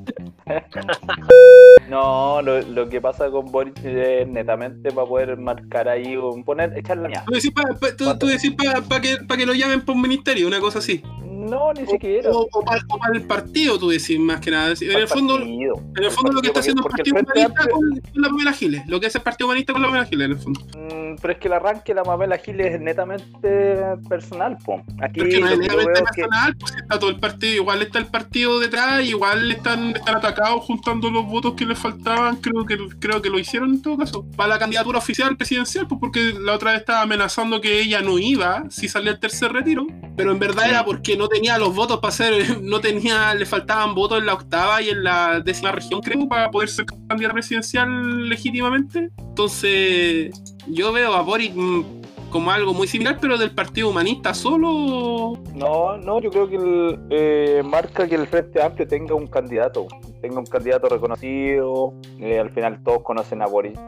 No, 1.89 2.43
lo, 2.43 2.63
lo 2.63 2.89
que 2.89 3.01
pasa 3.01 3.31
con 3.31 3.51
Boric 3.51 3.85
es 3.85 4.27
netamente 4.29 4.91
para 4.93 5.07
poder 5.07 5.37
marcar 5.37 5.89
ahí, 5.89 6.17
poner, 6.45 6.77
echar 6.77 6.99
la 6.99 7.09
mía. 7.09 7.25
Tú 7.27 7.35
decís 7.35 7.53
para 7.53 8.81
pa 8.83 9.01
que, 9.01 9.19
pa 9.27 9.37
que 9.37 9.47
lo 9.47 9.55
llamen 9.55 9.83
por 9.83 9.95
un 9.95 10.03
ministerio, 10.03 10.47
una 10.47 10.61
cosa 10.61 10.79
así. 10.79 11.03
No, 11.43 11.73
ni 11.73 11.87
siquiera. 11.87 12.31
O, 12.31 12.49
o 12.53 12.65
para, 12.65 12.81
el 13.15 13.23
partido, 13.23 13.79
tú 13.79 13.89
decís, 13.89 14.19
más 14.19 14.41
que 14.41 14.51
nada. 14.51 14.75
En 14.81 14.97
el 14.97 15.09
fondo, 15.09 15.37
Partido. 15.37 15.75
en 15.97 16.05
el 16.05 16.11
fondo 16.11 16.33
lo 16.33 16.41
que 16.41 16.49
está 16.49 16.61
haciendo 16.61 16.83
el 16.87 16.91
Partido 16.91 17.17
Humanista 17.17 17.69
con, 17.69 18.01
con 18.01 18.23
la 18.23 18.29
Pamela 18.29 18.53
Giles. 18.53 18.83
Lo 18.87 19.01
que 19.01 19.07
hace 19.07 19.19
el 19.19 19.25
Partido 19.25 19.49
Humanista 19.49 19.73
con 19.73 19.83
la 19.83 19.89
Pamela 19.89 20.07
Giles, 20.07 20.25
en 20.27 20.33
el 20.33 20.39
fondo. 20.39 20.61
Mm, 20.77 21.17
pero 21.21 21.33
es 21.33 21.39
que 21.39 21.49
el 21.49 21.55
arranque 21.55 21.93
de 21.93 21.95
la 21.95 22.05
Mabel 22.05 22.33
Giles 22.39 22.75
es 22.75 22.81
netamente 22.81 23.83
personal, 24.09 24.57
po. 24.65 24.83
Aquí 25.03 25.21
Porque 25.21 25.41
no 25.41 25.49
es 25.49 25.59
netamente 25.59 26.01
que 26.01 26.05
personal, 26.05 26.57
pues 26.57 26.75
está 26.77 26.99
todo 26.99 27.11
el 27.11 27.19
partido, 27.19 27.55
igual 27.57 27.83
está 27.83 27.99
el 27.99 28.07
partido 28.07 28.61
detrás, 28.61 29.05
igual 29.05 29.51
están, 29.51 29.91
están 29.97 30.17
atacados 30.17 30.65
juntando 30.65 31.11
los 31.11 31.27
votos 31.27 31.55
que 31.55 31.67
les 31.67 31.79
faltaban, 31.79 32.37
creo 32.37 32.65
que 32.65 32.79
creo 32.99 33.21
que 33.21 33.31
lo 33.31 33.39
hicieron 33.39 33.71
en 33.71 33.83
todo 33.83 33.99
caso, 33.99 34.25
para 34.37 34.51
la 34.51 34.59
candidatura 34.59 34.99
oficial 34.99 35.37
presidencial, 35.37 35.87
pues 35.87 36.01
porque 36.01 36.35
la 36.41 36.55
otra 36.55 36.73
vez 36.73 36.81
estaba 36.81 37.03
amenazando 37.03 37.61
que 37.61 37.81
ella 37.81 38.01
no 38.01 38.19
iba 38.19 38.65
si 38.71 38.89
salía 38.89 39.13
el 39.13 39.21
tercer 39.21 39.53
retiro, 39.53 39.87
pero 40.17 40.33
en 40.33 40.39
verdad 40.39 40.69
era 40.69 40.85
porque 40.85 41.17
no 41.17 41.29
tenía 41.33 41.59
los 41.59 41.75
votos 41.75 41.99
para 42.01 42.13
ser, 42.13 42.61
no 42.63 42.81
tenía, 42.81 43.35
le 43.35 43.47
faltaban 43.47 43.95
votos 43.95 44.19
en 44.19 44.27
la 44.27 44.35
octava 44.35 44.83
y 44.83 44.91
en 44.91 45.03
la 45.05 45.41
décima 45.41 45.73
región, 45.73 46.01
creo, 46.01 46.29
para 46.29 46.51
poder 46.51 46.69
ser 46.69 46.87
candidata 47.09 47.35
presidencial 47.35 48.29
legítimamente. 48.29 49.11
Entonces, 49.19 50.31
yo 50.67 50.93
veo 50.93 51.15
a 51.15 51.23
Boric 51.23 51.53
mm, 51.55 51.83
como 52.31 52.51
algo 52.51 52.73
muy 52.73 52.87
similar, 52.89 53.19
pero 53.21 53.37
del 53.37 53.51
Partido 53.55 53.91
Humanista 53.91 54.33
solo. 54.35 55.39
No, 55.55 55.97
no, 55.99 56.21
yo 56.21 56.31
creo 56.31 56.49
que 56.49 56.57
el, 56.57 56.99
eh, 57.11 57.63
marca 57.65 58.09
que 58.09 58.15
el 58.15 58.27
Frente 58.27 58.63
Amplio 58.63 58.89
tenga 58.89 59.15
un 59.15 59.27
candidato, 59.27 59.87
tenga 60.21 60.39
un 60.39 60.47
candidato 60.47 60.89
reconocido. 60.89 61.93
eh, 62.19 62.39
al 62.39 62.51
final 62.51 62.83
todos 62.83 63.03
conocen 63.03 63.43
a 63.43 63.47
Boric. 63.47 63.79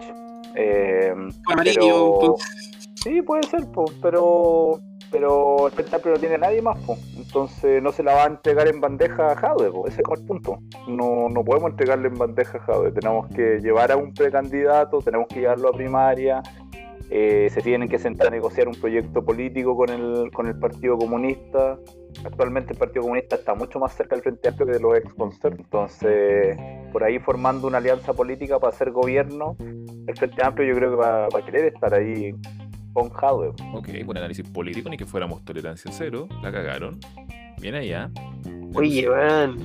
eh, 0.56 1.14
Amarillo, 1.46 2.18
pero-. 2.20 2.36
Sí, 3.02 3.20
puede 3.22 3.42
ser, 3.48 3.66
pero 4.00 4.80
pero 5.14 5.66
Amplio 5.66 6.14
no 6.14 6.18
tiene 6.18 6.38
nadie 6.38 6.60
más, 6.60 6.76
entonces 7.16 7.80
no 7.80 7.92
se 7.92 8.02
la 8.02 8.14
va 8.14 8.24
a 8.24 8.26
entregar 8.26 8.66
en 8.66 8.80
bandeja 8.80 9.30
a 9.30 9.36
Jadwe, 9.36 9.70
po, 9.70 9.86
ese 9.86 9.98
es 9.98 10.02
como 10.02 10.16
el 10.16 10.26
punto. 10.26 10.58
No, 10.88 11.28
no 11.28 11.44
podemos 11.44 11.70
entregarle 11.70 12.08
en 12.08 12.18
bandeja 12.18 12.58
a 12.58 12.60
Jadwe, 12.60 12.90
tenemos 12.90 13.28
que 13.28 13.60
llevar 13.60 13.92
a 13.92 13.96
un 13.96 14.12
precandidato, 14.12 14.98
tenemos 14.98 15.28
que 15.28 15.38
llevarlo 15.38 15.68
a 15.68 15.72
primaria, 15.72 16.42
eh, 17.10 17.48
se 17.48 17.60
tienen 17.60 17.88
que 17.88 18.00
sentar 18.00 18.26
a 18.26 18.30
negociar 18.30 18.66
un 18.66 18.74
proyecto 18.74 19.24
político 19.24 19.76
con 19.76 19.88
el, 19.88 20.32
con 20.32 20.48
el 20.48 20.58
Partido 20.58 20.98
Comunista. 20.98 21.78
Actualmente 22.24 22.72
el 22.72 22.78
Partido 22.80 23.02
Comunista 23.02 23.36
está 23.36 23.54
mucho 23.54 23.78
más 23.78 23.94
cerca 23.94 24.16
del 24.16 24.22
Frente 24.24 24.48
Amplio 24.48 24.66
que 24.66 24.72
de 24.72 24.80
los 24.80 24.96
ex 24.96 25.14
entonces 25.44 26.56
por 26.90 27.04
ahí 27.04 27.20
formando 27.20 27.68
una 27.68 27.78
alianza 27.78 28.14
política 28.14 28.58
para 28.58 28.72
hacer 28.72 28.90
gobierno, 28.90 29.56
el 29.60 30.16
Frente 30.16 30.42
Amplio 30.42 30.68
yo 30.68 30.74
creo 30.74 30.90
que 30.90 30.96
va 30.96 31.26
a 31.26 31.44
querer 31.44 31.66
estar 31.66 31.94
ahí 31.94 32.34
Jadwe. 32.94 33.48
Ok, 33.72 33.88
buen 34.04 34.18
análisis 34.18 34.48
político, 34.48 34.88
ni 34.88 34.96
que 34.96 35.06
fuéramos 35.06 35.44
tolerancia 35.44 35.90
cero. 35.92 36.28
La 36.42 36.52
cagaron. 36.52 36.98
Bien 37.60 37.74
allá. 37.74 38.10
Oye, 38.74 39.08
man, 39.08 39.58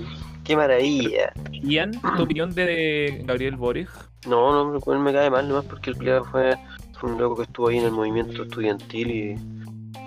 qué 0.44 0.56
maravilla. 0.56 1.32
Ian, 1.52 1.92
tu 2.18 2.24
opinión 2.24 2.54
de 2.54 3.24
Gabriel 3.26 3.56
Boric. 3.56 3.90
No, 4.28 4.72
no, 4.72 4.80
cual 4.80 5.00
me 5.00 5.14
cae 5.14 5.30
mal 5.30 5.48
nomás 5.48 5.66
porque 5.66 5.92
el 5.92 5.98
culiado 5.98 6.26
fue, 6.26 6.56
fue 7.00 7.12
un 7.12 7.20
loco 7.20 7.38
que 7.38 7.44
estuvo 7.44 7.70
ahí 7.70 7.78
en 7.78 7.86
el 7.86 7.92
movimiento 7.92 8.44
estudiantil 8.44 9.12
y, 9.12 9.36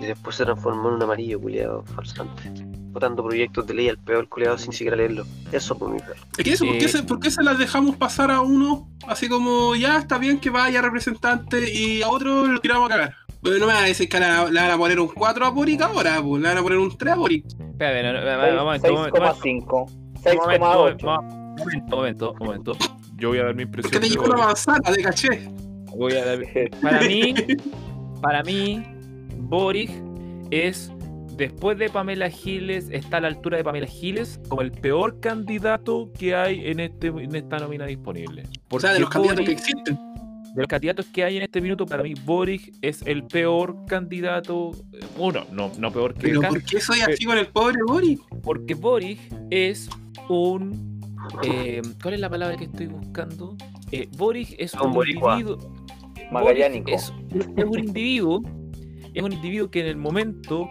y 0.01 0.05
después 0.05 0.35
se 0.35 0.45
transformó 0.45 0.89
en 0.89 0.95
un 0.95 1.03
amarillo 1.03 1.39
culiado 1.39 1.83
falsante. 1.83 2.72
Votando 2.93 3.23
proyectos 3.23 3.65
de 3.67 3.73
ley 3.73 3.89
al 3.89 3.97
peor 3.97 4.29
culiado 4.29 4.57
sin 4.57 4.71
siquiera 4.71 4.95
leerlo. 4.95 5.25
Eso 5.51 5.77
por 5.77 5.89
mi 5.89 5.99
perro. 5.99 6.13
Es 6.37 6.43
que 6.43 6.51
eso, 6.53 6.65
¿por, 6.65 6.77
qué 6.77 6.85
Eh, 6.85 6.89
se, 6.89 7.03
por 7.03 7.19
qué 7.19 7.31
se 7.31 7.43
las 7.43 7.57
dejamos 7.57 7.95
pasar 7.97 8.29
a 8.31 8.41
uno 8.41 8.87
así 9.07 9.27
como 9.27 9.75
ya 9.75 9.97
está 9.97 10.17
bien 10.19 10.39
que 10.39 10.49
vaya 10.51 10.81
representante 10.81 11.73
y 11.73 12.01
a 12.03 12.09
otro 12.09 12.45
lo 12.47 12.59
tiramos 12.61 12.89
a 12.89 12.93
cagar? 12.93 13.15
Pero 13.41 13.57
no 13.57 13.65
me 13.67 13.73
van 13.73 13.83
a 13.83 13.87
decir 13.87 14.07
que 14.07 14.19
le 14.19 14.25
van 14.27 14.35
a- 14.35 14.49
le 14.49 14.61
van 14.61 14.71
a 14.71 14.77
poner 14.77 14.99
un 14.99 15.07
4 15.07 15.45
a 15.45 15.49
Boric 15.49 15.81
ahora, 15.81 16.21
pues, 16.21 16.41
le 16.41 16.47
van 16.47 16.57
a 16.57 16.61
poner 16.61 16.77
un 16.77 16.95
3 16.97 17.13
a 17.13 17.15
Boric. 17.17 17.45
Espérate, 17.47 18.03
no, 18.03 18.13
no, 18.13 18.21
no, 18.21 18.55
no, 18.55 18.63
momento, 18.65 18.93
momento, 18.93 19.19
momento, 19.19 19.41
6,5. 19.43 19.85
momento, 19.85 20.21
6,8. 20.23 21.05
momento, 21.57 21.95
momento, 21.97 22.33
momento. 22.39 22.71
Yo 23.17 23.29
voy 23.29 23.39
a 23.39 23.43
dar 23.45 23.55
mi 23.55 23.65
¿Por 23.65 23.81
qué 23.81 23.87
impresión. 23.87 24.01
te 24.01 24.07
de 24.07 24.09
llegó 24.13 24.25
una 24.25 24.45
manzana 24.45 24.91
de 24.91 25.01
caché? 25.03 25.49
Voy 25.97 26.13
a 26.13 26.25
dar- 26.25 26.39
Para 26.81 27.01
mí, 27.01 27.33
para 28.21 28.43
mí, 28.43 28.83
Boric 29.39 29.91
es, 30.51 30.91
después 31.35 31.77
de 31.77 31.89
Pamela 31.89 32.29
Giles, 32.29 32.87
está 32.91 33.17
a 33.17 33.21
la 33.21 33.27
altura 33.29 33.57
de 33.57 33.63
Pamela 33.63 33.87
Giles 33.87 34.39
como 34.49 34.61
el 34.61 34.71
peor 34.71 35.19
candidato 35.19 36.11
que 36.17 36.35
hay 36.35 36.67
en, 36.67 36.79
este, 36.79 37.07
en 37.07 37.35
esta 37.35 37.57
nómina 37.59 37.85
disponible. 37.85 38.43
O 38.69 38.79
sea, 38.79 38.93
de 38.93 38.99
los 38.99 39.09
candidatos 39.09 39.45
que 39.45 39.51
existen. 39.51 39.95
de 39.95 40.61
los 40.61 40.67
candidatos 40.67 41.05
que 41.07 41.23
hay 41.23 41.37
en 41.37 41.43
este 41.43 41.61
minuto, 41.61 41.85
para 41.85 42.03
mí 42.03 42.13
Boric 42.25 42.73
es 42.81 43.01
el 43.05 43.23
peor 43.25 43.85
candidato. 43.87 44.71
eh, 44.93 44.99
Uno, 45.17 45.45
no, 45.51 45.71
no 45.79 45.91
peor 45.91 46.13
que 46.13 46.27
Pero 46.27 46.41
¿por 46.41 46.63
qué 46.63 46.79
soy 46.79 46.99
así 47.01 47.25
con 47.25 47.37
el 47.37 47.47
pobre 47.47 47.77
Boric? 47.87 48.19
porque 48.43 48.75
Boric 48.75 49.19
es 49.49 49.89
un. 50.29 50.99
eh, 51.43 51.81
¿Cuál 52.01 52.13
es 52.15 52.19
la 52.19 52.29
palabra 52.29 52.55
que 52.57 52.65
estoy 52.65 52.87
buscando? 52.87 53.55
Eh, 53.91 54.07
Boric 54.17 54.55
es 54.57 54.73
Un 54.75 54.87
un 54.87 54.93
boricua. 54.93 55.39
individuo. 55.39 55.73
Magallánico. 56.31 56.89
Es, 56.91 57.13
es 57.57 57.65
un 57.65 57.79
individuo. 57.79 58.41
Es 59.13 59.21
un 59.21 59.31
individuo 59.31 59.69
que 59.69 59.81
en 59.81 59.85
el 59.87 59.95
momento 59.97 60.67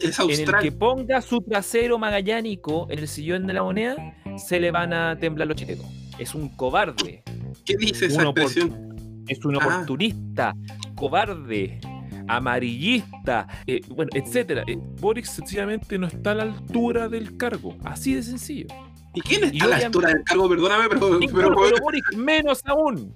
Es 0.00 0.18
en 0.18 0.48
el 0.48 0.54
que 0.60 0.72
ponga 0.72 1.20
su 1.22 1.40
trasero 1.40 1.98
magallánico 1.98 2.86
en 2.90 2.98
el 2.98 3.08
sillón 3.08 3.46
de 3.46 3.52
la 3.54 3.62
moneda, 3.62 3.96
se 4.36 4.60
le 4.60 4.70
van 4.70 4.92
a 4.92 5.16
temblar 5.18 5.48
los 5.48 5.56
chetos. 5.56 5.86
Es 6.18 6.34
un 6.34 6.48
cobarde. 6.50 7.22
¿Qué 7.64 7.76
dice 7.76 8.06
esa 8.06 8.22
expresión? 8.22 9.24
Es 9.28 9.44
un 9.44 9.54
Ah. 9.56 9.58
oportunista, 9.66 10.54
cobarde, 10.94 11.80
amarillista, 12.28 13.46
eh, 13.66 13.80
bueno, 13.88 14.10
etcétera. 14.14 14.64
Eh, 14.66 14.76
Boric 15.00 15.24
sencillamente 15.24 15.98
no 15.98 16.06
está 16.06 16.32
a 16.32 16.34
la 16.34 16.42
altura 16.44 17.08
del 17.08 17.36
cargo. 17.36 17.76
Así 17.84 18.14
de 18.14 18.22
sencillo. 18.22 18.66
¿Y 19.14 19.20
quién 19.20 19.42
y 19.44 19.56
está 19.58 19.64
a 19.64 19.68
la 19.68 19.76
altura 19.86 20.08
del 20.08 20.24
cargo? 20.24 20.48
Perdóname, 20.48 20.88
pero, 20.88 21.22
Y 21.22 21.28
pero 21.28 21.54
pero 21.54 21.76
Boric 21.82 22.14
menos 22.16 22.62
aún. 22.66 23.14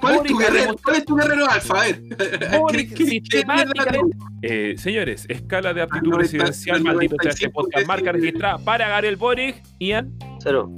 ¿cuál, 0.00 0.14
es 0.14 0.18
Boric 0.18 0.32
tu 0.32 0.36
ha 0.38 0.40
guerrero, 0.42 0.76
¿cuál 0.82 0.96
es 0.96 1.04
tu 1.04 1.14
guerrero 1.16 1.50
alfa? 1.50 1.80
A 1.80 1.84
ver. 1.84 2.00
Boric 2.58 2.94
¿Qué- 2.94 3.04
sistemáticamente- 3.06 4.16
Eh, 4.42 4.74
señores, 4.76 5.24
escala 5.28 5.72
de 5.72 5.82
aptitud 5.82 6.08
90, 6.10 6.18
presidencial, 6.18 6.76
al 6.78 6.82
maldito 6.84 7.16
sea 7.20 7.30
este 7.30 7.46
95 7.46 7.62
podcast. 7.62 7.86
Marca 7.86 8.12
registrada 8.12 8.58
para 8.58 8.88
Gabriel 8.88 9.16
Boric. 9.16 9.62
Ian, 9.78 10.12
Cero. 10.42 10.72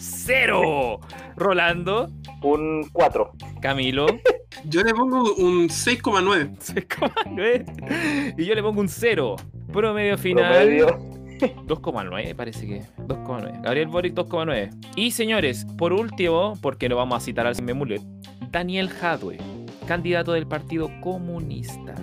cero. 0.00 1.00
Rolando, 1.36 2.10
Un 2.42 2.88
4. 2.92 3.32
Camilo, 3.60 4.06
Yo 4.64 4.82
le 4.82 4.92
pongo 4.94 5.34
un 5.34 5.68
6,9. 5.68 6.56
6,9. 6.58 8.34
Y 8.38 8.44
yo 8.44 8.54
le 8.54 8.62
pongo 8.62 8.80
un 8.80 8.88
cero. 8.88 9.36
Promedio 9.72 10.16
final. 10.18 10.52
Promedio. 10.66 11.17
2,9 11.66 12.34
parece 12.34 12.66
que. 12.66 12.82
2,9. 13.06 13.62
Gabriel 13.62 13.88
Boric 13.88 14.14
2,9. 14.14 14.70
Y 14.96 15.10
señores, 15.12 15.66
por 15.76 15.92
último, 15.92 16.54
porque 16.60 16.88
no 16.88 16.96
vamos 16.96 17.16
a 17.16 17.20
citar 17.24 17.46
al 17.46 17.60
Memulet, 17.62 18.02
Daniel 18.50 18.88
Jadwe, 18.88 19.38
candidato 19.86 20.32
del 20.32 20.46
Partido 20.46 20.90
Comunista. 21.00 21.94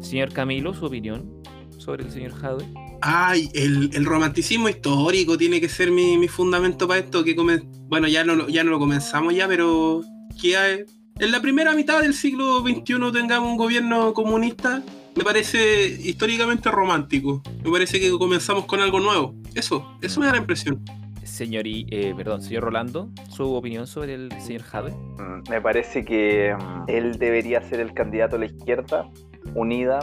Señor 0.00 0.32
Camilo, 0.32 0.74
su 0.74 0.86
opinión 0.86 1.42
sobre 1.78 2.04
el 2.04 2.10
señor 2.10 2.32
Jadwe. 2.32 2.64
Ay, 3.02 3.50
el, 3.54 3.90
el 3.94 4.04
romanticismo 4.04 4.68
histórico 4.68 5.36
tiene 5.36 5.60
que 5.60 5.68
ser 5.68 5.90
mi, 5.90 6.16
mi 6.18 6.28
fundamento 6.28 6.88
para 6.88 7.00
esto, 7.00 7.22
que 7.24 7.36
come- 7.36 7.62
bueno, 7.88 8.08
ya 8.08 8.24
no, 8.24 8.34
lo- 8.34 8.48
ya 8.48 8.64
no 8.64 8.70
lo 8.70 8.78
comenzamos 8.78 9.34
ya, 9.34 9.46
pero 9.46 10.02
que 10.40 10.84
en 11.18 11.32
la 11.32 11.40
primera 11.40 11.74
mitad 11.74 12.00
del 12.02 12.14
siglo 12.14 12.60
XXI 12.60 13.12
tengamos 13.12 13.50
un 13.50 13.56
gobierno 13.56 14.12
comunista, 14.14 14.82
me 15.16 15.24
parece 15.24 15.86
históricamente 15.86 16.70
romántico. 16.70 17.42
Me 17.64 17.70
parece 17.70 17.98
que 17.98 18.10
comenzamos 18.10 18.66
con 18.66 18.80
algo 18.80 19.00
nuevo. 19.00 19.34
Eso, 19.54 19.96
eso 20.02 20.20
me 20.20 20.26
da 20.26 20.32
la 20.32 20.38
impresión. 20.38 20.80
Señor, 21.24 21.66
y, 21.66 21.86
eh, 21.90 22.14
perdón, 22.16 22.40
señor 22.40 22.62
Rolando, 22.64 23.08
su 23.28 23.52
opinión 23.54 23.86
sobre 23.86 24.14
el 24.14 24.30
señor 24.40 24.62
Jade. 24.62 24.92
Mm, 24.92 25.50
Me 25.50 25.60
parece 25.60 26.04
que 26.04 26.54
mm, 26.56 26.84
él 26.88 27.18
debería 27.18 27.60
ser 27.68 27.80
el 27.80 27.92
candidato 27.92 28.36
a 28.36 28.38
la 28.38 28.46
izquierda 28.46 29.08
unida, 29.54 29.98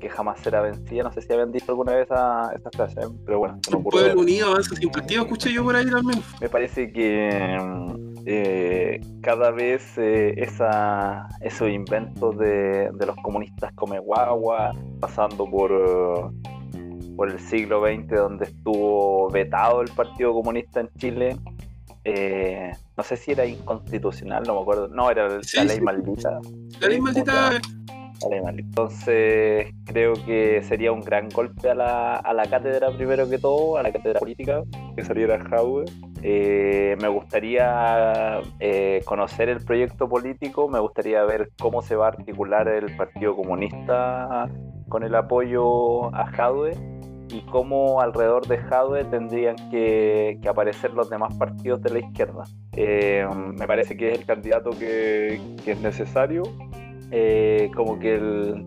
que 0.00 0.08
jamás 0.08 0.40
será 0.40 0.60
vencida. 0.62 1.02
No 1.02 1.12
sé 1.12 1.22
si 1.22 1.32
habían 1.32 1.50
dicho 1.50 1.66
alguna 1.68 1.92
vez 1.94 2.04
esa, 2.04 2.50
esa 2.54 2.70
frase, 2.70 3.00
¿eh? 3.00 3.08
pero 3.26 3.38
bueno, 3.40 3.58
Un 3.74 3.82
pueblo 3.82 4.20
unido 4.20 4.48
avanza 4.48 4.74
sin 4.76 4.90
partido, 4.90 5.22
escuché 5.22 5.52
yo 5.52 5.64
por 5.64 5.74
ahí 5.74 5.90
también. 5.90 6.22
Me 6.40 6.48
parece 6.48 6.92
que 6.92 7.58
mm, 7.60 8.13
eh, 8.26 9.00
cada 9.22 9.50
vez 9.50 9.96
eh, 9.98 10.34
esa, 10.36 11.28
esos 11.40 11.68
inventos 11.68 12.36
de, 12.38 12.90
de 12.92 13.06
los 13.06 13.16
comunistas 13.16 13.72
come 13.74 13.98
guagua, 13.98 14.72
pasando 15.00 15.44
por, 15.48 15.70
eh, 15.72 17.10
por 17.16 17.30
el 17.30 17.38
siglo 17.38 17.82
XX 17.84 18.08
donde 18.08 18.44
estuvo 18.46 19.28
vetado 19.30 19.82
el 19.82 19.90
Partido 19.90 20.32
Comunista 20.32 20.80
en 20.80 20.88
Chile, 20.98 21.36
eh, 22.04 22.70
no 22.96 23.02
sé 23.02 23.16
si 23.16 23.32
era 23.32 23.46
inconstitucional, 23.46 24.42
no 24.46 24.54
me 24.56 24.60
acuerdo, 24.60 24.88
no, 24.88 25.10
era 25.10 25.42
Sí, 25.42 25.56
la 25.58 25.64
ley 25.64 25.76
sí. 25.76 25.82
maldita. 25.82 26.40
La 26.80 26.88
ley 26.88 27.00
maldita 27.00 27.60
Ley 28.30 28.40
maldita. 28.40 28.68
Entonces 28.68 29.74
creo 29.84 30.14
que 30.26 30.62
sería 30.62 30.92
un 30.92 31.00
gran 31.00 31.28
golpe 31.28 31.70
a 31.70 31.74
la, 31.74 32.16
a 32.16 32.32
la 32.32 32.46
cátedra 32.46 32.90
primero 32.90 33.28
que 33.28 33.38
todo, 33.38 33.76
a 33.76 33.82
la 33.82 33.92
cátedra 33.92 34.20
política, 34.20 34.62
que 34.96 35.04
saliera 35.04 35.38
Jaude. 35.44 35.84
Eh, 36.22 36.96
me 37.00 37.08
gustaría 37.08 38.40
eh, 38.58 39.02
conocer 39.04 39.50
el 39.50 39.62
proyecto 39.62 40.08
político, 40.08 40.68
me 40.68 40.80
gustaría 40.80 41.22
ver 41.24 41.50
cómo 41.60 41.82
se 41.82 41.96
va 41.96 42.06
a 42.06 42.08
articular 42.08 42.66
el 42.68 42.96
Partido 42.96 43.36
Comunista 43.36 44.48
con 44.88 45.02
el 45.02 45.14
apoyo 45.14 46.14
a 46.14 46.26
Jadwe 46.26 46.72
y 47.30 47.40
cómo 47.42 48.00
alrededor 48.00 48.46
de 48.46 48.58
Jadwe 48.58 49.04
tendrían 49.04 49.56
que, 49.70 50.38
que 50.40 50.48
aparecer 50.48 50.92
los 50.92 51.10
demás 51.10 51.34
partidos 51.36 51.82
de 51.82 51.90
la 51.90 51.98
izquierda. 51.98 52.44
Eh, 52.72 53.26
me 53.58 53.66
parece 53.66 53.96
que 53.96 54.12
es 54.12 54.20
el 54.20 54.26
candidato 54.26 54.70
que, 54.70 55.40
que 55.64 55.72
es 55.72 55.80
necesario. 55.80 56.42
Eh, 57.16 57.70
como 57.76 57.96
que 58.00 58.16
el, 58.16 58.66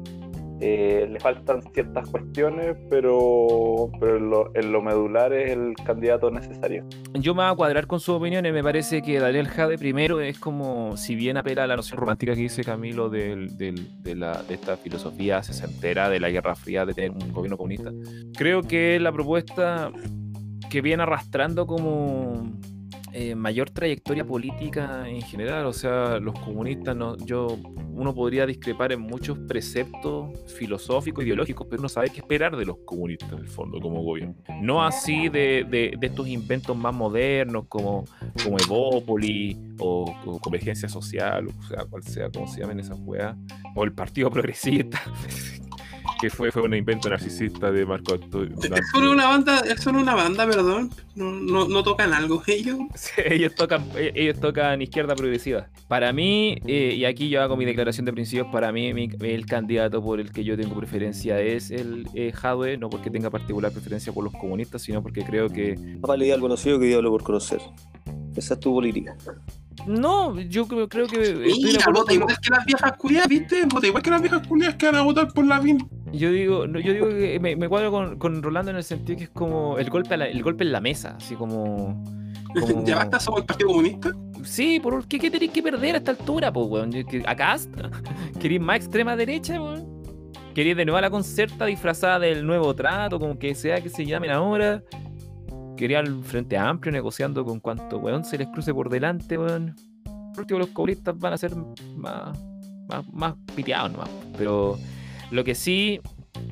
eh, 0.62 1.06
le 1.12 1.20
faltan 1.20 1.62
ciertas 1.74 2.08
cuestiones, 2.10 2.78
pero, 2.90 3.92
pero 4.00 4.16
en, 4.18 4.30
lo, 4.30 4.56
en 4.56 4.72
lo 4.72 4.82
medular 4.82 5.34
es 5.34 5.52
el 5.52 5.74
candidato 5.86 6.32
necesario. 6.32 6.86
Yo 7.14 7.36
me 7.36 7.44
voy 7.44 7.52
a 7.52 7.56
cuadrar 7.56 7.88
con 7.88 8.00
sus 8.00 8.16
opiniones. 8.16 8.54
Me 8.54 8.64
parece 8.64 9.02
que 9.02 9.20
Daniel 9.20 9.48
Jade 9.50 9.78
primero 9.78 10.22
es 10.22 10.40
como, 10.40 10.96
si 10.96 11.14
bien 11.16 11.36
apela 11.36 11.66
a 11.66 11.68
la 11.68 11.76
noción 11.76 12.00
romántica 12.00 12.34
que 12.36 12.42
dice 12.42 12.64
Camilo 12.64 13.10
del- 13.10 13.58
del- 13.58 14.02
de, 14.02 14.16
la, 14.16 14.42
de 14.44 14.54
esta 14.54 14.78
filosofía 14.78 15.44
sesentera 15.44 16.10
de 16.10 16.20
la 16.22 16.30
Guerra 16.30 16.56
Fría, 16.56 16.86
de 16.86 16.94
tener 16.94 17.12
un 17.12 17.34
gobierno 17.34 17.58
comunista, 17.58 17.92
creo 18.38 18.62
que 18.62 18.98
la 19.00 19.12
propuesta 19.12 19.92
que 20.70 20.82
viene 20.82 21.04
arrastrando 21.04 21.68
como 21.68 22.52
eh, 23.20 23.34
mayor 23.34 23.72
trayectoria 23.72 24.24
política 24.24 25.10
en 25.10 25.24
general, 25.24 25.66
o 25.66 25.74
sea, 25.74 26.20
los 26.20 26.38
comunistas, 26.40 26.96
no, 26.96 27.18
yo, 27.18 27.58
uno 27.90 28.14
podría 28.14 28.46
discrepar 28.46 28.92
en 28.92 29.00
muchos 29.02 29.40
preceptos 29.40 30.38
filosóficos, 30.56 31.24
ideológicos, 31.26 31.66
pero 31.68 31.80
uno 31.82 31.90
sabe 31.90 32.12
qué 32.12 32.20
esperar 32.20 32.56
de 32.56 32.66
los 32.66 32.78
comunistas 32.86 33.32
en 33.34 33.40
el 33.40 33.48
fondo 33.48 33.80
como 33.80 34.04
gobierno. 34.04 34.36
No 34.62 34.84
así 34.86 35.30
de, 35.30 35.66
de- 35.68 35.96
de 36.00 36.08
estos 36.08 36.28
inventos 36.28 36.78
más 36.78 36.94
modernos 36.94 37.66
como, 37.68 38.06
como 38.44 38.58
Evópoli 38.60 39.58
o, 39.80 40.14
o 40.28 40.40
Convergencia 40.40 40.88
Social, 40.88 41.48
o 41.48 41.64
sea, 41.64 41.86
cual 41.86 42.04
sea, 42.04 42.30
como 42.30 42.48
se 42.48 42.62
llamen 42.62 42.80
esas 42.82 43.00
weas, 43.00 43.36
o 43.76 43.84
el 43.84 43.94
Partido 43.94 44.30
Progresista. 44.30 45.02
que 46.22 46.30
fue, 46.32 46.52
fue 46.52 46.64
un 46.64 46.74
invento 46.74 47.10
narcisista 47.10 47.70
de 47.72 47.86
Marco 47.86 48.14
Antonio. 48.16 48.56
es 48.60 48.90
solo 48.92 49.12
una 49.12 49.28
banda, 49.28 49.60
es 49.60 49.82
solo 49.82 50.00
una 50.00 50.16
banda, 50.16 50.48
perdón. 50.48 50.90
No, 51.16 51.32
no, 51.32 51.68
no 51.68 51.84
tocan 51.84 52.12
algo 52.14 52.42
ellos. 52.48 52.78
Ellos 53.30 53.56
tocan, 53.56 53.84
eh, 53.96 54.12
ellos 54.16 54.40
tocan 54.40 54.82
izquierda 54.82 55.16
progresiva. 55.16 55.70
Para 55.88 56.12
mí, 56.14 56.58
eh, 56.66 56.94
y 56.98 57.06
aquí 57.06 57.30
yo 57.30 57.42
hago 57.42 57.56
mi 57.58 57.66
declaración 57.66 58.06
de 58.06 58.14
principios, 58.14 58.48
para 58.52 58.72
mí 58.72 58.94
mi- 58.94 59.10
el 59.22 59.46
candidato 59.46 60.02
por 60.04 60.20
el 60.20 60.32
que 60.32 60.44
yo 60.44 60.58
tengo 60.58 60.76
preferencia 60.76 61.40
es 61.40 61.72
el 61.72 62.08
eh, 62.14 62.32
Jadwe, 62.34 62.78
no 62.78 62.90
porque 62.90 63.10
tenga 63.10 63.30
particular 63.30 63.72
preferencia 63.72 64.12
por 64.14 64.24
los 64.24 64.34
comunistas, 64.34 64.82
sino 64.82 65.02
porque 65.02 65.24
creo 65.24 65.50
que... 65.50 65.76
Más 65.78 66.02
vale 66.02 66.32
al 66.34 66.40
conocido 66.40 66.80
que 66.80 66.86
diablo 66.88 67.12
por 67.12 67.24
conocer. 67.24 67.60
Esa 68.36 68.54
es 68.56 68.60
tu 68.60 68.74
política. 68.74 69.16
No, 69.88 70.40
yo 70.42 70.68
creo, 70.68 70.90
creo 70.90 71.08
que... 71.08 71.34
Mira, 71.64 71.86
vota 71.94 72.14
igual 72.14 72.36
que 72.42 72.50
las 72.50 72.66
viejas 72.66 72.92
culiadas, 72.98 73.30
¿viste? 73.30 73.64
Vota 73.66 73.88
igual 73.88 74.04
que 74.04 74.10
las 74.10 74.22
viejas 74.22 74.48
culiadas 74.48 74.76
que 74.76 74.86
van 74.88 74.96
a 74.96 75.02
votar 75.02 75.32
por 75.34 75.46
la 75.46 75.60
BIN. 75.60 75.88
Yo 76.12 76.32
digo, 76.32 76.66
yo 76.66 76.94
digo 76.94 77.08
que 77.10 77.40
me, 77.40 77.56
me 77.56 77.70
cuadro 77.70 77.92
con, 77.92 78.18
con 78.20 78.42
Rolando 78.44 78.72
en 78.72 78.78
el 78.78 78.84
sentido 78.84 79.18
que 79.18 79.26
es 79.26 79.30
como 79.30 79.78
el 79.78 79.90
golpe, 79.90 80.14
a 80.16 80.18
la- 80.18 80.28
el 80.28 80.42
golpe 80.44 80.64
en 80.64 80.72
la 80.72 80.82
mesa, 80.82 81.16
así 81.18 81.36
como... 81.36 82.04
como- 82.74 82.86
ya 82.86 82.96
basta, 82.98 83.20
somos 83.20 83.42
el 83.42 83.46
Partido 83.46 83.70
Comunista. 83.70 84.12
Sí, 84.44 84.80
por 84.80 85.06
¿qué, 85.08 85.20
qué 85.20 85.30
tenéis 85.32 85.52
que 85.52 85.62
perder 85.64 85.96
a 85.96 85.98
esta 85.98 86.12
altura, 86.12 86.52
pues, 86.54 86.68
weón? 86.70 86.92
¿Que- 86.92 87.24
¿Acá? 87.26 87.58
¿Queréis 88.40 88.62
más 88.62 88.78
extrema 88.78 89.16
derecha, 89.16 89.62
weón? 89.62 89.98
¿Queréis 90.54 90.76
de 90.78 90.86
nuevo 90.86 90.98
a 90.98 91.02
la 91.02 91.10
concerta 91.10 91.66
disfrazada 91.66 92.20
del 92.20 92.46
nuevo 92.46 92.74
trato, 92.74 93.20
como 93.20 93.38
que 93.38 93.54
sea 93.56 93.82
que 93.82 93.90
se 93.90 94.06
llamen 94.06 94.32
ahora? 94.32 94.82
¿Quería 95.76 96.00
al 96.00 96.24
Frente 96.24 96.58
Amplio 96.58 96.92
negociando 96.92 97.46
con 97.46 97.60
cuanto 97.60 98.00
weón 98.00 98.26
se 98.26 98.38
les 98.40 98.48
cruce 98.48 98.74
por 98.74 98.90
delante, 98.90 99.38
weón? 99.38 99.76
Por 100.34 100.40
último, 100.42 100.60
los 100.60 100.70
comunistas 100.70 101.18
van 101.20 101.34
a 101.34 101.38
ser 101.38 101.52
más, 101.96 102.40
más, 102.88 103.08
más 103.14 103.36
piteados 103.56 103.92
nomás. 103.92 104.10
Pero 104.38 104.78
lo 105.30 105.44
que 105.44 105.54
sí, 105.54 106.00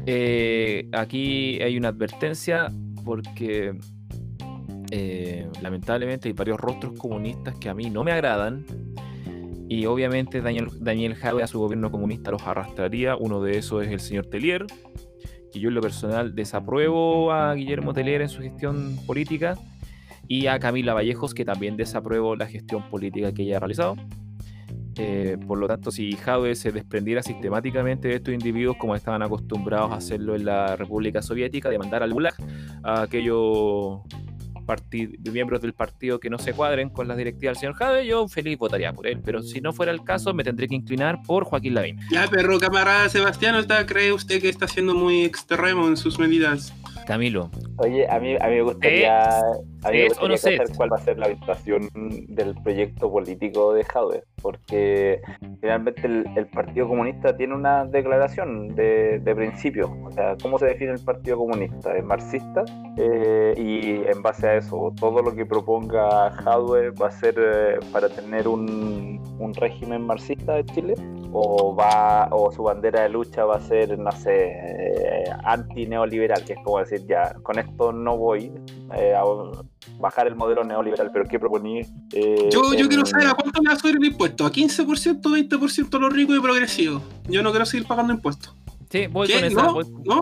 eh, 0.05 0.87
aquí 0.91 1.59
hay 1.61 1.77
una 1.77 1.87
advertencia 1.87 2.71
porque 3.03 3.75
eh, 4.91 5.47
lamentablemente 5.61 6.27
hay 6.27 6.33
varios 6.33 6.59
rostros 6.59 6.93
comunistas 6.97 7.55
que 7.55 7.69
a 7.69 7.73
mí 7.73 7.89
no 7.89 8.03
me 8.03 8.11
agradan. 8.11 8.65
Y 9.67 9.85
obviamente 9.87 10.41
Daniel, 10.41 10.67
Daniel 10.79 11.15
Jadwe 11.15 11.43
a 11.43 11.47
su 11.47 11.59
gobierno 11.59 11.91
comunista 11.91 12.31
los 12.31 12.43
arrastraría. 12.43 13.15
Uno 13.15 13.41
de 13.41 13.57
esos 13.57 13.83
es 13.83 13.91
el 13.91 13.99
señor 13.99 14.27
Telier, 14.27 14.65
que 15.51 15.59
yo 15.59 15.69
en 15.69 15.75
lo 15.75 15.81
personal 15.81 16.35
desapruebo 16.35 17.31
a 17.31 17.53
Guillermo 17.55 17.93
Telier 17.93 18.21
en 18.21 18.29
su 18.29 18.41
gestión 18.41 18.97
política. 19.07 19.57
Y 20.27 20.47
a 20.47 20.57
Camila 20.59 20.93
Vallejos, 20.93 21.35
que 21.35 21.45
también 21.45 21.77
desapruebo 21.77 22.35
la 22.35 22.47
gestión 22.47 22.89
política 22.89 23.31
que 23.31 23.43
ella 23.43 23.57
ha 23.57 23.59
realizado. 23.59 23.95
Eh, 24.97 25.37
por 25.45 25.57
lo 25.57 25.67
tanto, 25.67 25.91
si 25.91 26.13
Jadwe 26.13 26.55
se 26.55 26.71
desprendiera 26.71 27.21
sistemáticamente 27.21 28.07
de 28.07 28.15
estos 28.15 28.33
individuos 28.33 28.77
como 28.77 28.95
estaban 28.95 29.21
acostumbrados 29.21 29.91
a 29.91 29.95
hacerlo 29.95 30.35
en 30.35 30.45
la 30.45 30.75
República 30.75 31.21
Soviética, 31.21 31.69
de 31.69 31.77
mandar 31.77 32.01
al 32.01 32.13
Gulag 32.13 32.35
a 32.83 33.01
aquellos 33.01 33.99
miembros 35.31 35.61
del 35.61 35.73
partido 35.73 36.19
que 36.19 36.29
no 36.29 36.37
se 36.37 36.53
cuadren 36.53 36.89
con 36.89 37.07
las 37.07 37.17
directivas 37.17 37.53
del 37.55 37.59
señor 37.61 37.75
Jadwe, 37.75 38.05
yo 38.05 38.27
feliz 38.27 38.57
votaría 38.57 38.91
por 38.93 39.07
él. 39.07 39.21
Pero 39.23 39.41
si 39.41 39.61
no 39.61 39.73
fuera 39.73 39.91
el 39.91 40.03
caso, 40.03 40.33
me 40.33 40.43
tendré 40.43 40.67
que 40.67 40.75
inclinar 40.75 41.21
por 41.25 41.43
Joaquín 41.45 41.75
Lavín. 41.75 41.99
Ya, 42.11 42.27
perro, 42.27 42.59
camarada 42.59 43.07
Sebastián, 43.09 43.55
¿está- 43.55 43.85
¿cree 43.85 44.11
usted 44.11 44.41
que 44.41 44.49
está 44.49 44.67
siendo 44.67 44.93
muy 44.95 45.23
extremo 45.23 45.87
en 45.87 45.97
sus 45.97 46.19
medidas? 46.19 46.73
Camilo, 47.05 47.51
Oye, 47.77 48.07
a 48.09 48.19
mí, 48.19 48.35
a 48.39 48.47
mí 48.47 48.55
me 48.55 48.61
gustaría, 48.63 49.27
a 49.37 49.91
mí 49.91 50.37
saber 50.37 50.63
cuál 50.75 50.91
va 50.91 50.97
a 50.97 51.01
ser 51.01 51.19
la 51.19 51.25
orientación 51.27 51.89
del 52.29 52.55
proyecto 52.63 53.11
político 53.11 53.73
de 53.73 53.83
Jadwe, 53.83 54.23
porque 54.45 55.23
finalmente 55.59 56.05
el, 56.05 56.45
Partido 56.53 56.87
Comunista 56.87 57.35
tiene 57.35 57.55
una 57.55 57.83
declaración 57.83 58.75
de, 58.75 59.19
de 59.19 59.35
principio, 59.35 59.91
o 60.05 60.11
sea, 60.11 60.37
¿cómo 60.39 60.59
se 60.59 60.67
define 60.67 60.91
el 60.91 61.03
Partido 61.03 61.37
Comunista? 61.37 61.97
¿Es 61.97 62.03
marxista? 62.03 62.63
Eh, 62.95 63.55
y 63.57 64.07
en 64.07 64.21
base 64.21 64.47
a 64.47 64.57
eso, 64.57 64.93
todo 64.99 65.23
lo 65.23 65.35
que 65.35 65.47
proponga 65.47 66.29
Jadwe 66.29 66.91
va 66.91 67.07
a 67.07 67.11
ser 67.11 67.33
eh, 67.39 67.79
para 67.91 68.07
tener 68.07 68.47
un, 68.47 69.19
régimen 69.55 70.05
marxista 70.05 70.53
de 70.53 70.65
Chile, 70.65 70.93
o 71.31 71.75
va 71.75 72.27
o 72.31 72.51
su 72.51 72.61
bandera 72.61 73.01
de 73.01 73.09
lucha 73.09 73.45
va 73.45 73.55
a 73.55 73.61
ser, 73.61 73.97
no 73.97 74.11
sé, 74.11 74.51
eh, 74.51 75.23
anti-neoliberal, 75.43 76.45
que 76.45 76.53
es 76.53 76.59
como 76.63 76.79
decir, 76.79 77.03
ya, 77.07 77.33
con 77.41 77.57
esto 77.57 77.91
no 77.91 78.15
voy 78.15 78.51
eh, 78.95 79.15
bajar 79.99 80.27
el 80.27 80.35
modelo 80.35 80.63
neoliberal, 80.63 81.09
pero 81.11 81.25
¿qué 81.25 81.39
proponí? 81.39 81.81
Eh, 82.11 82.49
Yo, 82.51 82.73
yo 82.73 82.79
en- 82.79 82.87
quiero 82.87 83.05
saber 83.05 83.27
a 83.27 83.33
cuánto 83.33 83.61
le 83.61 83.69
va 83.69 83.75
a 83.75 83.79
subir 83.79 83.95
el 83.97 84.05
impuesto. 84.05 84.45
¿A 84.45 84.51
15%, 84.51 85.29
20% 85.31 85.99
los 85.99 86.13
ricos 86.13 86.37
y 86.37 86.39
progresivos? 86.41 87.01
Yo 87.29 87.41
no 87.43 87.51
quiero 87.51 87.65
seguir 87.65 87.87
pagando 87.87 88.13
impuestos. 88.13 88.55
sí, 88.89 89.07
voy 89.07 89.27
¿Qué? 89.27 89.35
con 89.35 89.43
esa. 89.45 89.63
¿No? 89.63 89.73
Voy, 89.73 89.85
¿No? 90.05 90.21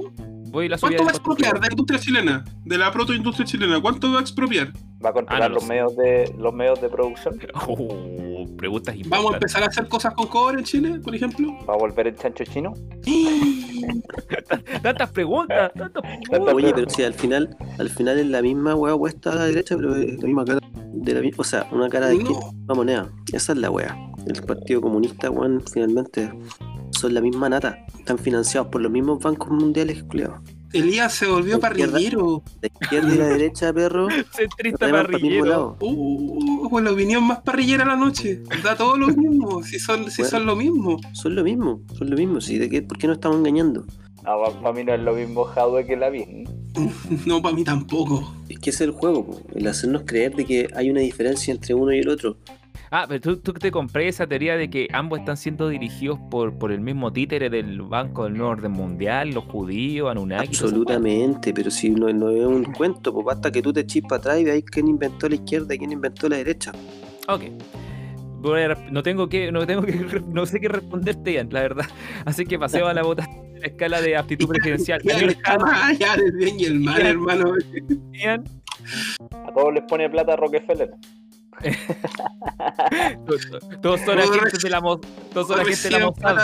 Voy 0.54 0.70
la 0.70 0.78
subida 0.78 0.98
¿Cuánto 0.98 1.04
va 1.04 1.10
a 1.10 1.12
de 1.12 1.18
expropiar 1.18 1.54
de 1.56 1.60
la 1.60 1.68
industria 1.74 2.00
chilena? 2.00 2.46
De 2.64 2.78
la 2.78 2.92
protoindustria 2.92 3.46
chilena. 3.46 3.82
¿Cuánto 3.82 4.12
va 4.14 4.20
a 4.20 4.22
expropiar? 4.22 4.72
va 5.06 5.10
a 5.10 5.14
controlar 5.14 5.44
Ah, 5.44 5.50
no 5.50 5.56
los 5.56 5.64
sé. 5.64 5.70
medios 5.70 5.96
de 5.98 6.34
los 6.38 6.54
medios 6.54 6.80
de 6.80 6.88
producción, 6.88 7.38
Oh, 7.68 8.46
preguntas 8.58 8.96
¿Vamos 8.96 9.04
a 9.04 9.08
importantes. 9.08 9.34
empezar 9.36 9.64
a 9.64 9.66
hacer 9.66 9.88
cosas 9.90 10.14
con 10.14 10.28
cobre 10.28 10.60
en 10.60 10.64
Chile, 10.64 11.00
por 11.04 11.14
ejemplo? 11.14 11.50
va 11.70 11.74
a 11.74 11.78
volver 11.78 12.08
el 12.08 12.16
chancho 12.16 12.46
chino. 12.46 12.72
Tantas 14.82 15.10
preguntas, 15.12 15.72
tantas 15.76 16.02
preguntas. 16.30 16.54
Oye, 16.56 16.72
pero 16.74 16.90
si 16.90 17.04
al 17.04 17.14
final, 17.14 17.56
al 17.80 17.90
final 17.90 18.18
es 18.20 18.28
la 18.28 18.42
misma 18.42 18.76
hueá 18.76 18.98
puesta 18.98 19.32
a 19.34 19.36
la 19.36 19.46
derecha, 19.46 19.76
pero 19.76 19.96
es 19.96 20.20
la 20.22 20.26
misma 20.28 20.46
cara. 20.46 20.60
de 20.94 21.14
la 21.14 21.30
o 21.38 21.44
sea, 21.44 21.68
una 21.72 21.90
cara 21.90 22.08
No. 22.08 22.14
distinta, 22.14 22.46
una 22.66 22.74
moneda. 22.76 23.10
Esa 23.34 23.52
es 23.54 23.58
la 23.58 23.70
wea. 23.70 23.98
El 24.26 24.42
Partido 24.44 24.80
Comunista, 24.82 25.30
weón, 25.30 25.62
finalmente 25.72 26.32
son 26.94 27.14
la 27.14 27.22
misma 27.22 27.50
nata. 27.50 27.86
Están 27.98 28.18
financiados 28.18 28.70
por 28.70 28.82
los 28.82 28.92
mismos 28.92 29.20
bancos 29.24 29.50
mundiales, 29.50 30.04
culiados. 30.04 30.40
Elías 30.74 31.14
se 31.14 31.28
volvió 31.28 31.60
parrillero. 31.60 32.44
La 32.62 32.68
izquierda 32.68 33.14
y 33.14 33.18
la 33.18 33.26
derecha, 33.28 33.72
perro, 33.72 34.08
Centrista 34.36 34.90
parrillero. 34.90 35.46
lado. 35.46 35.78
Uh, 35.82 36.68
pues 36.70 36.84
la 36.84 36.92
opinión 36.92 37.24
más 37.26 37.42
parrillera 37.42 37.84
de 37.84 37.90
la 37.92 37.96
noche. 37.96 38.42
Da 38.64 38.76
todo 38.76 38.98
lo 38.98 39.08
mismo. 39.08 39.62
Si 39.64 39.78
son, 39.80 40.10
si 40.10 40.24
Bueno. 40.24 40.32
son 40.32 40.46
lo 40.48 40.56
mismo. 40.56 41.00
Son 41.14 41.36
lo 41.36 41.44
mismo, 41.44 41.82
son 41.96 42.10
lo 42.10 42.18
mismo. 42.18 42.42
¿sí? 42.42 42.58
¿De 42.58 42.70
qué, 42.70 42.82
¿Por 42.82 42.98
qué 42.98 43.06
nos 43.08 43.18
estamos 43.18 43.38
engañando? 43.38 43.86
para 44.24 44.72
mí 44.74 44.84
no 44.86 44.94
es 44.94 45.02
lo 45.02 45.14
mismo 45.14 45.46
Hadwe 45.46 45.86
que 45.86 45.96
la 45.98 46.10
vi. 46.10 46.26
No, 47.28 47.40
para 47.42 47.56
mí 47.56 47.64
tampoco. 47.64 48.34
Es 48.50 48.58
que 48.60 48.72
ese 48.72 48.84
es 48.86 48.90
el 48.90 48.92
juego, 48.92 49.26
po, 49.28 49.42
el 49.54 49.68
hacernos 49.68 50.04
creer 50.08 50.36
de 50.36 50.44
que 50.46 50.70
hay 50.76 50.90
una 50.90 51.02
diferencia 51.02 51.54
entre 51.54 51.76
uno 51.76 51.94
y 51.94 52.00
el 52.00 52.10
otro. 52.10 52.38
Ah, 52.96 53.06
pero 53.08 53.20
tú, 53.20 53.38
tú 53.38 53.54
te 53.54 53.72
compré 53.72 54.08
esa 54.08 54.28
teoría 54.28 54.56
de 54.56 54.70
que 54.70 54.88
ambos 54.94 55.18
están 55.18 55.36
siendo 55.36 55.68
dirigidos 55.68 56.20
por, 56.30 56.60
por 56.60 56.72
el 56.72 56.80
mismo 56.80 57.12
títere 57.12 57.50
del 57.50 57.82
Banco 57.82 58.26
del 58.26 58.34
Nuevo 58.34 58.52
Orden 58.52 58.72
Mundial, 58.72 59.32
los 59.32 59.46
judíos, 59.46 60.12
Anunnaki. 60.12 60.50
Absolutamente, 60.50 61.56
pero 61.56 61.72
si 61.72 61.90
no, 61.90 62.14
no 62.14 62.30
es 62.30 62.46
un 62.46 62.66
cuento, 62.66 63.12
pues 63.12 63.26
basta 63.26 63.52
que 63.52 63.64
tú 63.64 63.74
te 63.74 63.80
echis 63.80 64.04
para 64.04 64.18
atrás 64.18 64.42
y 64.42 64.44
veáis 64.44 64.64
quién 64.66 64.88
inventó 64.88 65.28
la 65.28 65.34
izquierda 65.34 65.74
y 65.74 65.80
quién 65.80 65.92
inventó 65.92 66.30
la 66.30 66.38
derecha. 66.38 66.72
Ok. 67.28 67.46
No 68.92 69.02
tengo 69.02 69.28
que, 69.28 69.52
no 69.52 69.66
tengo 69.66 69.82
que, 69.82 70.22
no 70.28 70.46
sé 70.46 70.60
qué 70.60 70.68
responderte, 70.68 71.34
Ian, 71.34 71.50
la 71.52 71.62
verdad. 71.62 71.86
Así 72.26 72.46
que 72.46 72.60
paseo 72.60 72.88
a 72.88 72.94
la 72.94 73.02
votación 73.02 73.56
de 73.56 73.62
la 73.62 73.68
escala 73.70 74.02
de 74.02 74.18
aptitud 74.18 74.48
presidencial. 74.48 75.02
Ian, 75.02 75.36
A 79.48 79.52
todos 79.52 79.74
les 79.74 79.84
pone 79.86 80.08
plata 80.12 80.36
Rockefeller. 80.36 80.92
todos, 83.82 84.02
son 84.02 84.20
agentes 84.20 84.62
de 84.62 84.70
la 84.70 84.82
todos 85.34 85.48
son 85.48 85.60
agentes 85.60 85.84
de 85.84 85.92
la 85.92 86.00
Mossad. 86.06 86.38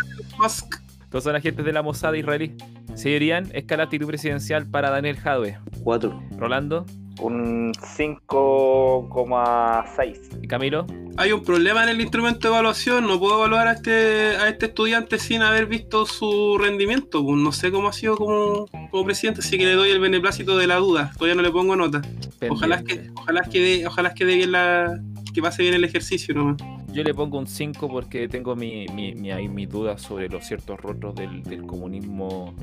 Todos 1.09 1.23
son 1.23 1.35
agentes 1.35 1.65
de 1.65 1.73
la 1.73 1.81
Mossad 1.81 2.13
israelí. 2.13 2.55
Seguirían 2.95 3.49
escala 3.53 3.83
aptitud 3.83 4.07
presidencial 4.07 4.67
para 4.67 4.89
Daniel 4.89 5.17
Jadwe. 5.17 5.59
Cuatro. 5.83 6.21
Rolando 6.37 6.85
Un 7.21 7.73
5,6. 7.73 10.41
y 10.41 10.47
Camilo. 10.47 10.87
Hay 11.17 11.33
un 11.33 11.43
problema 11.43 11.83
en 11.83 11.89
el 11.89 11.99
instrumento 11.99 12.47
de 12.47 12.53
evaluación. 12.53 13.05
No 13.07 13.19
puedo 13.19 13.39
evaluar 13.39 13.67
a 13.67 13.73
este, 13.73 14.37
a 14.37 14.47
este 14.47 14.67
estudiante 14.67 15.19
sin 15.19 15.41
haber 15.41 15.65
visto 15.65 16.05
su 16.05 16.57
rendimiento. 16.57 17.21
Pues 17.23 17.35
no 17.37 17.51
sé 17.51 17.71
cómo 17.71 17.89
ha 17.89 17.93
sido 17.93 18.15
como, 18.15 18.67
como 18.89 19.05
presidente, 19.05 19.41
así 19.41 19.57
que 19.57 19.65
le 19.65 19.73
doy 19.73 19.89
el 19.89 19.99
beneplácito 19.99 20.57
de 20.57 20.67
la 20.67 20.77
duda. 20.77 21.11
Todavía 21.13 21.35
no 21.35 21.41
le 21.41 21.51
pongo 21.51 21.75
nota. 21.75 22.01
Ojalá 22.49 22.81
que, 22.83 23.09
ojalá 23.15 23.41
que 23.41 23.59
dé, 23.59 23.85
ojalá 23.85 24.13
que 24.13 24.23
dé 24.25 24.35
bien 24.35 24.53
la. 24.53 24.97
que 25.33 25.41
pase 25.41 25.63
bien 25.63 25.73
el 25.73 25.83
ejercicio 25.83 26.33
nomás. 26.33 26.55
Yo 26.93 27.03
le 27.03 27.13
pongo 27.13 27.37
un 27.37 27.47
5 27.47 27.87
porque 27.87 28.27
tengo 28.27 28.55
mi, 28.55 28.87
mi, 28.87 29.13
mi, 29.13 29.31
ahí 29.31 29.47
mis 29.47 29.69
dudas 29.69 30.01
sobre 30.01 30.29
los 30.29 30.45
ciertos 30.45 30.79
rostros 30.79 31.15
del, 31.15 31.43
del 31.43 31.63
comunismo, 31.63 32.55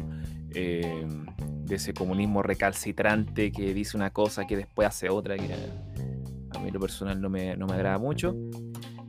eh, 0.54 1.06
de 1.66 1.76
ese 1.76 1.92
comunismo 1.92 2.42
recalcitrante 2.42 3.52
que 3.52 3.74
dice 3.74 3.96
una 3.96 4.10
cosa 4.10 4.46
que 4.46 4.56
después 4.56 4.88
hace 4.88 5.08
otra, 5.10 5.36
que 5.36 5.48
a 6.50 6.58
mí 6.58 6.70
lo 6.70 6.80
personal 6.80 7.20
no 7.20 7.28
me, 7.28 7.56
no 7.56 7.66
me 7.66 7.74
agrada 7.74 7.98
mucho. 7.98 8.34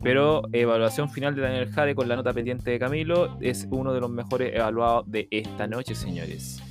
Pero 0.04 0.44
evaluación 0.52 1.10
final 1.10 1.36
de 1.36 1.42
Daniel 1.42 1.72
Jade 1.72 1.96
con 1.96 2.08
la 2.08 2.16
nota 2.16 2.32
pendiente 2.34 2.70
de 2.70 2.80
Camilo 2.80 3.38
es 3.42 3.68
uno 3.72 3.94
de 3.94 4.00
los 4.00 4.10
mejores 4.10 4.54
evaluados 4.56 5.10
de 5.10 5.28
esta 5.32 5.68
noche, 5.68 5.96
señores. 5.96 6.62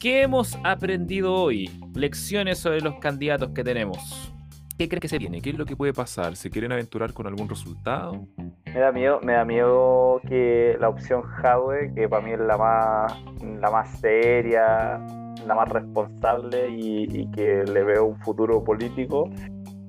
¿Qué 0.00 0.22
hemos 0.22 0.58
aprendido 0.62 1.34
hoy? 1.34 1.70
Lecciones 1.94 2.58
sobre 2.58 2.82
los 2.82 2.98
candidatos 2.98 3.50
que 3.50 3.64
tenemos. 3.64 4.32
¿Qué 4.78 4.90
crees 4.90 5.00
que 5.00 5.08
se 5.08 5.18
viene? 5.18 5.40
¿Qué 5.40 5.50
es 5.50 5.56
lo 5.56 5.64
que 5.64 5.74
puede 5.74 5.94
pasar? 5.94 6.36
¿Se 6.36 6.50
quieren 6.50 6.70
aventurar 6.70 7.14
con 7.14 7.26
algún 7.26 7.48
resultado? 7.48 8.26
Me 8.66 8.78
da 8.78 8.92
miedo, 8.92 9.20
me 9.22 9.32
da 9.32 9.44
miedo 9.46 10.20
que 10.28 10.76
la 10.78 10.90
opción 10.90 11.22
Hadwe, 11.42 11.94
que 11.94 12.06
para 12.10 12.22
mí 12.22 12.32
es 12.32 12.40
la 12.40 12.58
más, 12.58 13.14
la 13.58 13.70
más 13.70 13.98
seria, 14.00 15.00
la 15.46 15.54
más 15.54 15.68
responsable 15.68 16.68
y, 16.70 17.30
que 17.32 17.64
le 17.64 17.82
veo 17.82 18.06
un 18.06 18.16
futuro 18.20 18.62
político, 18.64 19.28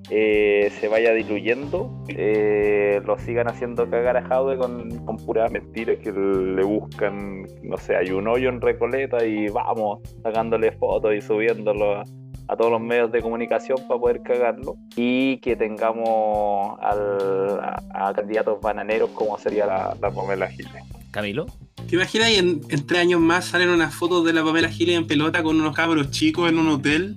eh, 0.10 0.72
se 0.80 0.88
vaya 0.88 1.14
diluyendo, 1.14 1.91
eh, 2.08 3.02
lo 3.06 3.18
sigan 3.18 3.50
haciendo 3.50 3.89
cagar 3.89 4.18
a 4.18 4.22
Hadwe 4.22 4.58
con, 4.58 4.89
con 5.06 5.18
puras 5.18 5.52
mentiras 5.52 5.98
que 6.00 6.12
le 6.12 6.64
buscan, 6.64 7.45
no 7.64 7.78
sé, 7.78 7.95
hay 7.95 8.12
un 8.12 8.28
hoyo 8.28 8.50
en 8.50 8.62
Recoleta 8.62 9.26
y 9.26 9.48
vamos, 9.50 10.00
sacándole 10.24 10.72
fotos 10.74 11.14
y 11.14 11.22
subiéndolo 11.22 12.02
a, 12.48 12.56
todos 12.58 12.72
los 12.72 12.80
medios 12.82 13.12
de 13.12 13.22
comunicación 13.22 13.78
para 13.88 14.00
poder 14.00 14.22
cagarlo 14.22 14.78
y 14.95 15.38
que 15.39 15.58
tengamos 15.58 16.78
al- 16.82 17.60
a, 17.62 18.08
a 18.08 18.14
candidatos 18.14 18.62
bananeros 18.62 19.10
como 19.10 19.38
sería 19.38 19.66
la, 19.66 19.98
la 20.02 20.10
Pamela 20.10 20.48
Giles. 20.48 20.97
Camilo. 21.12 21.45
¿Te 21.88 21.95
imaginas 21.95 22.32
y 22.32 22.36
en, 22.36 22.62
tres 22.62 23.01
años 23.01 23.22
más 23.22 23.45
salen 23.45 23.70
unas 23.70 23.93
fotos 23.93 24.26
de 24.26 24.34
la 24.34 24.43
Pamela 24.43 24.70
Giles 24.70 24.97
en 24.97 25.08
pelota 25.08 25.41
con 25.43 25.60
unos 25.60 25.76
cabros 25.76 26.12
chicos 26.12 26.49
en 26.49 26.58
un 26.58 26.68
hotel? 26.70 27.16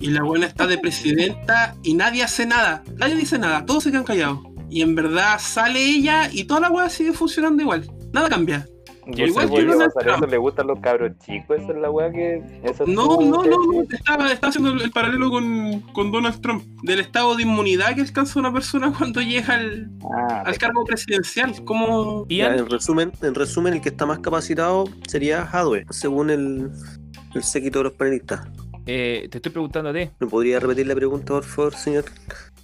Y 0.00 0.10
la 0.10 0.22
buena 0.22 0.46
está 0.46 0.66
de 0.66 0.78
presidenta 0.78 1.76
y 1.82 1.94
nadie 1.94 2.22
hace 2.22 2.46
nada. 2.46 2.82
Nadie 2.96 3.16
dice 3.16 3.38
nada, 3.38 3.66
todos 3.66 3.84
se 3.84 3.90
quedan 3.90 4.04
callados. 4.04 4.40
Y 4.70 4.82
en 4.82 4.94
verdad 4.94 5.38
sale 5.38 5.84
ella 5.84 6.30
y 6.32 6.44
toda 6.44 6.60
la 6.60 6.70
weá 6.70 6.88
sigue 6.88 7.12
funcionando 7.12 7.62
igual. 7.62 7.90
Nada 8.12 8.28
cambia. 8.28 8.66
Igual 9.16 9.46
que 9.46 9.50
por 9.50 9.58
qué 9.60 9.66
Donald 9.66 9.92
pasar 9.92 10.14
eso, 10.16 10.26
le 10.26 10.36
gustan 10.38 10.66
los 10.66 10.80
cabros 10.80 11.12
chicos, 11.24 11.58
esa 11.60 11.72
es 11.72 11.78
la 11.78 11.90
weá 11.90 12.10
que... 12.10 12.42
No, 12.86 13.16
no, 13.20 13.42
no, 13.44 13.44
no. 13.44 13.82
Estaba, 13.90 14.30
estaba 14.32 14.48
haciendo 14.50 14.70
el, 14.72 14.80
el 14.82 14.90
paralelo 14.90 15.30
con, 15.30 15.80
con 15.92 16.10
Donald 16.12 16.40
Trump. 16.40 16.64
Del 16.82 17.00
estado 17.00 17.34
de 17.36 17.42
inmunidad 17.42 17.94
que 17.94 18.02
alcanza 18.02 18.38
una 18.38 18.52
persona 18.52 18.92
cuando 18.98 19.20
llega 19.20 19.54
al, 19.54 19.90
Ah, 20.12 20.42
al 20.46 20.58
cargo 20.58 20.84
presidencial. 20.84 21.64
Como. 21.64 22.26
Ya, 22.28 22.54
en 22.54 22.68
resumen, 22.68 23.12
en 23.22 23.34
resumen, 23.34 23.74
el 23.74 23.80
que 23.80 23.90
está 23.90 24.06
más 24.06 24.18
capacitado 24.20 24.84
sería 25.06 25.42
Hadwe, 25.42 25.84
según 25.90 26.30
el, 26.30 26.70
el 27.34 27.42
séquito 27.42 27.78
de 27.80 27.84
los 27.84 27.92
panelistas. 27.94 28.46
eh, 28.86 29.28
te 29.30 29.38
estoy 29.38 29.52
preguntando 29.52 29.90
a 29.90 29.92
ti. 29.94 30.10
¿Me 30.18 30.26
podría 30.26 30.58
repetir 30.60 30.86
la 30.86 30.94
pregunta, 30.94 31.34
por 31.34 31.44
favor, 31.44 31.74
señor 31.74 32.04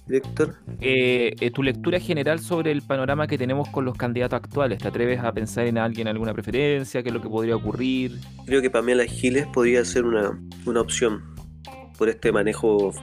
director? 0.07 0.55
eh, 0.81 1.33
eh, 1.39 1.51
tu 1.51 1.63
lectura 1.63 1.99
general 1.99 2.39
sobre 2.39 2.71
el 2.71 2.81
panorama 2.81 3.27
que 3.27 3.37
tenemos 3.37 3.69
con 3.69 3.85
los 3.85 3.95
candidatos 3.97 4.37
actuales. 4.37 4.79
¿Te 4.79 4.87
atreves 4.87 5.19
a 5.19 5.31
pensar 5.31 5.67
en 5.67 5.77
alguien, 5.77 6.07
alguna 6.07 6.33
preferencia? 6.33 7.03
¿Qué 7.03 7.09
es 7.09 7.13
lo 7.15 7.21
que 7.21 7.29
podría 7.29 7.55
ocurrir? 7.55 8.19
Creo 8.45 8.61
que 8.61 8.69
Pamela 8.69 9.05
Giles 9.05 9.45
podría 9.47 9.83
ser 9.85 10.05
una, 10.05 10.39
una 10.65 10.81
opción 10.81 11.21
por 11.97 12.09
este 12.09 12.31
manejo 12.31 12.93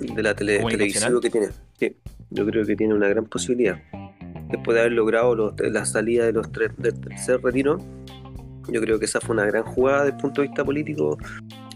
de 0.00 0.22
la 0.22 0.34
tele, 0.34 0.58
televisivo 0.58 1.20
que 1.20 1.30
tiene. 1.30 1.48
Sí, 1.78 1.96
yo 2.30 2.46
creo 2.46 2.64
que 2.64 2.76
tiene 2.76 2.94
una 2.94 3.08
gran 3.08 3.24
posibilidad. 3.26 3.80
Después 4.50 4.74
de 4.74 4.80
haber 4.80 4.92
logrado 4.92 5.34
los- 5.36 5.54
la 5.60 5.84
salida 5.84 6.24
de 6.26 6.32
los 6.32 6.50
tres, 6.50 6.72
del 6.76 6.98
tercer 7.00 7.40
retiro, 7.42 7.78
yo 8.68 8.80
creo 8.80 8.98
que 8.98 9.04
esa 9.04 9.20
fue 9.20 9.34
una 9.34 9.46
gran 9.46 9.62
jugada 9.64 10.04
desde 10.04 10.16
el 10.16 10.22
punto 10.22 10.42
de 10.42 10.48
vista 10.48 10.64
político 10.64 11.18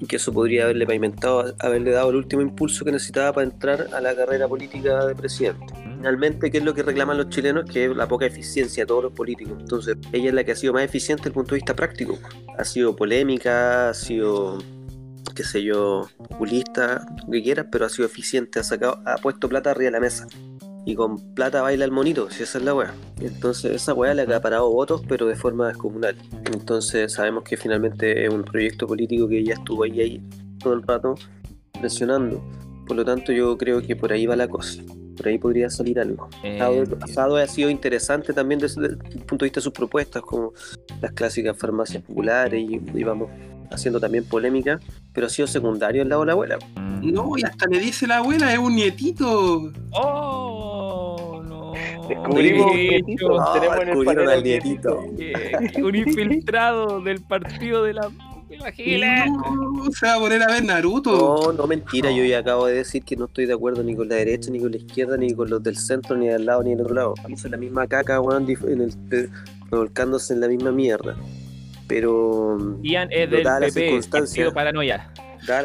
y 0.01 0.07
que 0.07 0.17
eso 0.17 0.33
podría 0.33 0.65
haberle 0.65 0.87
pavimentado, 0.87 1.55
haberle 1.61 1.93
dado 1.93 2.11
el 2.11 2.17
último 2.17 2.43
impulso 2.43 2.85
que 2.85 2.93
necesitaba 2.93 3.33
para 3.33 3.47
entrar 3.47 3.89
a 3.93 4.01
la 4.01 4.15
carrera 4.15 4.49
política 4.49 5.07
de 5.07 5.15
presidente. 5.15 5.67
Finalmente, 5.75 6.51
¿qué 6.51 6.59
es 6.59 6.65
lo 6.65 6.75
que 6.75 6.83
reclaman 6.83 7.17
los 7.17 7.29
chilenos? 7.31 7.65
Que 7.71 7.87
es 7.87 7.97
la 7.97 8.07
poca 8.07 8.27
eficiencia 8.27 8.83
de 8.83 8.87
todos 8.87 9.05
los 9.05 9.13
políticos. 9.13 9.57
Entonces, 9.59 9.97
ella 10.13 10.29
es 10.29 10.35
la 10.35 10.45
que 10.45 10.53
ha 10.53 10.57
sido 10.57 10.73
más 10.73 10.85
eficiente 10.85 11.23
desde 11.23 11.31
el 11.31 11.35
punto 11.35 11.55
de 11.55 11.61
vista 11.61 11.75
práctico. 11.75 12.19
Ha 12.59 12.65
sido 12.65 12.95
polémica, 12.95 13.89
ha 13.89 13.95
sido, 13.95 14.59
qué 15.35 15.45
sé 15.45 15.63
yo, 15.63 16.09
populista, 16.29 17.07
lo 17.27 17.33
que 17.33 17.43
quieras, 17.43 17.67
pero 17.73 17.87
ha 17.87 17.89
sido 17.89 18.07
eficiente, 18.07 18.59
ha 18.59 18.65
sacado, 18.65 19.01
ha 19.07 19.17
puesto 19.17 19.49
plata 19.49 19.71
arriba 19.71 19.87
de 19.87 19.93
la 19.93 20.01
mesa. 20.01 20.27
Y 20.87 20.95
con 20.95 21.35
plata 21.35 21.63
baila 21.63 21.85
el 21.85 21.91
monito, 21.91 22.31
si 22.31 22.43
esa 22.43 22.59
es 22.59 22.65
la 22.65 22.75
weá. 22.75 22.95
Entonces, 23.21 23.73
esa 23.73 23.95
weá 23.95 24.13
le 24.15 24.23
ha 24.23 24.25
acaparado 24.25 24.71
votos, 24.71 25.03
pero 25.09 25.27
de 25.27 25.35
forma 25.35 25.69
descomunal. 25.69 26.17
Entonces, 26.53 27.13
sabemos 27.13 27.45
que 27.45 27.57
finalmente 27.57 28.25
es 28.25 28.33
un 28.33 28.45
proyecto 28.45 28.87
político 28.87 29.29
que 29.29 29.43
ya 29.43 29.55
estuvo 29.55 29.85
ahí, 29.85 30.01
ahí 30.01 30.23
todo 30.59 30.75
el 30.75 30.83
rato 30.83 31.15
presionando. 31.81 32.43
Por 32.87 32.97
lo 32.97 33.05
tanto, 33.05 33.33
yo 33.33 33.57
creo 33.57 33.81
que 33.81 33.97
por 33.97 34.13
ahí 34.13 34.27
va 34.27 34.37
la 34.37 34.49
cosa. 34.49 34.83
Por 35.17 35.29
ahí 35.29 35.39
podría 35.39 35.71
salir 35.71 35.99
algo. 35.99 36.29
Eh, 36.43 36.61
Asado, 36.61 36.99
Asado 37.01 37.37
ha 37.37 37.47
sido 37.47 37.71
interesante 37.71 38.33
también 38.33 38.61
desde 38.61 38.85
el 38.85 38.99
punto 38.99 39.45
de 39.45 39.47
vista 39.47 39.61
de 39.61 39.65
sus 39.65 39.73
propuestas, 39.73 40.23
como 40.23 40.53
las 41.01 41.13
clásicas 41.13 41.57
farmacias 41.57 42.03
populares 42.03 42.61
y, 42.61 42.81
y 42.95 43.05
vamos 43.05 43.31
haciendo 43.71 44.01
también 44.01 44.25
polémica, 44.25 44.81
pero 45.15 45.29
ha 45.29 45.31
sido 45.31 45.49
secundario 45.49 46.03
el 46.03 46.09
lado 46.09 46.23
de 46.23 46.27
la 46.27 46.33
abuela. 46.33 46.59
No, 47.03 47.39
y 47.39 47.45
hasta 47.45 47.67
le 47.69 47.79
dice 47.79 48.07
la 48.07 48.19
abuela, 48.19 48.53
es 48.53 48.59
un 48.59 48.75
nietito. 48.75 49.73
¡Oh! 49.93 51.43
No. 51.47 51.73
Descubrimos 52.09 52.73
un 52.73 52.77
nietito. 52.77 53.41
Ah, 53.41 53.53
tenemos 53.55 53.77
en 53.77 53.83
el 53.83 53.87
descubrieron 53.87 54.25
panel 54.25 54.29
al 54.31 54.43
nietito. 54.43 55.01
Un 55.83 55.95
infiltrado 55.95 57.01
del 57.01 57.23
partido 57.23 57.85
de 57.85 57.95
la. 57.95 58.11
No, 58.49 59.91
se 59.91 60.07
va 60.07 60.15
a 60.15 60.19
poner 60.19 60.43
a 60.43 60.47
ver 60.47 60.65
Naruto. 60.65 61.43
No, 61.47 61.53
no 61.53 61.67
mentira, 61.67 62.11
yo 62.11 62.25
ya 62.25 62.39
acabo 62.39 62.67
de 62.67 62.75
decir 62.75 63.03
que 63.03 63.17
no 63.17 63.25
estoy 63.25 63.47
de 63.47 63.53
acuerdo 63.53 63.83
ni 63.83 63.97
con 63.97 64.09
la 64.09 64.15
derecha, 64.17 64.51
ni 64.51 64.61
con 64.61 64.71
la 64.71 64.77
izquierda, 64.77 65.17
ni 65.17 65.35
con 65.35 65.51
los 65.51 65.63
del 65.63 65.77
centro, 65.77 66.17
ni 66.17 66.29
del 66.29 66.47
lado, 66.47 66.63
ni 66.63 66.71
del 66.71 66.83
otro 66.83 66.95
lado. 66.95 67.15
A 67.25 67.29
mí 67.29 67.37
son 67.37 67.51
la 67.51 67.57
misma 67.57 67.87
caca, 67.87 68.21
weón, 68.21 68.47
eh, 68.49 69.29
revolcándose 69.71 70.35
en 70.35 70.41
la 70.41 70.49
misma 70.49 70.71
mierda. 70.73 71.17
Pero, 71.87 72.79
Ian 72.83 73.09
es 73.13 73.31
del 73.31 73.43
PP, 73.43 74.01
partido 74.11 74.53
paranoia. 74.55 75.11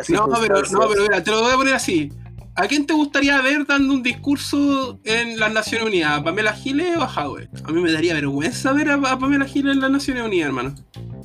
No, 0.09 0.28
pero, 0.41 0.61
no, 0.72 0.89
pero 0.89 1.03
mira, 1.03 1.24
te 1.24 1.32
lo 1.32 1.41
voy 1.41 1.51
a 1.53 1.55
poner 1.55 1.74
así. 1.74 2.11
¿a 2.55 2.67
quién 2.67 2.86
te 2.86 2.93
gustaría 2.93 3.41
ver 3.41 3.65
dando 3.65 3.93
un 3.93 4.03
discurso 4.03 4.99
en 5.05 5.39
las 5.39 5.53
Naciones 5.53 5.88
Unidas? 5.88 6.20
¿A 6.20 6.24
Pamela 6.26 6.51
Giles 6.51 6.97
o 6.97 7.03
a 7.03 7.07
Howard? 7.26 7.47
A 7.63 7.72
mí 7.72 7.82
me 7.82 7.89
daría 7.89 8.13
vergüenza 8.13 8.74
ver 8.74 8.89
a, 8.89 8.95
a 8.95 9.17
Pamela 9.17 9.45
Giles 9.45 9.74
en 9.76 9.80
las 9.80 9.89
Naciones 9.89 10.24
Unidas, 10.26 10.47
hermano. 10.47 10.76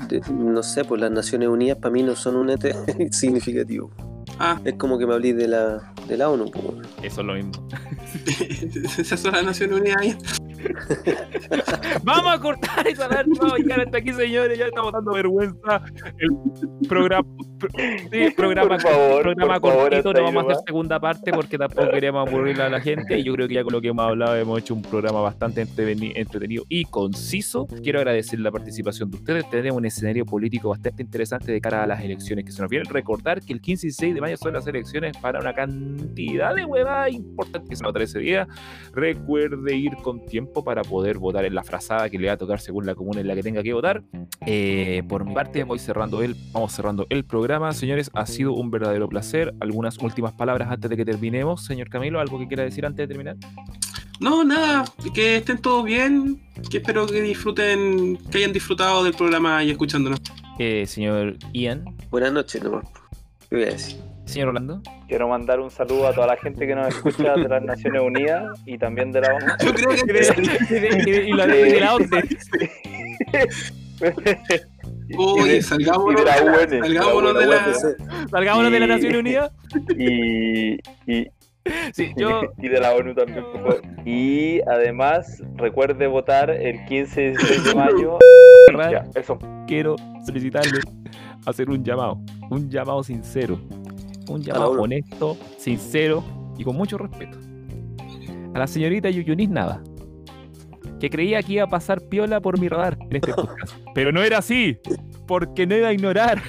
De- 0.09 0.21
No 0.33 0.63
sé, 0.63 0.85
pues 0.85 1.01
las 1.01 1.11
Naciones 1.11 1.49
Unidas 1.49 1.79
para 1.79 1.93
mí 1.93 2.05
no 2.05 2.15
son 2.15 2.37
un 2.37 2.51
ente 2.51 2.73
significativo. 3.11 3.91
Ah, 4.39 4.61
Es 4.65 4.75
como 4.75 4.97
que 4.97 5.07
me 5.09 5.15
hablé 5.15 5.35
de 5.35 5.49
la, 5.49 5.93
de 6.07 6.17
la 6.17 6.29
ONU. 6.31 6.53
pues. 6.53 6.65
Eso 7.03 7.21
es 7.23 7.27
lo 7.27 7.35
mismo. 7.35 7.53
esas 8.99 9.19
son 9.19 9.33
las 9.33 9.45
Naciones 9.45 9.81
Unidas. 9.81 10.41
Vamos 12.05 12.35
a 12.35 12.39
cortar 12.41 12.87
esa 12.87 13.09
parte. 13.09 13.31
Vamos 13.39 13.55
a 13.55 13.57
llegar 13.59 13.81
hasta 13.81 13.99
aquí, 13.99 14.13
señores. 14.13 14.59
Ya 14.59 14.67
estamos 14.67 14.93
dando 14.93 15.13
vergüenza. 15.13 15.83
El 16.19 16.31
programa. 16.89 17.27
Sí, 18.11 18.31
programa, 18.37 18.69
Por 18.69 18.81
favor, 18.81 19.23
programa 19.23 19.61
por 19.61 19.75
cortito. 19.75 20.13
No 20.13 20.23
vamos 20.25 20.45
a 20.45 20.53
hacer 20.53 20.65
segunda 20.67 21.01
parte 21.01 21.33
porque 21.33 21.57
tampoco 21.57 21.91
queremos 21.91 22.29
aburrir 22.29 22.61
a 22.61 22.69
la 22.69 22.81
gente. 22.81 23.19
Y 23.19 23.25
yo 23.25 23.33
creo 23.35 23.49
que 23.49 23.55
ya 23.55 23.65
con 23.65 23.73
lo 23.73 23.81
que 23.81 23.89
hemos 23.89 24.05
hablado 24.05 24.37
hemos 24.37 24.59
hecho 24.61 24.75
un 24.75 24.83
programa 24.83 25.21
bastante 25.21 25.67
entreteni- 25.67 26.13
entretenido 26.15 26.65
y 26.69 26.85
conciso. 26.85 27.67
Quiero 27.83 28.01
agradecer 28.01 28.39
la 28.41 28.51
participación 28.51 29.11
de 29.11 29.17
ustedes. 29.17 29.49
Tenemos 29.51 29.79
un 29.79 29.87
escenario 29.87 30.27
político 30.27 30.69
bastante 30.71 31.03
interesante 31.03 31.53
de 31.53 31.61
cara 31.61 31.85
a 31.85 31.87
las 31.87 32.03
elecciones 32.03 32.45
que 32.45 32.53
se 32.53 32.61
nos 32.61 32.71
vienen. 32.71 32.89
Recordar 32.93 33.41
que 33.41 33.53
el 33.53 33.61
15 33.61 33.87
y 33.87 33.91
6 33.91 34.15
de 34.15 34.21
mayo 34.21 34.37
son 34.37 34.53
las 34.53 34.67
elecciones 34.67 35.17
para 35.17 35.41
una 35.41 35.55
cantidad 35.55 36.55
de 36.55 36.65
huevadas 36.65 37.13
importantes 37.13 37.69
que 37.71 37.77
se 37.77 37.85
ese 38.05 38.19
día. 38.19 38.47
Recuerde 38.93 39.75
ir 39.77 39.95
con 40.03 40.25
tiempo 40.27 40.54
para 40.63 40.83
poder 40.83 41.19
votar 41.19 41.45
en 41.45 41.55
la 41.55 41.65
frazada 41.65 42.09
que 42.11 42.19
le 42.19 42.29
va 42.29 42.35
a 42.35 42.37
tocar 42.37 42.61
según 42.61 42.87
la 42.87 42.95
comuna 42.95 43.21
en 43.21 43.29
la 43.29 43.35
que 43.35 43.43
tenga 43.43 43.63
que 43.63 43.73
votar. 43.73 44.03
Eh, 44.47 45.03
por 45.09 45.25
mi 45.25 45.35
parte, 45.35 45.65
voy 45.65 45.79
cerrando 45.79 46.23
el, 46.23 46.37
vamos 46.53 46.73
cerrando 46.73 47.07
el 47.09 47.25
programa. 47.25 47.73
Señores, 47.73 48.11
ha 48.15 48.27
sido 48.27 48.53
un 48.53 48.71
verdadero 48.71 49.09
placer. 49.09 49.55
Algunas 49.61 49.99
últimas 49.99 50.33
palabras 50.35 50.71
antes 50.71 50.91
de 50.91 50.97
que 50.97 51.05
terminemos. 51.05 51.65
Señor 51.65 51.89
Camilo, 51.89 52.21
¿algo 52.21 52.39
que 52.39 52.47
quiera 52.47 52.63
decir 52.63 52.85
antes 52.85 53.09
de 53.09 53.09
terminar? 53.09 53.37
No, 54.21 54.45
nada, 54.45 54.85
que 55.13 55.37
estén 55.37 55.59
todos 55.59 55.85
bien, 55.85 56.41
que 56.71 56.79
espero 56.79 57.07
que 57.07 57.21
disfruten, 57.21 58.17
que 58.31 58.39
hayan 58.39 58.53
disfrutado 58.53 59.03
del 59.03 59.15
programa 59.15 59.65
y 59.65 59.71
escuchándonos. 59.71 60.21
Eh, 60.59 60.87
señor 60.87 61.37
Ian, 61.53 61.85
Buenas 62.11 62.33
noches 62.33 62.63
nomás. 62.63 62.85
¿Qué 63.51 63.57
voy 63.57 63.65
a 63.65 63.71
decir? 63.71 64.14
Señor 64.25 64.49
Orlando. 64.49 64.81
Quiero 65.09 65.29
mandar 65.29 65.61
un 65.61 65.71
saludo 65.71 66.09
a 66.09 66.13
toda 66.15 66.27
la 66.29 66.37
gente 66.37 66.67
que 66.67 66.75
nos 66.75 66.89
escucha 66.89 67.35
de 67.35 67.49
las 67.49 67.63
Naciones 67.63 68.03
Unidas 68.03 68.61
y 68.67 68.79
también 68.79 69.13
de 69.13 69.21
la 69.21 69.35
ONU. 69.35 69.47
Yo 69.65 69.75
creo 69.75 69.89
que 70.07 71.25
y 71.29 71.33
la, 71.33 71.47
de 71.47 71.81
la 71.81 71.95
OCDE. 71.95 72.29
Oye, 75.17 75.63
salgámonos, 75.63 76.15
de 76.17 76.25
la 76.25 76.43
UN, 76.43 76.81
salgámonos 76.83 77.35
de 77.35 77.41
de 77.41 77.47
la. 77.47 78.29
Salgámonos 78.31 78.73
de 78.73 78.81
la 78.81 78.87
Y- 78.87 78.89
Nación 78.89 79.17
Unida. 79.17 79.53
y, 79.99 80.75
y, 81.07 81.27
Sí, 81.93 82.13
yo. 82.17 82.43
y 82.59 82.69
de 82.69 82.79
la 82.81 82.93
ONU 82.95 83.15
también, 83.15 83.43
por 83.43 83.55
favor. 83.55 83.83
Y 84.05 84.61
además, 84.69 85.43
recuerde 85.57 86.07
votar 86.07 86.51
el 86.51 86.85
15 86.87 87.23
y 87.23 87.29
16 87.31 87.65
de 87.65 87.75
mayo. 87.75 88.19
Ya, 88.91 89.07
eso. 89.15 89.39
quiero 89.67 89.97
solicitarle 90.27 90.81
hacer 91.47 91.71
un 91.71 91.83
llamado, 91.85 92.19
un 92.51 92.69
llamado 92.71 93.03
sincero, 93.03 93.59
un 94.29 94.41
la 94.41 94.47
llamado 94.47 94.73
honesto, 94.83 95.37
sincero 95.59 96.25
y 96.59 96.65
con 96.65 96.77
mucho 96.77 96.99
respeto. 96.99 97.39
A 98.55 98.59
la 98.59 98.67
señorita 98.67 99.11
Yuyunis 99.11 99.51
Nada, 99.51 99.83
que 101.01 101.11
creía 101.11 101.43
que 101.43 101.55
iba 101.55 101.65
a 101.65 101.69
pasar 101.69 102.01
piola 102.03 102.41
por 102.41 102.59
mi 102.59 102.69
radar 102.69 102.97
en 103.11 103.17
este 103.17 103.35
podcast, 103.35 103.75
pero 103.95 104.13
no 104.13 104.23
era 104.23 104.39
así, 104.39 104.79
porque 105.27 105.67
no 105.67 105.77
iba 105.77 105.89
a 105.89 105.93
ignorar 105.93 106.41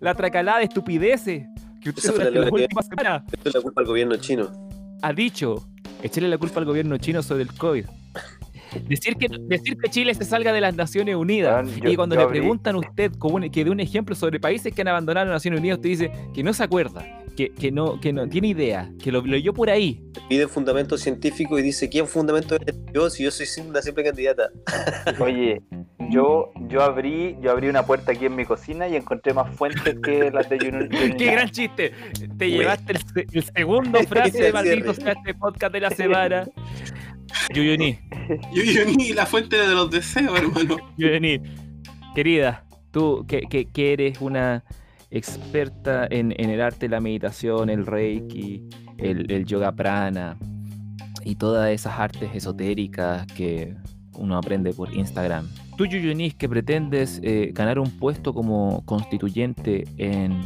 la 0.00 0.14
tracalada 0.14 0.58
de 0.58 0.64
estupideces 0.64 1.46
que 1.82 1.90
usted 1.90 2.12
durante 2.12 2.40
las 2.40 2.50
últimas 2.50 2.86
semanas 2.86 3.22
Esto 3.32 3.48
es 3.48 3.54
la 3.54 3.60
culpa 3.60 3.80
del 3.80 3.88
gobierno 3.88 4.16
chino. 4.16 4.48
ha 5.02 5.12
dicho 5.12 5.68
echarle 6.02 6.28
la 6.28 6.38
culpa 6.38 6.58
al 6.60 6.66
gobierno 6.66 6.98
chino 6.98 7.22
sobre 7.22 7.42
el 7.42 7.52
COVID. 7.54 7.84
Decir 8.88 9.16
que, 9.16 9.28
decir 9.46 9.76
que 9.76 9.88
Chile 9.90 10.14
se 10.14 10.24
salga 10.24 10.52
de 10.52 10.60
las 10.60 10.74
Naciones 10.74 11.16
Unidas. 11.16 11.66
Yo- 11.82 11.90
y 11.90 11.96
cuando 11.96 12.14
yo 12.14 12.20
le 12.22 12.26
abrí- 12.26 12.38
preguntan 12.40 12.76
a 12.76 12.78
usted 12.78 13.12
como 13.18 13.36
un- 13.36 13.50
que 13.50 13.64
dé 13.64 13.70
un 13.70 13.80
ejemplo 13.80 14.14
sobre 14.14 14.38
países 14.40 14.72
que 14.74 14.82
han 14.82 14.88
abandonado 14.88 15.26
las 15.26 15.34
Naciones 15.36 15.60
Unidas, 15.60 15.78
usted 15.78 15.88
dice 15.90 16.12
que 16.34 16.42
no 16.42 16.52
se 16.52 16.62
acuerda, 16.62 17.04
que, 17.36 17.50
que 17.50 17.70
no, 17.70 18.00
que 18.00 18.12
no 18.12 18.28
tiene 18.28 18.48
idea, 18.48 18.90
que 19.02 19.10
lo 19.12 19.22
leyó 19.22 19.52
por 19.54 19.70
ahí. 19.70 20.02
Pide 20.28 20.48
fundamento 20.48 20.98
científico 20.98 21.58
y 21.58 21.62
dice, 21.62 21.88
¿quién 21.88 22.06
fundamento 22.06 22.56
es 22.66 22.76
yo 22.92 23.08
si 23.10 23.24
yo 23.24 23.30
soy 23.30 23.46
una 23.66 23.80
simple 23.80 24.04
candidata? 24.04 24.50
Oye, 25.20 25.62
yo, 26.10 26.50
yo 26.68 26.82
abrí, 26.82 27.36
yo 27.40 27.50
abrí 27.50 27.68
una 27.68 27.84
puerta 27.84 28.12
aquí 28.12 28.26
en 28.26 28.34
mi 28.36 28.44
cocina 28.44 28.88
y 28.88 28.96
encontré 28.96 29.32
más 29.34 29.54
fuentes 29.54 29.96
que 30.02 30.30
las 30.30 30.48
de 30.48 30.58
Yunus. 30.58 30.88
¡Qué 31.18 31.32
gran 31.32 31.48
chiste! 31.50 31.92
Te 32.38 32.50
llevaste 32.50 32.92
el, 32.92 33.26
el 33.32 33.44
segundo 33.44 33.98
frase 34.08 34.42
de 34.42 34.52
maldito 34.52 34.90
este 34.92 35.34
podcast 35.34 35.72
de 35.72 35.80
la 35.80 35.90
semana. 35.90 36.46
Yuyuni, 37.54 37.98
Yo, 38.54 38.62
yo 38.62 38.84
ni 38.84 39.12
la 39.12 39.26
fuente 39.26 39.56
de 39.56 39.68
los 39.74 39.90
deseos, 39.90 40.38
hermano. 40.38 40.76
Yuyuni, 40.96 41.40
querida, 42.14 42.64
tú 42.90 43.24
que, 43.26 43.40
que- 43.42 43.66
que 43.66 43.92
eres 43.92 44.20
una 44.20 44.64
experta 45.10 46.06
en, 46.10 46.34
en 46.36 46.50
el 46.50 46.60
arte 46.60 46.80
de 46.86 46.88
la 46.90 47.00
meditación, 47.00 47.70
el 47.70 47.86
reiki, 47.86 48.62
el, 48.98 49.30
el 49.30 49.44
yoga 49.46 49.72
prana 49.72 50.36
y 51.24 51.36
todas 51.36 51.70
esas 51.70 51.98
artes 51.98 52.30
esotéricas 52.34 53.26
que 53.28 53.74
uno 54.14 54.36
aprende 54.36 54.72
por 54.72 54.92
Instagram. 54.94 55.48
Tú, 55.76 55.86
Yuyunis, 55.86 56.34
que 56.34 56.48
pretendes 56.48 57.20
eh, 57.22 57.50
ganar 57.54 57.78
un 57.78 57.90
puesto 57.90 58.34
como 58.34 58.84
constituyente 58.84 59.84
en, 59.96 60.40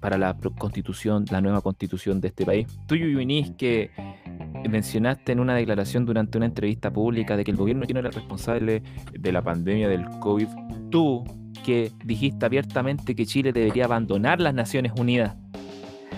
para 0.00 0.18
la 0.18 0.36
constitución, 0.58 1.24
la 1.30 1.40
nueva 1.40 1.60
constitución 1.60 2.20
de 2.20 2.28
este 2.28 2.44
país. 2.44 2.66
Tú, 2.86 2.96
Yuyunis, 2.96 3.52
que 3.52 3.90
mencionaste 4.68 5.32
en 5.32 5.40
una 5.40 5.54
declaración 5.54 6.04
durante 6.04 6.38
una 6.38 6.46
entrevista 6.46 6.92
pública 6.92 7.36
de 7.36 7.44
que 7.44 7.50
el 7.50 7.56
gobierno 7.56 7.84
chino 7.84 8.00
era 8.00 8.10
responsable 8.10 8.82
de 9.12 9.32
la 9.32 9.42
pandemia 9.42 9.88
del 9.88 10.04
COVID. 10.20 10.48
Tú, 10.90 11.24
que 11.64 11.92
dijiste 12.04 12.44
abiertamente 12.44 13.14
que 13.14 13.26
Chile 13.26 13.52
debería 13.52 13.84
abandonar 13.84 14.40
las 14.40 14.54
Naciones 14.54 14.92
Unidas. 14.98 15.36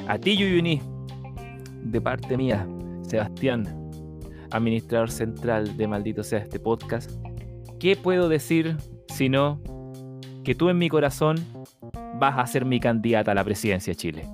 A 0.08 0.18
ti, 0.18 0.36
Yuyunis, 0.36 0.82
de 1.82 2.00
parte 2.00 2.36
mía, 2.36 2.66
Sebastián, 3.02 3.66
administrador 4.50 5.10
central 5.10 5.76
de 5.76 5.88
Maldito 5.88 6.22
sea 6.22 6.38
este 6.38 6.58
podcast, 6.58 7.10
¿qué 7.78 7.96
puedo 7.96 8.28
decir 8.28 8.76
sino 9.08 9.60
que 10.44 10.54
tú 10.54 10.68
en 10.68 10.78
mi 10.78 10.88
corazón 10.88 11.36
vas 12.20 12.38
a 12.38 12.46
ser 12.46 12.64
mi 12.64 12.78
candidata 12.78 13.32
a 13.32 13.34
la 13.34 13.42
presidencia 13.42 13.92
de 13.92 13.96
Chile? 13.96 14.28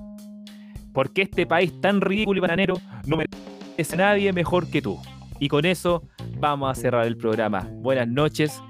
Porque 0.93 1.23
este 1.23 1.47
país 1.47 1.79
tan 1.81 2.01
ridículo 2.01 2.37
y 2.37 2.41
bananero 2.41 2.75
no 3.07 3.17
merece 3.17 3.95
a 3.95 3.97
nadie 3.97 4.33
mejor 4.33 4.69
que 4.69 4.81
tú. 4.81 4.99
Y 5.39 5.47
con 5.47 5.65
eso 5.65 6.03
vamos 6.39 6.69
a 6.69 6.79
cerrar 6.79 7.07
el 7.07 7.17
programa. 7.17 7.67
Buenas 7.71 8.07
noches, 8.07 8.61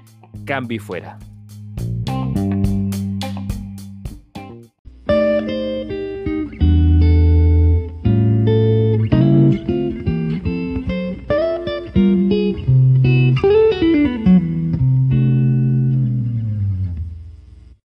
cambio 0.46 0.76
y 0.76 0.78
fuera. 0.78 1.18